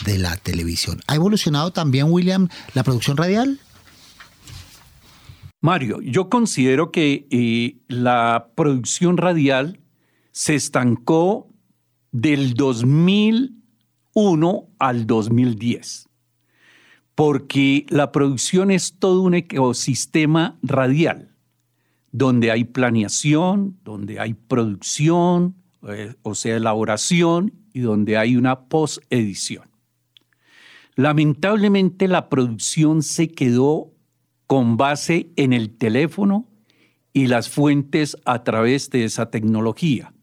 de 0.07 0.19
la 0.19 0.37
televisión. 0.37 1.01
¿Ha 1.09 1.17
evolucionado 1.17 1.73
también, 1.73 2.07
William, 2.09 2.49
la 2.75 2.85
producción 2.85 3.17
radial? 3.17 3.59
Mario, 5.61 6.01
yo 6.03 6.29
considero 6.29 6.93
que 6.93 7.27
eh, 7.31 7.79
la 7.89 8.51
producción 8.55 9.17
radial 9.17 9.81
se 10.31 10.55
estancó 10.55 11.49
del 12.15 12.55
2001 12.55 14.69
al 14.79 15.07
2010, 15.09 16.09
porque 17.17 17.87
la 17.89 18.13
producción 18.13 18.71
es 18.71 19.01
todo 19.01 19.23
un 19.23 19.35
ecosistema 19.35 20.57
radial, 20.63 21.35
donde 22.13 22.53
hay 22.53 22.63
planeación, 22.63 23.81
donde 23.83 24.21
hay 24.21 24.35
producción, 24.35 25.57
eh, 25.89 26.15
o 26.23 26.37
sea, 26.37 26.57
elaboración, 26.57 27.53
y 27.73 27.81
donde 27.81 28.17
hay 28.17 28.37
una 28.37 28.69
post-edición. 28.69 29.69
Lamentablemente 30.95 32.07
la 32.07 32.29
producción 32.29 33.03
se 33.03 33.27
quedó 33.27 33.93
con 34.47 34.77
base 34.77 35.33
en 35.35 35.53
el 35.53 35.77
teléfono 35.77 36.49
y 37.13 37.27
las 37.27 37.51
fuentes 37.51 38.17
a 38.25 38.45
través 38.45 38.91
de 38.91 39.03
esa 39.03 39.33
tecnología. 39.33 40.14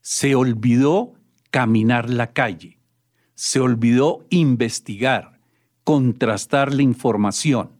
Se 0.00 0.34
olvidó 0.34 1.14
caminar 1.50 2.10
la 2.10 2.32
calle, 2.32 2.78
se 3.34 3.60
olvidó 3.60 4.26
investigar, 4.30 5.40
contrastar 5.84 6.72
la 6.72 6.82
información 6.82 7.70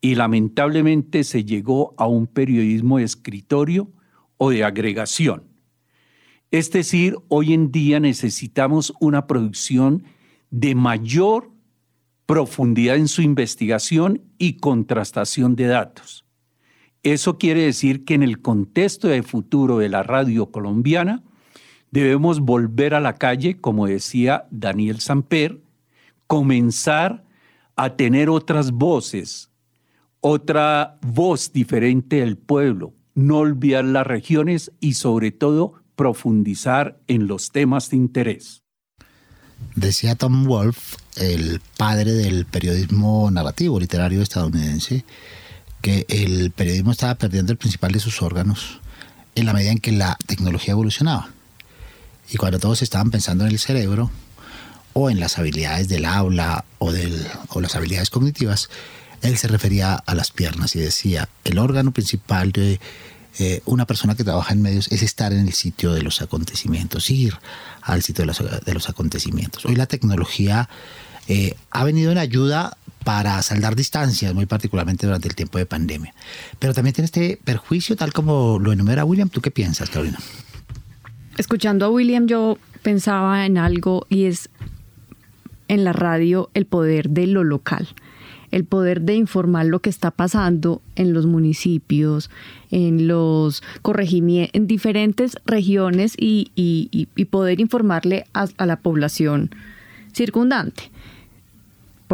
y 0.00 0.16
lamentablemente 0.16 1.24
se 1.24 1.44
llegó 1.44 1.94
a 1.96 2.06
un 2.06 2.26
periodismo 2.26 2.98
de 2.98 3.04
escritorio 3.04 3.90
o 4.36 4.50
de 4.50 4.64
agregación. 4.64 5.44
Es 6.50 6.70
decir, 6.70 7.16
hoy 7.28 7.52
en 7.52 7.72
día 7.72 8.00
necesitamos 8.00 8.92
una 9.00 9.26
producción 9.26 10.04
de 10.50 10.74
mayor 10.74 11.50
profundidad 12.26 12.96
en 12.96 13.08
su 13.08 13.22
investigación 13.22 14.22
y 14.38 14.58
contrastación 14.58 15.56
de 15.56 15.66
datos. 15.66 16.24
Eso 17.02 17.38
quiere 17.38 17.62
decir 17.62 18.04
que 18.04 18.14
en 18.14 18.22
el 18.22 18.40
contexto 18.40 19.08
de 19.08 19.22
futuro 19.22 19.78
de 19.78 19.88
la 19.88 20.02
radio 20.02 20.50
colombiana 20.50 21.22
debemos 21.94 22.40
volver 22.40 22.92
a 22.92 23.00
la 23.00 23.14
calle, 23.14 23.60
como 23.60 23.86
decía 23.86 24.46
Daniel 24.50 25.00
Samper, 25.00 25.60
comenzar 26.26 27.22
a 27.76 27.94
tener 27.94 28.28
otras 28.28 28.72
voces, 28.72 29.50
otra 30.20 30.98
voz 31.02 31.52
diferente 31.52 32.16
del 32.16 32.36
pueblo, 32.36 32.94
no 33.14 33.38
olvidar 33.38 33.84
las 33.84 34.04
regiones 34.04 34.72
y 34.80 34.94
sobre 34.94 35.30
todo 35.30 35.74
profundizar 35.94 36.98
en 37.06 37.28
los 37.28 37.52
temas 37.52 37.90
de 37.90 37.96
interés. 37.96 38.64
Decía 39.76 40.16
Tom 40.16 40.46
Wolfe, 40.46 40.96
el 41.16 41.60
padre 41.76 42.10
del 42.10 42.44
periodismo 42.44 43.30
narrativo 43.30 43.78
literario 43.78 44.20
estadounidense, 44.20 45.04
que 45.80 46.06
el 46.08 46.50
periodismo 46.50 46.90
estaba 46.90 47.14
perdiendo 47.14 47.52
el 47.52 47.58
principal 47.58 47.92
de 47.92 48.00
sus 48.00 48.20
órganos 48.20 48.80
en 49.36 49.46
la 49.46 49.52
medida 49.52 49.70
en 49.70 49.78
que 49.78 49.92
la 49.92 50.18
tecnología 50.26 50.72
evolucionaba. 50.72 51.33
Y 52.30 52.36
cuando 52.36 52.58
todos 52.58 52.82
estaban 52.82 53.10
pensando 53.10 53.44
en 53.44 53.50
el 53.50 53.58
cerebro 53.58 54.10
o 54.92 55.10
en 55.10 55.20
las 55.20 55.38
habilidades 55.38 55.88
del 55.88 56.04
habla 56.04 56.64
o, 56.78 56.92
del, 56.92 57.26
o 57.48 57.60
las 57.60 57.76
habilidades 57.76 58.10
cognitivas, 58.10 58.70
él 59.22 59.36
se 59.38 59.48
refería 59.48 59.94
a 59.94 60.14
las 60.14 60.30
piernas 60.30 60.76
y 60.76 60.80
decía, 60.80 61.28
el 61.44 61.58
órgano 61.58 61.92
principal 61.92 62.52
de 62.52 62.80
eh, 63.38 63.62
una 63.64 63.86
persona 63.86 64.14
que 64.14 64.22
trabaja 64.22 64.52
en 64.52 64.62
medios 64.62 64.92
es 64.92 65.02
estar 65.02 65.32
en 65.32 65.40
el 65.40 65.52
sitio 65.54 65.92
de 65.92 66.02
los 66.02 66.22
acontecimientos, 66.22 67.10
ir 67.10 67.36
al 67.82 68.02
sitio 68.02 68.24
de 68.24 68.74
los, 68.74 68.88
acontecimientos. 68.88 69.64
Hoy 69.66 69.74
la 69.74 69.86
tecnología 69.86 70.68
eh, 71.26 71.56
ha 71.70 71.84
venido 71.84 72.12
en 72.12 72.18
ayuda 72.18 72.76
para 73.02 73.42
saldar 73.42 73.74
distancias, 73.74 74.32
muy 74.34 74.46
particularmente 74.46 75.06
durante 75.06 75.28
el 75.28 75.34
tiempo 75.34 75.58
de 75.58 75.66
pandemia. 75.66 76.14
Pero 76.58 76.74
también 76.74 76.94
tiene 76.94 77.06
este 77.06 77.38
perjuicio, 77.42 77.96
tal 77.96 78.12
como 78.12 78.58
lo 78.58 78.72
enumera 78.72 79.04
William. 79.04 79.28
¿Tú 79.28 79.40
qué 79.40 79.50
piensas, 79.50 79.90
Carolina? 79.90 80.18
Escuchando 81.38 81.86
a 81.86 81.90
William, 81.90 82.26
yo 82.26 82.58
pensaba 82.82 83.46
en 83.46 83.58
algo 83.58 84.06
y 84.08 84.24
es 84.24 84.50
en 85.68 85.84
la 85.84 85.92
radio 85.92 86.50
el 86.54 86.66
poder 86.66 87.10
de 87.10 87.26
lo 87.26 87.44
local 87.44 87.88
el 88.54 88.64
poder 88.64 89.00
de 89.00 89.16
informar 89.16 89.66
lo 89.66 89.80
que 89.80 89.90
está 89.90 90.12
pasando 90.12 90.80
en 90.94 91.12
los 91.12 91.26
municipios, 91.26 92.30
en 92.70 93.08
los 93.08 93.64
corregimientos, 93.82 94.54
en 94.54 94.68
diferentes 94.68 95.36
regiones 95.44 96.14
y, 96.16 97.08
poder 97.32 97.58
informarle 97.58 98.26
a, 98.32 98.46
la 98.64 98.76
población 98.76 99.50
circundante. 100.12 100.92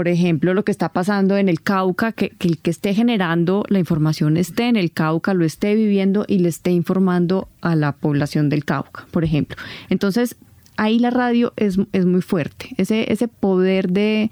Por 0.00 0.08
ejemplo, 0.08 0.54
lo 0.54 0.64
que 0.64 0.72
está 0.72 0.88
pasando 0.94 1.36
en 1.36 1.50
el 1.50 1.60
Cauca, 1.60 2.12
que, 2.12 2.32
el 2.40 2.56
que 2.56 2.70
esté 2.70 2.94
generando 2.94 3.64
la 3.68 3.78
información 3.78 4.38
esté 4.38 4.66
en 4.66 4.76
el 4.76 4.92
Cauca, 4.92 5.34
lo 5.34 5.44
esté 5.44 5.74
viviendo 5.74 6.24
y 6.26 6.38
le 6.38 6.48
esté 6.48 6.70
informando 6.70 7.48
a 7.60 7.76
la 7.76 7.92
población 7.92 8.48
del 8.48 8.64
Cauca, 8.64 9.06
por 9.10 9.24
ejemplo. 9.24 9.58
Entonces, 9.90 10.36
ahí 10.78 10.98
la 10.98 11.10
radio 11.10 11.52
es, 11.56 11.78
es 11.92 12.06
muy 12.06 12.22
fuerte, 12.22 12.70
ese, 12.78 13.12
ese 13.12 13.28
poder 13.28 13.90
de, 13.90 14.30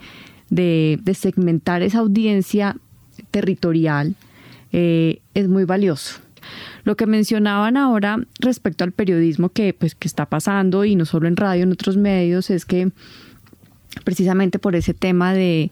de, 0.48 1.14
segmentar 1.14 1.82
esa 1.82 1.98
audiencia 1.98 2.74
territorial 3.30 4.14
eh, 4.72 5.20
es 5.34 5.48
muy 5.48 5.64
valioso. 5.64 6.14
Lo 6.84 6.96
que 6.96 7.04
mencionaban 7.04 7.76
ahora 7.76 8.24
respecto 8.40 8.84
al 8.84 8.92
periodismo 8.92 9.50
que, 9.50 9.74
pues, 9.74 9.94
que 9.94 10.08
está 10.08 10.24
pasando, 10.24 10.86
y 10.86 10.96
no 10.96 11.04
solo 11.04 11.28
en 11.28 11.36
radio, 11.36 11.64
en 11.64 11.72
otros 11.72 11.98
medios, 11.98 12.48
es 12.48 12.64
que 12.64 12.90
precisamente 14.04 14.58
por 14.58 14.76
ese 14.76 14.94
tema 14.94 15.34
de, 15.34 15.70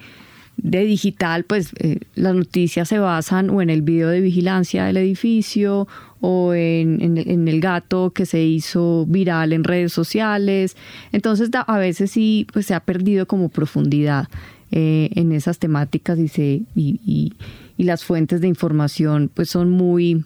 digital, 0.56 1.44
pues 1.44 1.70
eh, 1.78 2.00
las 2.14 2.34
noticias 2.34 2.88
se 2.88 2.98
basan 2.98 3.50
o 3.50 3.60
en 3.60 3.70
el 3.70 3.82
video 3.82 4.08
de 4.08 4.20
vigilancia 4.20 4.86
del 4.86 4.96
edificio 4.96 5.86
o 6.20 6.54
en, 6.54 7.18
el 7.48 7.60
gato 7.60 8.10
que 8.10 8.24
se 8.24 8.42
hizo 8.42 9.04
viral 9.06 9.52
en 9.52 9.64
redes 9.64 9.92
sociales. 9.92 10.76
Entonces 11.12 11.50
a 11.52 11.78
veces 11.78 12.10
sí 12.10 12.46
pues, 12.52 12.66
se 12.66 12.74
ha 12.74 12.80
perdido 12.80 13.26
como 13.26 13.48
profundidad. 13.48 14.28
Eh, 14.72 15.10
en 15.14 15.30
esas 15.30 15.60
temáticas 15.60 16.18
y, 16.18 16.26
se, 16.26 16.62
y, 16.74 17.32
las 17.78 18.02
fuentes 18.02 18.40
de 18.40 18.48
información 18.48 19.30
pues 19.32 19.48
son 19.48 19.70
muy, 19.70 20.24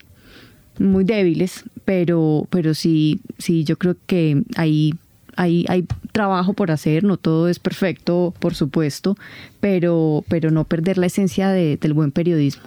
muy 0.78 1.04
débiles, 1.04 1.64
pero, 1.84 2.46
pero 2.48 2.72
sí, 2.72 3.20
sí, 3.36 3.64
yo 3.64 3.76
creo 3.76 3.96
que 4.06 4.42
ahí 4.56 4.94
hay, 5.36 5.64
hay 5.68 5.86
trabajo 6.12 6.52
por 6.52 6.70
hacer, 6.70 7.04
no 7.04 7.16
todo 7.16 7.48
es 7.48 7.58
perfecto, 7.58 8.34
por 8.38 8.54
supuesto, 8.54 9.16
pero, 9.60 10.24
pero 10.28 10.50
no 10.50 10.64
perder 10.64 10.98
la 10.98 11.06
esencia 11.06 11.50
del 11.50 11.92
buen 11.92 12.12
periodismo. 12.12 12.62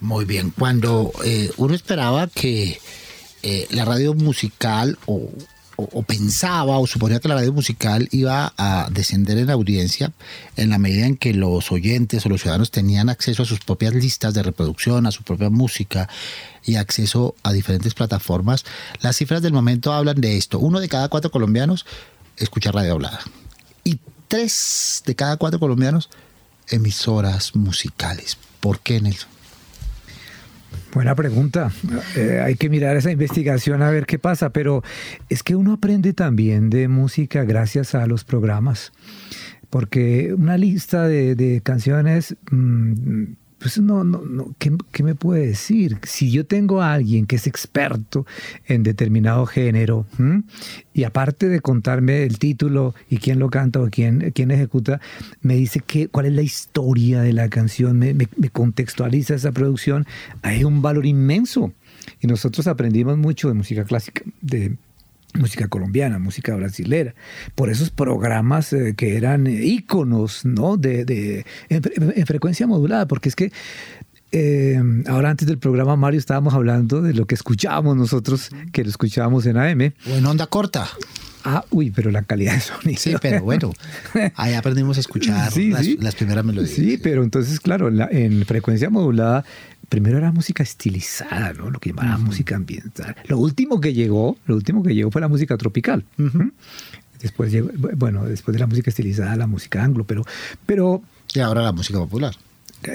Muy 0.00 0.24
bien, 0.24 0.50
cuando 0.50 1.12
eh, 1.24 1.50
uno 1.56 1.74
esperaba 1.74 2.26
que 2.26 2.78
eh, 3.42 3.66
la 3.70 3.84
radio 3.84 4.14
musical 4.14 4.98
o, 5.06 5.30
o, 5.92 6.02
pensaba 6.02 6.78
o 6.78 6.86
suponía 6.86 7.20
que 7.20 7.28
la 7.28 7.36
radio 7.36 7.52
musical 7.52 8.08
iba 8.12 8.52
a 8.56 8.88
descender 8.90 9.38
en 9.38 9.50
audiencia 9.50 10.12
en 10.56 10.70
la 10.70 10.78
medida 10.78 11.06
en 11.06 11.16
que 11.16 11.34
los 11.34 11.72
oyentes 11.72 12.24
o 12.24 12.28
los 12.28 12.42
ciudadanos 12.42 12.70
tenían 12.70 13.08
acceso 13.08 13.42
a 13.42 13.46
sus 13.46 13.60
propias 13.60 13.94
listas 13.94 14.34
de 14.34 14.42
reproducción, 14.42 15.06
a 15.06 15.10
su 15.10 15.22
propia 15.22 15.50
música 15.50 16.08
y 16.64 16.76
acceso 16.76 17.34
a 17.42 17.52
diferentes 17.52 17.94
plataformas. 17.94 18.64
Las 19.00 19.16
cifras 19.16 19.42
del 19.42 19.52
momento 19.52 19.92
hablan 19.92 20.20
de 20.20 20.36
esto. 20.36 20.58
Uno 20.58 20.80
de 20.80 20.88
cada 20.88 21.08
cuatro 21.08 21.30
colombianos 21.30 21.86
escucha 22.36 22.72
radio 22.72 22.92
hablada. 22.92 23.20
Y 23.84 23.98
tres 24.28 25.02
de 25.06 25.14
cada 25.14 25.36
cuatro 25.36 25.58
colombianos 25.58 26.08
emisoras 26.68 27.54
musicales. 27.54 28.36
¿Por 28.60 28.80
qué, 28.80 29.00
Nelson? 29.00 29.31
Buena 30.94 31.14
pregunta. 31.14 31.70
Eh, 32.16 32.40
hay 32.44 32.54
que 32.56 32.68
mirar 32.68 32.96
esa 32.96 33.10
investigación 33.10 33.82
a 33.82 33.90
ver 33.90 34.04
qué 34.04 34.18
pasa, 34.18 34.50
pero 34.50 34.82
es 35.28 35.42
que 35.42 35.56
uno 35.56 35.72
aprende 35.72 36.12
también 36.12 36.68
de 36.68 36.88
música 36.88 37.44
gracias 37.44 37.94
a 37.94 38.06
los 38.06 38.24
programas, 38.24 38.92
porque 39.70 40.34
una 40.36 40.58
lista 40.58 41.08
de, 41.08 41.60
canciones 41.64 42.36
mm, 42.50 43.24
pues 43.62 43.78
no, 43.78 44.02
no, 44.02 44.22
no 44.22 44.54
¿qué, 44.58 44.76
¿qué, 44.90 45.04
me 45.04 45.14
puede 45.14 45.46
decir? 45.46 45.98
Si 46.02 46.32
yo 46.32 46.44
tengo 46.44 46.82
a 46.82 46.92
alguien 46.92 47.26
que 47.26 47.36
es 47.36 47.46
experto 47.46 48.26
en 48.66 48.82
determinado 48.82 49.46
género, 49.46 50.04
y 50.92 51.04
aparte 51.04 51.48
de 51.48 51.60
contarme 51.60 52.24
el 52.24 52.40
título 52.40 52.94
y 53.08 53.18
quién 53.18 53.38
lo 53.38 53.50
canta 53.50 53.80
o 53.80 53.88
quién, 53.88 54.32
quién 54.34 54.50
ejecuta, 54.50 55.00
me 55.42 55.54
dice 55.54 55.80
que, 55.80 56.08
cuál 56.08 56.26
es 56.26 56.32
la 56.32 56.42
historia 56.42 57.20
de 57.20 57.32
la 57.32 57.48
canción, 57.48 57.98
me, 57.98 58.14
me, 58.14 58.26
me 58.36 58.50
contextualiza 58.50 59.36
esa 59.36 59.52
producción, 59.52 60.06
hay 60.42 60.64
un 60.64 60.82
valor 60.82 61.06
inmenso. 61.06 61.72
Y 62.20 62.26
nosotros 62.26 62.66
aprendimos 62.66 63.16
mucho 63.16 63.46
de 63.46 63.54
música 63.54 63.84
clásica, 63.84 64.22
de 64.40 64.76
música 65.34 65.68
colombiana, 65.68 66.18
música 66.18 66.54
brasilera, 66.54 67.14
por 67.54 67.70
esos 67.70 67.90
programas 67.90 68.72
eh, 68.72 68.94
que 68.96 69.16
eran 69.16 69.46
íconos 69.46 70.44
¿no? 70.44 70.76
de, 70.76 71.04
de 71.04 71.46
en, 71.68 72.26
frecuencia 72.26 72.66
modulada, 72.66 73.06
porque 73.06 73.28
es 73.28 73.36
que 73.36 73.52
eh, 74.32 74.80
ahora 75.08 75.30
antes 75.30 75.46
del 75.46 75.58
programa 75.58 75.96
Mario 75.96 76.18
estábamos 76.18 76.54
hablando 76.54 77.02
de 77.02 77.12
lo 77.14 77.26
que 77.26 77.34
escuchábamos 77.34 77.96
nosotros, 77.96 78.50
que 78.72 78.82
lo 78.82 78.90
escuchábamos 78.90 79.46
en 79.46 79.58
AM. 79.58 79.92
O 80.10 80.16
en 80.16 80.26
onda 80.26 80.46
corta. 80.46 80.88
Ah, 81.44 81.64
uy, 81.70 81.90
pero 81.90 82.10
la 82.10 82.22
calidad 82.22 82.54
de 82.54 82.60
sonido. 82.60 83.00
Sí, 83.00 83.14
pero 83.20 83.42
bueno, 83.42 83.72
ahí 84.36 84.54
aprendimos 84.54 84.96
a 84.96 85.00
escuchar 85.00 85.50
sí, 85.52 85.70
las, 85.70 85.84
sí. 85.84 85.98
las, 86.00 86.14
primeras 86.14 86.44
melodías. 86.44 86.74
Sí, 86.74 86.98
pero 87.02 87.24
entonces, 87.24 87.58
claro, 87.60 87.90
la, 87.90 88.08
en 88.10 88.46
frecuencia 88.46 88.90
modulada 88.90 89.44
primero 89.92 90.16
era 90.16 90.32
música 90.32 90.62
estilizada, 90.62 91.52
¿no? 91.52 91.68
Lo 91.68 91.78
que 91.78 91.90
llamaban 91.90 92.14
uh 92.14 92.24
-huh. 92.24 92.28
música 92.28 92.56
ambiental. 92.56 93.14
Lo 93.26 93.36
último 93.36 93.78
que 93.78 93.92
llegó, 93.92 94.38
lo 94.46 94.54
último 94.54 94.82
que 94.82 94.94
llegó 94.94 95.10
fue 95.10 95.20
la 95.20 95.28
música 95.28 95.58
tropical. 95.58 96.02
Uh 96.16 96.22
-huh. 96.22 96.52
Después 97.20 97.52
llegó, 97.52 97.68
bueno, 97.98 98.24
después 98.24 98.54
de 98.54 98.60
la 98.60 98.66
música 98.66 98.88
estilizada, 98.88 99.36
la 99.36 99.46
música 99.46 99.84
anglo, 99.84 100.04
pero, 100.04 100.24
pero 100.64 101.02
y 101.34 101.40
ahora 101.40 101.60
la 101.60 101.72
música 101.72 101.98
popular. 101.98 102.34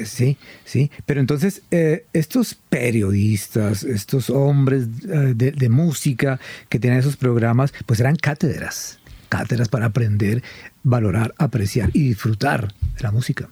Sí, 0.05 0.37
sí. 0.65 0.89
Pero 1.05 1.19
entonces, 1.19 1.61
eh, 1.69 2.07
estos 2.13 2.55
periodistas, 2.55 3.83
estos 3.83 4.31
hombres 4.31 4.87
eh, 5.07 5.33
de, 5.35 5.51
de, 5.51 5.69
música 5.69 6.39
que 6.67 6.79
tienen 6.79 6.97
esos 6.97 7.15
programas, 7.15 7.75
pues 7.85 7.99
eran 7.99 8.15
cátedras. 8.15 8.97
Cátedras 9.29 9.69
para 9.69 9.85
aprender, 9.85 10.41
valorar, 10.81 11.35
apreciar 11.37 11.91
y 11.93 12.09
disfrutar 12.09 12.73
de 12.95 13.03
la 13.03 13.11
música 13.11 13.49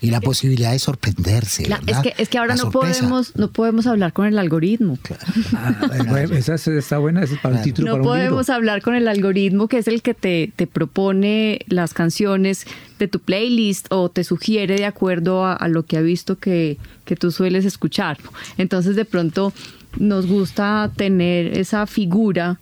y 0.00 0.10
la 0.10 0.20
posibilidad 0.20 0.72
de 0.72 0.78
sorprenderse. 0.78 1.68
La, 1.68 1.80
es, 1.86 1.98
que, 1.98 2.14
es 2.18 2.28
que 2.28 2.38
ahora 2.38 2.54
no 2.54 2.70
podemos, 2.70 3.34
no 3.36 3.50
podemos 3.50 3.86
hablar 3.86 4.12
con 4.12 4.26
el 4.26 4.38
algoritmo. 4.38 4.98
Claro. 5.02 5.22
Ah, 5.54 6.04
bueno, 6.08 6.34
esa 6.36 6.54
está 6.54 6.98
buena, 6.98 7.22
esa 7.22 7.34
es 7.34 7.40
para 7.40 7.54
claro. 7.54 7.58
un 7.58 7.64
título. 7.64 7.86
No 7.88 7.92
para 7.94 8.02
un 8.02 8.08
podemos 8.08 8.46
libro. 8.46 8.54
hablar 8.54 8.82
con 8.82 8.94
el 8.94 9.08
algoritmo 9.08 9.68
que 9.68 9.78
es 9.78 9.88
el 9.88 10.02
que 10.02 10.14
te, 10.14 10.52
te, 10.54 10.66
propone 10.66 11.60
las 11.66 11.94
canciones 11.94 12.66
de 12.98 13.08
tu 13.08 13.18
playlist 13.20 13.86
o 13.90 14.08
te 14.08 14.22
sugiere 14.22 14.76
de 14.76 14.86
acuerdo 14.86 15.44
a, 15.44 15.54
a 15.54 15.68
lo 15.68 15.84
que 15.84 15.96
ha 15.96 16.00
visto 16.00 16.38
que, 16.38 16.78
que 17.04 17.16
tú 17.16 17.32
sueles 17.32 17.64
escuchar. 17.64 18.18
Entonces 18.56 18.94
de 18.94 19.04
pronto 19.04 19.52
nos 19.98 20.26
gusta 20.26 20.90
tener 20.96 21.58
esa 21.58 21.86
figura 21.86 22.58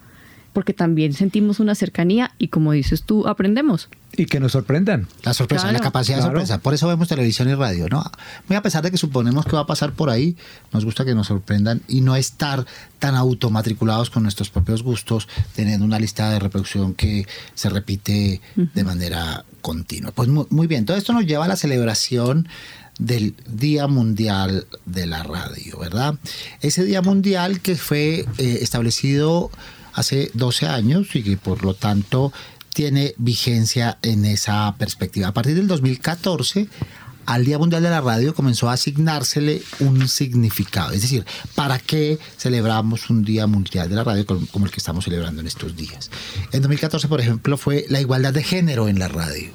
porque 0.57 0.73
también 0.73 1.13
sentimos 1.13 1.61
una 1.61 1.75
cercanía 1.75 2.33
y 2.39 2.49
como 2.49 2.73
dices 2.73 3.03
tú, 3.03 3.29
aprendemos. 3.29 3.91
Y 4.17 4.25
que 4.25 4.41
nos 4.41 4.53
sorprendan. 4.53 5.07
La 5.23 5.35
sorpresa, 5.35 5.65
claro, 5.65 5.77
la 5.77 5.85
capacidad 5.85 6.17
claro. 6.17 6.33
de 6.33 6.47
sorpresa. 6.47 6.63
Por 6.63 6.73
eso 6.73 6.89
vemos 6.89 7.09
televisión 7.09 7.51
y 7.51 7.55
radio, 7.55 7.91
¿no? 7.91 8.03
Muy 8.49 8.57
a 8.57 8.63
pesar 8.63 8.83
de 8.83 8.91
que 8.91 8.97
suponemos 8.97 9.45
que 9.45 9.53
va 9.53 9.61
a 9.61 9.67
pasar 9.67 9.93
por 9.93 10.09
ahí, 10.09 10.35
nos 10.73 10.87
gusta 10.87 11.05
que 11.05 11.15
nos 11.15 11.27
sorprendan 11.27 11.83
y 11.89 12.01
no 12.01 12.17
estar 12.17 12.65
tan 12.99 13.17
automatriculados 13.17 14.09
con 14.09 14.23
nuestros 14.23 14.49
propios 14.49 14.83
gustos, 14.83 15.29
teniendo 15.55 15.85
una 15.85 15.99
lista 15.99 16.31
de 16.31 16.39
reproducción 16.39 16.95
que 16.95 17.27
se 17.55 17.69
repite 17.69 18.41
de 18.55 18.83
manera 18.83 19.45
continua. 19.61 20.11
Pues 20.13 20.31
muy, 20.31 20.47
muy 20.49 20.67
bien, 20.67 20.87
todo 20.87 20.97
esto 20.97 21.13
nos 21.13 21.27
lleva 21.27 21.45
a 21.45 21.49
la 21.49 21.57
celebración 21.57 22.49
del 22.99 23.35
Día 23.47 23.89
Mundial 23.89 24.67
de 24.87 25.05
la 25.05 25.23
Radio, 25.23 25.79
¿verdad? 25.79 26.15
Ese 26.63 26.83
Día 26.83 27.03
Mundial 27.03 27.61
que 27.61 27.77
fue 27.77 28.25
eh, 28.39 28.59
establecido 28.63 29.51
hace 29.97 30.31
12 30.35 30.67
años 30.67 31.09
y 31.15 31.23
que 31.23 31.37
por 31.37 31.65
lo 31.65 31.75
tanto 31.75 32.33
tiene 32.73 33.15
vigencia 33.17 33.99
en 34.03 34.27
esa 34.27 34.75
perspectiva. 34.79 35.29
A 35.29 35.33
partir 35.33 35.55
del 35.55 35.67
2014, 35.67 36.69
al 37.25 37.45
Día 37.45 37.59
Mundial 37.59 37.83
de 37.83 37.89
la 37.89 38.03
Radio 38.03 38.35
comenzó 38.35 38.69
a 38.69 38.75
asignársele 38.75 39.63
un 39.81 40.07
significado. 40.09 40.93
Es 40.93 41.01
decir, 41.01 41.25
¿para 41.55 41.79
qué 41.79 42.19
celebramos 42.37 43.09
un 43.09 43.25
Día 43.25 43.47
Mundial 43.47 43.89
de 43.89 43.97
la 43.97 44.05
Radio 44.05 44.27
como 44.27 44.67
el 44.67 44.71
que 44.71 44.77
estamos 44.77 45.05
celebrando 45.05 45.41
en 45.41 45.47
estos 45.47 45.75
días? 45.75 46.11
En 46.53 46.61
2014, 46.61 47.09
por 47.09 47.21
ejemplo, 47.23 47.57
fue 47.57 47.87
la 47.89 48.01
igualdad 48.01 48.35
de 48.35 48.45
género 48.45 48.89
en 48.89 48.99
la 48.99 49.09
radio, 49.09 49.51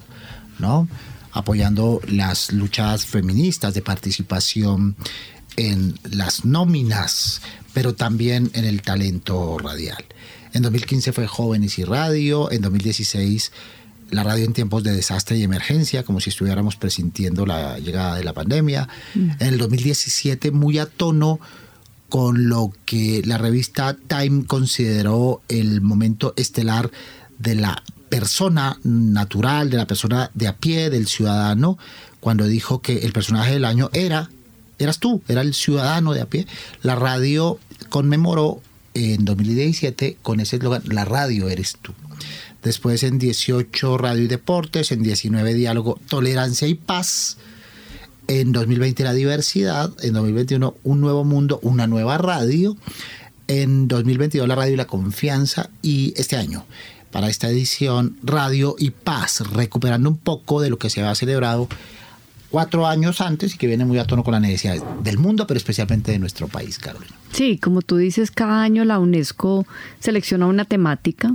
¿no? 0.58 0.88
Apoyando 1.32 2.02
las 2.08 2.52
luchas 2.52 3.06
feministas 3.06 3.76
de 3.76 3.84
participación 3.84 4.96
en 5.58 6.00
las 6.10 6.44
nóminas, 6.44 7.42
pero 7.74 7.96
también 7.96 8.52
en 8.54 8.66
el 8.66 8.82
talento 8.82 9.58
radial. 9.58 10.04
En 10.54 10.64
2015 10.64 11.14
fue 11.14 11.28
Jóvenes 11.28 11.80
y 11.80 11.84
Radio, 11.84 12.52
en 12.52 12.62
2016 12.62 13.52
la 14.12 14.24
radio 14.24 14.44
en 14.44 14.54
tiempos 14.54 14.84
de 14.84 14.92
desastre 14.92 15.38
y 15.38 15.44
emergencia, 15.44 16.04
como 16.04 16.20
si 16.20 16.30
estuviéramos 16.30 16.76
presintiendo 16.76 17.46
la 17.46 17.80
llegada 17.80 18.18
de 18.18 18.24
la 18.26 18.34
pandemia. 18.34 18.90
Mm. 19.16 19.30
En 19.40 19.48
el 19.48 19.58
2017 19.58 20.52
muy 20.52 20.78
a 20.80 20.86
tono 20.86 21.40
con 22.10 22.50
lo 22.50 22.74
que 22.86 23.22
la 23.26 23.38
revista 23.38 23.96
Time 24.08 24.46
consideró 24.46 25.42
el 25.48 25.80
momento 25.80 26.34
estelar 26.36 26.92
de 27.40 27.56
la 27.56 27.82
persona 28.10 28.78
natural, 28.84 29.70
de 29.70 29.78
la 29.78 29.88
persona 29.88 30.30
de 30.34 30.50
a 30.50 30.58
pie, 30.58 30.90
del 30.90 31.08
ciudadano, 31.08 31.78
cuando 32.20 32.46
dijo 32.46 32.82
que 32.82 33.00
el 33.00 33.14
personaje 33.14 33.54
del 33.54 33.64
año 33.64 33.90
era, 33.94 34.30
eras 34.84 35.00
tú, 35.00 35.22
era 35.28 35.42
el 35.42 35.54
ciudadano 35.54 36.14
de 36.14 36.22
a 36.22 36.26
pie. 36.26 36.48
La 36.82 36.96
radio 36.96 37.60
conmemoró 37.90 38.62
en 38.94 39.26
2017 39.26 40.18
con 40.22 40.40
ese 40.40 40.58
eslogan, 40.58 40.84
la 40.86 41.06
radio 41.06 41.50
eres 41.50 41.78
tú. 41.82 41.94
Después 42.64 43.04
en 43.04 43.18
18 43.18 43.98
radio 43.98 44.24
y 44.24 44.28
deportes, 44.28 44.92
en 44.92 45.02
19 45.02 45.54
diálogo, 45.54 46.00
tolerancia 46.08 46.68
y 46.68 46.76
paz. 46.76 47.38
En 48.28 48.52
2020 48.52 49.04
la 49.04 49.14
diversidad, 49.14 49.92
en 50.04 50.14
2021 50.14 50.76
un 50.84 51.02
nuevo 51.02 51.24
mundo, 51.24 51.60
una 51.64 51.88
nueva 51.88 52.18
radio. 52.18 52.78
En 53.48 53.88
2022 53.88 54.48
la 54.48 54.56
radio 54.56 54.74
y 54.74 54.78
la 54.78 54.88
confianza 54.88 55.70
y 55.82 56.14
este 56.16 56.38
año 56.38 56.66
para 57.12 57.30
esta 57.30 57.50
edición 57.50 58.18
Radio 58.24 58.76
y 58.80 58.92
Paz, 58.92 59.42
recuperando 59.52 60.10
un 60.10 60.18
poco 60.18 60.62
de 60.62 60.70
lo 60.70 60.80
que 60.80 60.90
se 60.90 61.02
había 61.02 61.14
celebrado 61.14 61.68
cuatro 62.52 62.86
años 62.86 63.22
antes 63.22 63.56
y 63.56 63.58
que 63.58 63.66
viene 63.66 63.86
muy 63.86 63.97
a 63.97 64.06
tono 64.06 64.24
con 64.24 64.34
las 64.34 64.41
necesidades 64.41 64.84
del 65.04 65.18
mundo, 65.18 65.47
pero 65.47 65.58
especialmente 65.58 66.12
de 66.12 66.20
nuestro 66.20 66.47
país, 66.47 66.78
Carolina. 66.78 67.16
Sí, 67.32 67.58
como 67.58 67.82
tú 67.82 67.97
dices, 67.97 68.30
cada 68.30 68.62
año 68.62 68.84
la 68.84 68.99
UNESCO 68.99 69.66
selecciona 69.99 70.45
una 70.47 70.66
temática 70.66 71.34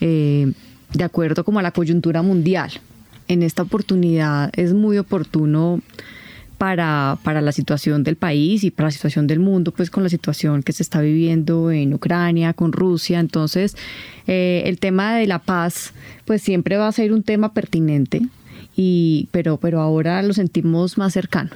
eh, 0.00 0.52
de 0.92 1.04
acuerdo 1.04 1.42
como 1.44 1.58
a 1.58 1.62
la 1.62 1.72
coyuntura 1.72 2.22
mundial. 2.22 2.70
En 3.28 3.42
esta 3.42 3.62
oportunidad 3.62 4.50
es 4.54 4.74
muy 4.74 4.98
oportuno 4.98 5.80
para, 6.58 7.18
para, 7.22 7.40
la 7.40 7.52
situación 7.52 8.02
del 8.02 8.16
país 8.16 8.64
y 8.64 8.70
para 8.70 8.88
la 8.88 8.90
situación 8.90 9.26
del 9.26 9.38
mundo, 9.38 9.72
pues 9.72 9.90
con 9.90 10.02
la 10.02 10.08
situación 10.08 10.62
que 10.62 10.72
se 10.72 10.82
está 10.82 11.00
viviendo 11.00 11.70
en 11.70 11.94
Ucrania, 11.94 12.52
con 12.52 12.72
Rusia. 12.72 13.20
Entonces, 13.20 13.76
eh, 14.26 14.62
el 14.66 14.78
tema 14.78 15.14
de 15.14 15.26
la 15.26 15.38
paz, 15.38 15.92
pues 16.24 16.42
siempre 16.42 16.76
va 16.76 16.88
a 16.88 16.92
ser 16.92 17.12
un 17.12 17.22
tema 17.22 17.52
pertinente, 17.52 18.22
y, 18.80 19.28
pero, 19.32 19.56
pero 19.56 19.80
ahora 19.80 20.22
lo 20.22 20.32
sentimos 20.32 20.98
más 20.98 21.12
cercano, 21.12 21.50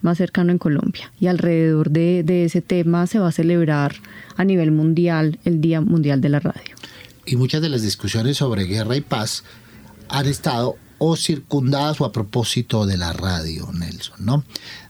más 0.00 0.16
cercano 0.16 0.52
en 0.52 0.58
Colombia. 0.58 1.12
Y 1.20 1.26
alrededor 1.26 1.90
de, 1.90 2.22
de 2.22 2.46
ese 2.46 2.62
tema 2.62 3.06
se 3.06 3.18
va 3.18 3.28
a 3.28 3.32
celebrar 3.32 3.96
a 4.36 4.44
nivel 4.44 4.72
mundial 4.72 5.38
el 5.44 5.60
Día 5.60 5.82
Mundial 5.82 6.22
de 6.22 6.30
la 6.30 6.40
Radio. 6.40 6.74
Y 7.26 7.36
muchas 7.36 7.60
de 7.60 7.68
las 7.68 7.82
discusiones 7.82 8.38
sobre 8.38 8.64
guerra 8.64 8.96
y 8.96 9.02
paz 9.02 9.44
han 10.08 10.24
estado 10.24 10.76
o 10.96 11.14
circundadas 11.14 12.00
o 12.00 12.06
a 12.06 12.12
propósito 12.12 12.86
de 12.86 12.96
la 12.96 13.12
radio, 13.12 13.70
Nelson, 13.70 14.24
¿no? 14.24 14.42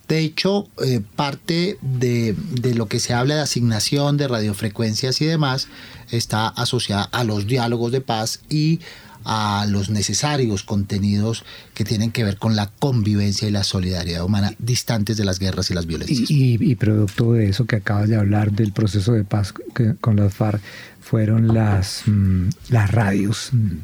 De 0.07 0.21
hecho, 0.21 0.69
eh, 0.85 1.01
parte 1.17 1.79
de, 1.81 2.37
de, 2.53 2.75
lo 2.75 2.87
que 2.87 3.01
se 3.01 3.13
habla 3.13 3.35
de 3.37 3.41
asignación 3.41 4.19
de 4.19 4.29
radiofrecuencias 4.29 5.21
y 5.21 5.25
demás 5.25 5.67
está 6.13 6.47
asociada 6.47 7.05
a 7.05 7.25
los 7.25 7.49
diálogos 7.49 7.91
de 7.91 8.03
paz 8.03 8.41
y 8.49 8.79
a 9.25 9.67
los 9.69 9.91
necesarios 9.91 10.63
contenidos 10.63 11.45
que 11.75 11.85
tienen 11.85 12.11
que 12.11 12.25
ver 12.25 12.37
con 12.37 12.57
la 12.57 12.71
convivencia 12.79 13.49
y 13.49 13.51
la 13.51 13.65
solidaridad 13.65 14.25
humana 14.25 14.55
distantes 14.59 15.17
de 15.17 15.25
las 15.25 15.39
guerras 15.39 15.71
y 15.71 15.75
las 15.75 15.87
violencias. 15.87 16.31
Y, 16.31 16.55
y, 16.55 16.71
y 16.71 16.75
producto 16.75 17.33
de 17.33 17.49
eso 17.49 17.67
que 17.67 17.77
acabas 17.77 18.09
de 18.09 18.17
hablar 18.17 18.53
del 18.53 18.73
proceso 18.73 19.13
de 19.13 19.25
paz 19.25 19.53
que, 19.75 19.95
con 20.01 20.17
las 20.17 20.35
FARC 20.35 20.61
fueron 21.01 21.49
las, 21.49 22.03
mmm, 22.07 22.49
las 22.71 22.91
radios. 22.91 23.51
Mmm, 23.53 23.77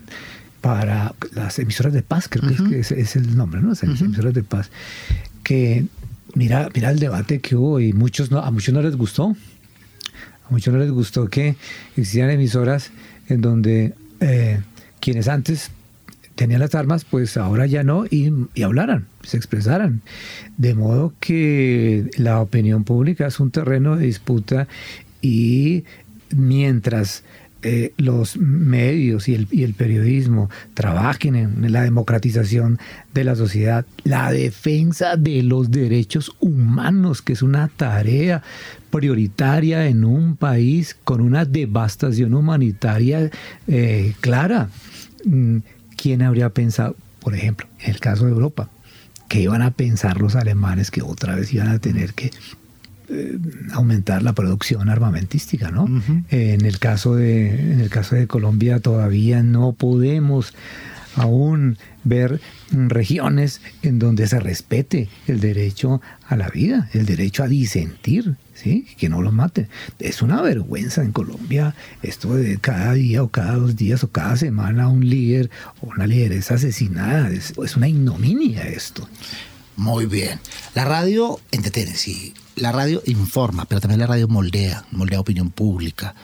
para 0.61 1.14
las 1.34 1.59
emisoras 1.61 1.93
de 1.93 2.03
paz, 2.03 2.26
creo 2.28 2.51
uh 2.51 2.53
-huh. 2.53 2.68
que 2.68 2.80
es, 2.80 2.91
es, 2.91 3.16
el 3.16 3.36
nombre, 3.36 3.61
¿no? 3.61 3.68
Las 3.68 3.82
uh 3.84 3.86
-huh. 3.86 4.05
emisoras 4.05 4.34
de 4.34 4.43
paz. 4.43 4.70
Que 5.45 5.86
mira, 6.34 6.68
mira 6.74 6.91
el 6.91 6.99
debate 6.99 7.41
que 7.41 7.55
hubo 7.55 7.80
y 7.80 7.93
muchos 7.93 8.30
no, 8.30 8.41
a 8.41 8.51
muchos 8.51 8.74
no 8.74 8.82
les 8.82 8.97
gustó. 8.97 9.36
A 10.47 10.51
muchos 10.51 10.72
no 10.72 10.80
les 10.80 10.91
gustó 10.91 11.28
que 11.28 11.57
existieran 11.97 12.30
emisoras 12.30 12.91
en 13.28 13.41
donde 13.41 13.95
eh, 14.20 14.61
quienes 15.09 15.29
antes 15.29 15.71
tenían 16.35 16.61
las 16.61 16.75
armas, 16.75 17.07
pues 17.07 17.39
ahora 17.39 17.65
ya 17.65 17.83
no, 17.83 18.05
y, 18.05 18.31
hablaran, 18.63 19.07
se 19.23 19.39
expresaran. 19.39 20.03
De 20.59 20.75
modo 20.75 21.15
que 21.19 22.11
la 22.19 22.43
opinión 22.43 22.85
pública 22.85 23.27
es 23.27 23.41
un 23.41 23.51
terreno 23.51 23.97
de 23.97 24.05
disputa 24.05 24.69
y 25.23 25.85
mientras 26.37 27.25
eh, 27.63 27.95
los 27.97 28.37
medios 28.37 29.29
y 29.29 29.35
el, 29.35 29.49
y 29.51 29.63
el, 29.63 29.73
periodismo 29.73 30.51
trabajen 30.75 31.37
en 31.37 31.73
la 31.73 31.85
democratización 31.85 32.79
de 33.15 33.25
la 33.25 33.35
sociedad, 33.35 33.87
la 34.05 34.31
defensa 34.31 35.17
de 35.17 35.43
los 35.43 35.71
derechos 35.71 36.37
humanos, 36.39 37.23
que 37.23 37.33
es 37.33 37.41
una 37.41 37.69
tarea 37.69 38.43
prioritaria 38.91 39.87
en 39.87 40.05
un 40.05 40.37
país 40.37 40.99
con 41.03 41.23
una 41.23 41.47
devastación 41.47 42.35
humanitaria 42.35 43.31
eh, 43.67 44.13
clara. 44.21 44.69
Mm, 45.29 45.59
¿Quién 45.97 46.22
habría 46.22 46.51
pensado, 46.51 46.97
por 47.20 47.35
ejemplo, 47.35 47.66
en 47.81 47.91
el 47.91 48.01
caso 48.01 48.24
de 48.24 48.33
Europa, 48.33 48.70
que 49.29 49.41
iban 49.41 49.62
a 49.62 49.72
pensar 49.72 50.20
los 50.20 50.37
alemanes 50.37 50.91
que 50.91 51.03
otra 51.03 51.35
vez 51.35 51.53
iban 51.53 51.68
a 51.68 51.79
tener 51.79 52.14
que 52.14 52.31
eh, 53.11 53.39
aumentar 53.72 54.22
la 54.22 54.33
producción 54.33 54.89
armamentística, 54.89 55.70
¿no? 55.70 55.87
en, 56.31 56.64
el 56.64 56.79
caso 56.79 57.14
de, 57.14 57.72
en 57.72 57.81
el 57.81 57.91
caso 57.91 58.14
de 58.14 58.26
Colombia 58.26 58.81
todavía 58.81 59.43
no 59.43 59.72
podemos 59.72 60.55
aún 61.19 61.79
ver 62.05 62.41
regiones 62.71 63.61
en 63.83 63.99
donde 63.99 64.27
se 64.27 64.41
respete 64.41 65.09
el 65.27 65.41
derecho 65.41 66.01
a 66.27 66.37
la 66.37 66.49
vida, 66.49 66.89
el 66.93 67.07
derecho 67.07 67.43
a 67.43 67.49
disentir, 67.49 68.37
¿sí? 68.55 68.87
que 68.97 69.09
no 69.09 69.23
lo 69.23 69.33
maten. 69.33 69.69
Es 69.99 70.23
una 70.23 70.41
vergüenza 70.43 71.03
en 71.03 71.12
Colombia 71.12 71.75
esto 72.03 72.35
de 72.35 72.59
cada 72.59 72.95
día 72.95 73.23
o 73.23 73.29
cada 73.29 73.57
dos 73.57 73.77
días 73.77 74.05
o 74.05 74.11
cada 74.11 74.37
semana 74.37 74.89
un 74.89 75.09
líder 75.09 75.51
o 75.81 75.89
una 75.89 76.07
lideresa 76.07 76.55
asesinada. 76.55 77.31
Es, 77.31 77.55
es 77.62 77.77
una 77.77 77.89
ignominia 77.89 78.62
esto. 78.62 79.09
Muy 79.77 80.07
bien. 80.07 80.41
La 80.75 80.85
radio 80.85 81.39
entretiene, 81.53 81.95
sí. 81.95 82.35
La 82.57 82.73
radio 82.73 83.01
informa, 83.07 83.64
pero 83.64 83.81
también 83.81 84.01
la 84.01 84.09
radio 84.09 84.27
moldea, 84.27 84.85
moldea 84.91 85.21
opinión 85.21 85.51
pública. 85.51 86.14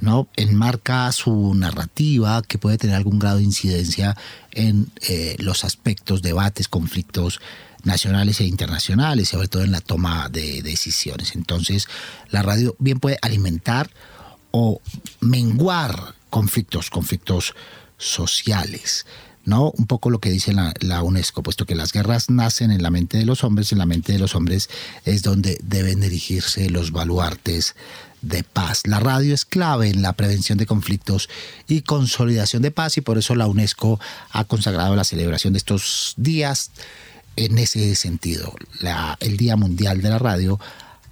¿No? 0.00 0.28
enmarca 0.36 1.10
su 1.12 1.54
narrativa 1.54 2.42
que 2.42 2.58
puede 2.58 2.78
tener 2.78 2.96
algún 2.96 3.18
grado 3.18 3.38
de 3.38 3.44
incidencia 3.44 4.16
en 4.52 4.90
eh, 5.08 5.36
los 5.38 5.64
aspectos, 5.64 6.22
debates, 6.22 6.68
conflictos 6.68 7.40
nacionales 7.84 8.40
e 8.40 8.44
internacionales, 8.44 9.28
sobre 9.28 9.48
todo 9.48 9.62
en 9.62 9.72
la 9.72 9.80
toma 9.80 10.28
de 10.30 10.62
decisiones. 10.62 11.34
Entonces, 11.34 11.86
la 12.30 12.42
radio 12.42 12.74
bien 12.78 12.98
puede 12.98 13.18
alimentar 13.22 13.90
o 14.50 14.80
menguar 15.20 16.14
conflictos, 16.30 16.90
conflictos 16.90 17.54
sociales. 17.98 19.06
¿no? 19.44 19.72
Un 19.76 19.86
poco 19.86 20.10
lo 20.10 20.20
que 20.20 20.30
dice 20.30 20.52
la, 20.52 21.02
UNESCO, 21.02 21.42
puesto 21.42 21.66
que 21.66 21.74
las 21.74 21.92
guerras 21.92 22.30
nacen 22.30 22.70
en 22.70 22.82
la 22.82 22.90
mente 22.90 23.18
de 23.18 23.26
los 23.26 23.44
hombres, 23.44 23.72
en 23.72 23.78
la 23.78 23.86
mente 23.86 24.12
de 24.12 24.18
los 24.18 24.34
hombres 24.34 24.70
es 25.04 25.22
donde 25.22 25.58
deben 25.62 26.00
dirigirse 26.00 26.70
los 26.70 26.92
baluartes 26.92 27.76
de 28.24 28.42
paz. 28.42 28.82
La 28.86 29.00
radio 29.00 29.34
es 29.34 29.44
clave 29.44 29.88
en 29.88 30.02
la 30.02 30.14
prevención 30.14 30.58
de 30.58 30.66
conflictos 30.66 31.28
y 31.68 31.82
consolidación 31.82 32.62
de 32.62 32.70
paz 32.70 32.96
y 32.96 33.00
por 33.00 33.18
eso 33.18 33.34
la 33.34 33.46
UNESCO 33.46 34.00
ha 34.30 34.44
consagrado 34.44 34.96
la 34.96 35.04
celebración 35.04 35.52
de 35.52 35.58
estos 35.58 36.14
días 36.16 36.70
en 37.36 37.58
ese 37.58 37.94
sentido, 37.94 38.54
el 39.20 39.36
Día 39.36 39.56
Mundial 39.56 40.02
de 40.02 40.10
la 40.10 40.18
Radio 40.18 40.60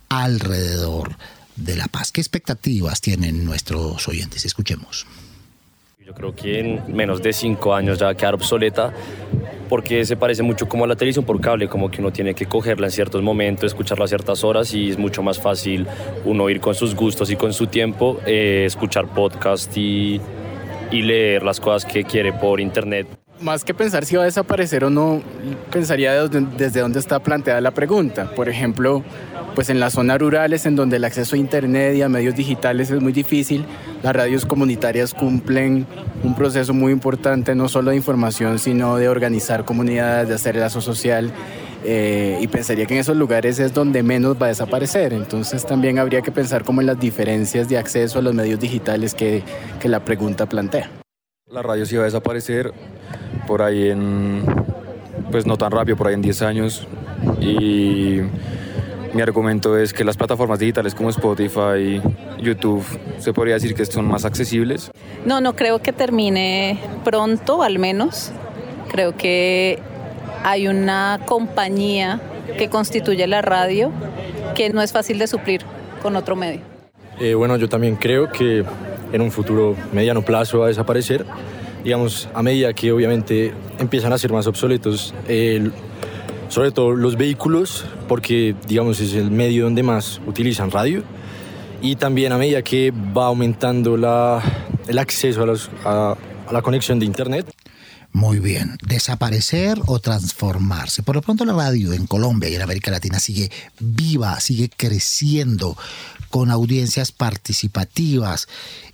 alrededor 0.08 1.16
de 1.56 1.76
la 1.76 1.88
paz. 1.88 2.12
¿Qué 2.12 2.20
expectativas 2.20 3.00
tienen 3.00 3.44
nuestros 3.44 4.06
oyentes? 4.08 4.44
Escuchemos. 4.44 5.06
Yo 6.04 6.14
creo 6.14 6.34
que 6.34 6.58
en 6.58 6.96
menos 6.96 7.22
de 7.22 7.32
cinco 7.32 7.74
años 7.74 8.00
ya 8.00 8.06
va 8.06 8.12
a 8.12 8.14
quedar 8.16 8.34
obsoleta 8.34 8.92
porque 9.68 10.04
se 10.04 10.16
parece 10.16 10.42
mucho 10.42 10.68
como 10.68 10.84
a 10.84 10.88
la 10.88 10.96
televisión 10.96 11.24
por 11.24 11.40
cable, 11.40 11.68
como 11.68 11.92
que 11.92 12.00
uno 12.00 12.10
tiene 12.10 12.34
que 12.34 12.46
cogerla 12.46 12.88
en 12.88 12.90
ciertos 12.90 13.22
momentos, 13.22 13.66
escucharla 13.66 14.06
a 14.06 14.08
ciertas 14.08 14.42
horas 14.42 14.74
y 14.74 14.90
es 14.90 14.98
mucho 14.98 15.22
más 15.22 15.38
fácil 15.38 15.86
uno 16.24 16.50
ir 16.50 16.60
con 16.60 16.74
sus 16.74 16.96
gustos 16.96 17.30
y 17.30 17.36
con 17.36 17.52
su 17.52 17.68
tiempo, 17.68 18.18
eh, 18.26 18.64
escuchar 18.66 19.06
podcast 19.14 19.76
y, 19.76 20.20
y 20.90 21.02
leer 21.02 21.44
las 21.44 21.60
cosas 21.60 21.84
que 21.84 22.02
quiere 22.02 22.32
por 22.32 22.60
internet. 22.60 23.06
Más 23.40 23.62
que 23.62 23.72
pensar 23.72 24.04
si 24.04 24.16
va 24.16 24.22
a 24.22 24.26
desaparecer 24.26 24.84
o 24.84 24.90
no, 24.90 25.22
pensaría 25.70 26.26
desde 26.26 26.80
dónde 26.80 26.98
está 26.98 27.20
planteada 27.20 27.60
la 27.60 27.70
pregunta. 27.70 28.28
Por 28.34 28.48
ejemplo, 28.48 29.04
pues 29.54 29.70
en 29.70 29.80
las 29.80 29.94
zonas 29.94 30.18
rurales 30.18 30.66
en 30.66 30.76
donde 30.76 30.96
el 30.96 31.04
acceso 31.04 31.36
a 31.36 31.38
internet 31.38 31.94
y 31.96 32.02
a 32.02 32.08
medios 32.08 32.34
digitales 32.34 32.90
es 32.90 33.00
muy 33.00 33.12
difícil, 33.12 33.64
las 34.02 34.14
radios 34.14 34.46
comunitarias 34.46 35.14
cumplen 35.14 35.86
un 36.22 36.34
proceso 36.34 36.74
muy 36.74 36.92
importante 36.92 37.54
no 37.54 37.68
solo 37.68 37.90
de 37.90 37.96
información, 37.96 38.58
sino 38.58 38.96
de 38.96 39.08
organizar 39.08 39.64
comunidades, 39.64 40.28
de 40.28 40.34
hacer 40.34 40.56
lazo 40.56 40.80
social. 40.80 41.32
Eh, 41.84 42.38
y 42.40 42.46
pensaría 42.46 42.86
que 42.86 42.94
en 42.94 43.00
esos 43.00 43.16
lugares 43.16 43.58
es 43.58 43.74
donde 43.74 44.04
menos 44.04 44.40
va 44.40 44.46
a 44.46 44.48
desaparecer. 44.50 45.12
Entonces 45.12 45.66
también 45.66 45.98
habría 45.98 46.22
que 46.22 46.30
pensar 46.30 46.62
como 46.62 46.80
en 46.80 46.86
las 46.86 47.00
diferencias 47.00 47.68
de 47.68 47.76
acceso 47.76 48.20
a 48.20 48.22
los 48.22 48.34
medios 48.34 48.60
digitales 48.60 49.14
que, 49.14 49.42
que 49.80 49.88
la 49.88 50.04
pregunta 50.04 50.46
plantea. 50.46 50.90
La 51.50 51.60
radio 51.60 51.84
sí 51.84 51.96
va 51.96 52.02
a 52.02 52.04
desaparecer 52.06 52.72
por 53.46 53.62
ahí 53.62 53.88
en, 53.88 54.44
pues 55.30 55.44
no 55.44 55.56
tan 55.56 55.72
rápido, 55.72 55.96
por 55.96 56.06
ahí 56.06 56.14
en 56.14 56.22
10 56.22 56.42
años. 56.42 56.86
Y 57.40 58.20
mi 59.12 59.22
argumento 59.22 59.78
es 59.78 59.92
que 59.92 60.04
las 60.04 60.16
plataformas 60.16 60.58
digitales 60.58 60.94
como 60.94 61.10
Spotify, 61.10 62.00
YouTube, 62.40 62.84
se 63.18 63.32
podría 63.32 63.54
decir 63.54 63.74
que 63.74 63.84
son 63.84 64.06
más 64.06 64.24
accesibles. 64.24 64.90
No, 65.26 65.40
no 65.40 65.54
creo 65.54 65.80
que 65.80 65.92
termine 65.92 66.78
pronto, 67.04 67.62
al 67.62 67.78
menos. 67.78 68.32
Creo 68.90 69.16
que 69.16 69.78
hay 70.44 70.68
una 70.68 71.20
compañía 71.26 72.20
que 72.58 72.68
constituye 72.68 73.26
la 73.26 73.42
radio 73.42 73.90
que 74.54 74.70
no 74.70 74.82
es 74.82 74.92
fácil 74.92 75.18
de 75.18 75.26
suplir 75.26 75.62
con 76.02 76.16
otro 76.16 76.36
medio. 76.36 76.60
Eh, 77.20 77.34
bueno, 77.34 77.56
yo 77.56 77.68
también 77.68 77.96
creo 77.96 78.30
que 78.30 78.64
en 79.12 79.20
un 79.20 79.30
futuro 79.30 79.76
mediano 79.92 80.22
plazo 80.22 80.60
va 80.60 80.66
a 80.66 80.68
desaparecer. 80.68 81.24
Digamos, 81.84 82.28
a 82.34 82.42
medida 82.42 82.72
que 82.72 82.92
obviamente 82.92 83.52
empiezan 83.78 84.12
a 84.12 84.18
ser 84.18 84.32
más 84.32 84.46
obsoletos 84.46 85.14
sobre 86.52 86.70
todo 86.70 86.92
los 86.92 87.16
vehículos, 87.16 87.86
porque 88.08 88.54
digamos 88.68 89.00
es 89.00 89.14
el 89.14 89.30
medio 89.30 89.64
donde 89.64 89.82
más 89.82 90.20
utilizan 90.26 90.70
radio, 90.70 91.02
y 91.80 91.96
también 91.96 92.30
a 92.32 92.36
medida 92.36 92.60
que 92.60 92.90
va 92.90 93.24
aumentando 93.26 93.96
la, 93.96 94.42
el 94.86 94.98
acceso 94.98 95.46
a, 95.86 96.14
la 96.50 96.60
conexión 96.60 96.98
de 96.98 97.06
Internet. 97.06 97.50
Muy 98.12 98.38
bien, 98.38 98.76
desaparecer 98.86 99.78
o 99.86 99.98
transformarse. 99.98 101.02
Por 101.02 101.14
lo 101.14 101.22
pronto 101.22 101.46
la 101.46 101.54
radio 101.54 101.94
en 101.94 102.06
Colombia 102.06 102.50
y 102.50 102.54
en 102.56 102.60
América 102.60 102.90
Latina 102.90 103.18
sigue 103.18 103.50
viva, 103.80 104.38
sigue 104.38 104.68
creciendo 104.68 105.74
con 106.28 106.50
audiencias 106.50 107.12
participativas 107.12 108.46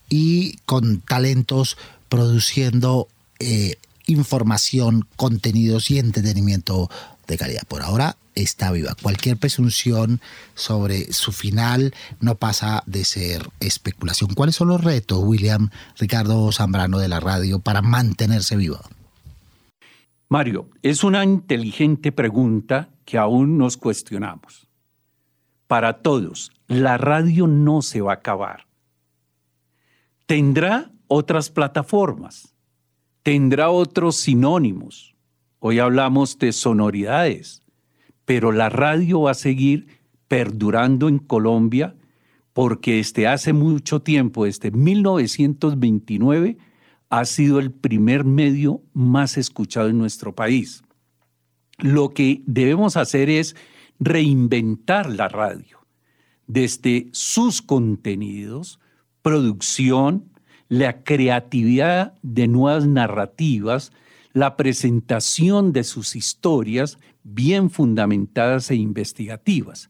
y 0.09 0.59
con 0.59 1.01
talentos 1.01 1.77
produciendo 2.09 3.09
eh, 3.41 3.75
información, 4.07 5.09
contenidos 5.17 5.91
y 5.91 5.99
entretenimiento 5.99 6.89
de 7.29 7.39
calidad. 7.39 7.63
Por 7.69 7.83
ahora 7.83 8.17
está 8.35 8.73
viva. 8.73 8.97
Cualquier 9.01 9.37
presunción 9.37 10.21
sobre 10.55 11.13
su 11.13 11.31
final 11.33 11.95
no 12.21 12.35
pasa 12.35 12.83
de 12.87 13.05
ser 13.05 13.49
especulación. 13.61 14.35
¿Cuáles 14.35 14.57
son 14.57 14.69
los 14.69 14.83
retos, 14.83 15.23
William 15.23 15.71
Ricardo 15.99 16.51
Zambrano 16.51 16.99
de 16.99 17.09
la 17.09 17.21
radio, 17.21 17.61
para 17.61 17.83
mantenerse 17.83 18.57
viva? 18.57 18.81
Mario, 20.29 20.69
es 20.83 21.05
una 21.05 21.25
inteligente 21.25 22.13
pregunta 22.13 22.91
que 23.05 23.17
aún 23.17 23.57
nos 23.57 23.77
cuestionamos. 23.77 24.69
Para 25.67 25.99
todos, 25.99 26.51
la 26.67 26.99
radio 26.99 27.47
no 27.47 27.83
se 27.83 28.01
va 28.01 28.13
a 28.13 28.17
acabar. 28.17 28.67
Tendrá 30.27 30.91
otras 31.07 31.49
plataformas, 31.49 32.55
tendrá 33.23 33.71
otros 33.71 34.17
sinónimos, 34.17 35.15
Hoy 35.61 35.81
hablamos 35.81 36.39
de 36.39 36.53
sonoridades, 36.53 37.63
pero 38.25 38.53
la 38.53 38.69
radio 38.69 39.23
va 39.23 39.33
a 39.33 39.35
seguir 39.35 39.89
perdurando 40.29 41.09
en 41.09 41.19
Colombia 41.19 41.97
porque 42.53 42.97
desde 42.97 43.27
hace 43.27 43.53
mucho 43.53 44.01
tiempo, 44.01 44.45
desde 44.45 44.71
1929, 44.71 46.59
ha 47.11 47.25
sido 47.25 47.59
el 47.59 47.71
primer 47.71 48.25
medio 48.25 48.83
más 48.93 49.37
escuchado 49.37 49.89
en 49.89 49.99
nuestro 49.99 50.35
país. 50.35 50.83
Lo 51.79 52.11
que 52.11 52.43
debemos 52.47 52.97
hacer 52.97 53.31
es 53.31 53.57
reinventar 53.99 55.09
la 55.09 55.29
radio 55.29 55.79
desde 56.47 57.09
sus 57.13 57.63
contenidos, 57.63 58.81
producción, 59.23 60.25
la 60.69 61.03
creatividad 61.05 62.15
de 62.23 62.49
nuevas 62.49 62.87
narrativas, 62.87 63.93
la 64.33 64.57
presentación 64.57 65.73
de 65.73 65.85
sus 65.85 66.17
historias 66.17 66.99
bien 67.23 67.71
fundamentadas 67.71 68.71
e 68.71 68.77
investigativas. 68.77 69.89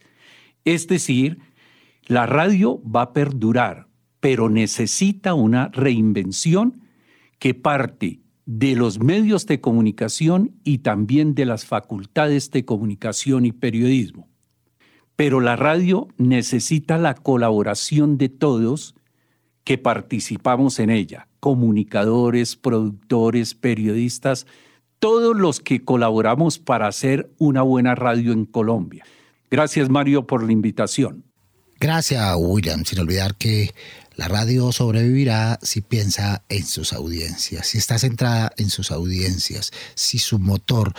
Es 0.64 0.86
decir, 0.86 1.38
la 2.06 2.26
radio 2.26 2.82
va 2.82 3.02
a 3.02 3.12
perdurar, 3.12 3.88
pero 4.20 4.48
necesita 4.48 5.34
una 5.34 5.68
reinvención 5.68 6.82
que 7.38 7.54
parte 7.54 8.20
de 8.46 8.74
los 8.74 8.98
medios 8.98 9.46
de 9.46 9.60
comunicación 9.60 10.54
y 10.64 10.78
también 10.78 11.34
de 11.34 11.44
las 11.44 11.66
facultades 11.66 12.50
de 12.50 12.64
comunicación 12.64 13.44
y 13.44 13.52
periodismo. 13.52 14.28
Pero 15.16 15.40
la 15.40 15.54
radio 15.56 16.08
necesita 16.16 16.96
la 16.96 17.14
colaboración 17.14 18.16
de 18.16 18.30
todos 18.30 18.94
que 19.64 19.76
participamos 19.76 20.78
en 20.78 20.88
ella, 20.88 21.27
comunicadores, 21.40 22.56
productores, 22.56 23.54
periodistas, 23.54 24.46
todos 24.98 25.36
los 25.36 25.60
que 25.60 25.84
colaboramos 25.84 26.58
para 26.58 26.88
hacer 26.88 27.30
una 27.38 27.62
buena 27.62 27.94
radio 27.94 28.32
en 28.32 28.44
Colombia. 28.44 29.04
Gracias 29.50 29.88
Mario 29.88 30.26
por 30.26 30.42
la 30.42 30.52
invitación. 30.52 31.24
Gracias 31.80 32.34
William, 32.36 32.84
sin 32.84 32.98
olvidar 32.98 33.36
que 33.36 33.72
la 34.16 34.26
radio 34.26 34.72
sobrevivirá 34.72 35.60
si 35.62 35.80
piensa 35.80 36.42
en 36.48 36.66
sus 36.66 36.92
audiencias, 36.92 37.68
si 37.68 37.78
está 37.78 37.98
centrada 37.98 38.52
en 38.56 38.68
sus 38.68 38.90
audiencias, 38.90 39.70
si 39.94 40.18
su 40.18 40.40
motor 40.40 40.92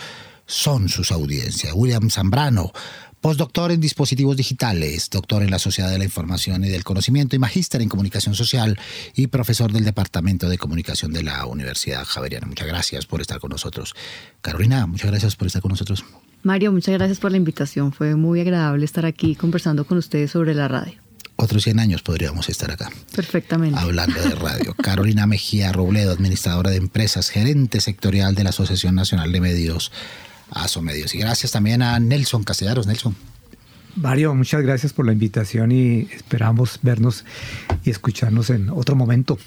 son 0.46 0.88
sus 0.88 1.12
audiencias. 1.12 1.74
William 1.76 2.08
Zambrano, 2.10 2.72
postdoctor 3.20 3.72
en 3.72 3.80
dispositivos 3.80 4.36
digitales, 4.36 5.10
doctor 5.10 5.42
en 5.42 5.50
la 5.50 5.58
Sociedad 5.58 5.90
de 5.90 5.98
la 5.98 6.04
Información 6.04 6.64
y 6.64 6.68
del 6.68 6.84
Conocimiento 6.84 7.36
y 7.36 7.38
magíster 7.38 7.82
en 7.82 7.88
comunicación 7.88 8.34
social 8.34 8.78
y 9.14 9.26
profesor 9.26 9.72
del 9.72 9.84
Departamento 9.84 10.48
de 10.48 10.58
Comunicación 10.58 11.12
de 11.12 11.22
la 11.22 11.44
Universidad 11.46 12.04
Javeriana. 12.04 12.46
Muchas 12.46 12.68
gracias 12.68 13.06
por 13.06 13.20
estar 13.20 13.40
con 13.40 13.50
nosotros. 13.50 13.94
Carolina, 14.40 14.86
muchas 14.86 15.10
gracias 15.10 15.36
por 15.36 15.46
estar 15.46 15.62
con 15.62 15.70
nosotros. 15.70 16.04
Mario, 16.42 16.72
muchas 16.72 16.94
gracias 16.94 17.18
por 17.18 17.30
la 17.30 17.36
invitación. 17.36 17.92
Fue 17.92 18.14
muy 18.16 18.40
agradable 18.40 18.84
estar 18.84 19.04
aquí 19.04 19.34
conversando 19.34 19.84
con 19.84 19.98
ustedes 19.98 20.30
sobre 20.30 20.54
la 20.54 20.68
radio 20.68 21.00
otros 21.40 21.64
100 21.64 21.80
años 21.80 22.02
podríamos 22.02 22.48
estar 22.48 22.70
acá. 22.70 22.90
Perfectamente. 23.14 23.78
Hablando 23.78 24.20
de 24.20 24.30
radio. 24.34 24.74
Carolina 24.74 25.26
Mejía 25.26 25.72
Robledo, 25.72 26.12
administradora 26.12 26.70
de 26.70 26.76
empresas, 26.76 27.30
gerente 27.30 27.80
sectorial 27.80 28.34
de 28.34 28.44
la 28.44 28.50
Asociación 28.50 28.94
Nacional 28.94 29.32
de 29.32 29.40
Medios, 29.40 29.90
ASO 30.50 30.82
Medios. 30.82 31.14
Y 31.14 31.18
gracias 31.18 31.52
también 31.52 31.82
a 31.82 31.98
Nelson 31.98 32.44
Castellanos. 32.44 32.86
Nelson. 32.86 33.14
Mario, 33.96 34.34
muchas 34.34 34.62
gracias 34.62 34.92
por 34.92 35.06
la 35.06 35.12
invitación 35.12 35.72
y 35.72 36.08
esperamos 36.12 36.78
vernos 36.82 37.24
y 37.84 37.90
escucharnos 37.90 38.50
en 38.50 38.70
otro 38.70 38.94
momento. 38.94 39.38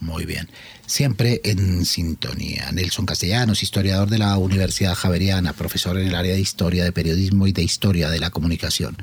Muy 0.00 0.24
bien. 0.24 0.48
Siempre 0.86 1.42
en 1.44 1.84
sintonía. 1.84 2.72
Nelson 2.72 3.04
Castellanos, 3.04 3.62
historiador 3.62 4.08
de 4.08 4.18
la 4.18 4.38
Universidad 4.38 4.94
Javeriana, 4.94 5.52
profesor 5.52 5.98
en 5.98 6.08
el 6.08 6.14
área 6.14 6.32
de 6.32 6.40
Historia 6.40 6.84
de 6.84 6.92
Periodismo 6.92 7.46
y 7.46 7.52
de 7.52 7.62
Historia 7.62 8.08
de 8.08 8.18
la 8.18 8.30
Comunicación 8.30 8.96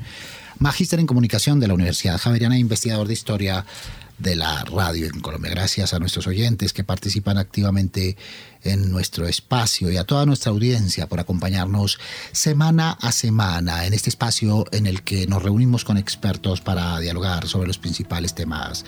magíster 0.58 0.98
en 0.98 1.06
comunicación 1.06 1.60
de 1.60 1.68
la 1.68 1.74
Universidad 1.74 2.18
Javeriana 2.18 2.56
e 2.56 2.60
investigador 2.60 3.06
de 3.06 3.14
historia 3.14 3.64
de 4.18 4.36
la 4.36 4.64
radio 4.64 5.06
en 5.06 5.20
Colombia. 5.20 5.50
Gracias 5.50 5.94
a 5.94 5.98
nuestros 5.98 6.26
oyentes 6.26 6.72
que 6.72 6.84
participan 6.84 7.38
activamente 7.38 8.16
en 8.64 8.90
nuestro 8.90 9.26
espacio 9.26 9.90
y 9.90 9.96
a 9.96 10.04
toda 10.04 10.26
nuestra 10.26 10.50
audiencia 10.50 11.08
por 11.08 11.20
acompañarnos 11.20 11.98
semana 12.32 12.98
a 13.00 13.12
semana 13.12 13.86
en 13.86 13.94
este 13.94 14.10
espacio 14.10 14.64
en 14.72 14.86
el 14.86 15.02
que 15.02 15.26
nos 15.26 15.42
reunimos 15.42 15.84
con 15.84 15.96
expertos 15.96 16.60
para 16.60 16.98
dialogar 16.98 17.46
sobre 17.46 17.68
los 17.68 17.78
principales 17.78 18.34
temas 18.34 18.84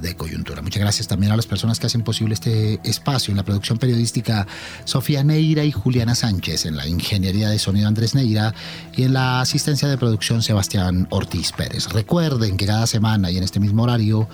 de 0.00 0.14
coyuntura. 0.14 0.62
Muchas 0.62 0.80
gracias 0.80 1.08
también 1.08 1.32
a 1.32 1.36
las 1.36 1.46
personas 1.46 1.80
que 1.80 1.86
hacen 1.86 2.02
posible 2.02 2.34
este 2.34 2.80
espacio 2.84 3.32
en 3.32 3.36
la 3.36 3.44
producción 3.44 3.78
periodística 3.78 4.46
Sofía 4.84 5.24
Neira 5.24 5.64
y 5.64 5.72
Juliana 5.72 6.14
Sánchez, 6.14 6.66
en 6.66 6.76
la 6.76 6.86
ingeniería 6.86 7.48
de 7.48 7.58
sonido 7.58 7.88
Andrés 7.88 8.14
Neira 8.14 8.54
y 8.96 9.02
en 9.02 9.14
la 9.14 9.40
asistencia 9.40 9.88
de 9.88 9.98
producción 9.98 10.42
Sebastián 10.42 11.08
Ortiz 11.10 11.52
Pérez. 11.52 11.88
Recuerden 11.88 12.56
que 12.56 12.66
cada 12.66 12.86
semana 12.86 13.30
y 13.30 13.38
en 13.38 13.42
este 13.44 13.60
mismo 13.60 13.82
horario 13.82 14.28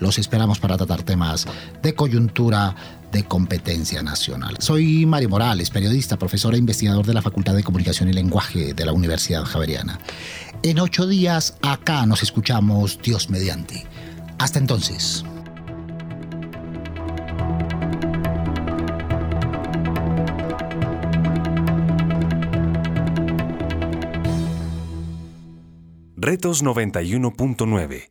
los 0.00 0.18
esperamos 0.18 0.58
para 0.58 0.76
tratar 0.76 1.02
temas 1.02 1.46
de 1.82 1.94
coyuntura 1.94 2.74
de 3.12 3.24
competencia 3.24 4.02
nacional. 4.02 4.56
Soy 4.60 5.06
Mario 5.06 5.30
Morales, 5.30 5.70
periodista, 5.70 6.18
profesor 6.18 6.54
e 6.54 6.58
investigador 6.58 7.06
de 7.06 7.14
la 7.14 7.22
Facultad 7.22 7.54
de 7.54 7.62
Comunicación 7.62 8.08
y 8.08 8.12
Lenguaje 8.12 8.74
de 8.74 8.84
la 8.84 8.92
Universidad 8.92 9.44
Javeriana. 9.44 9.98
En 10.62 10.78
ocho 10.78 11.06
días 11.06 11.56
acá 11.62 12.04
nos 12.06 12.22
escuchamos 12.22 12.98
Dios 13.02 13.30
mediante. 13.30 13.86
Hasta 14.38 14.58
entonces. 14.58 15.24
Retos 26.16 26.62
91.9 26.62 28.10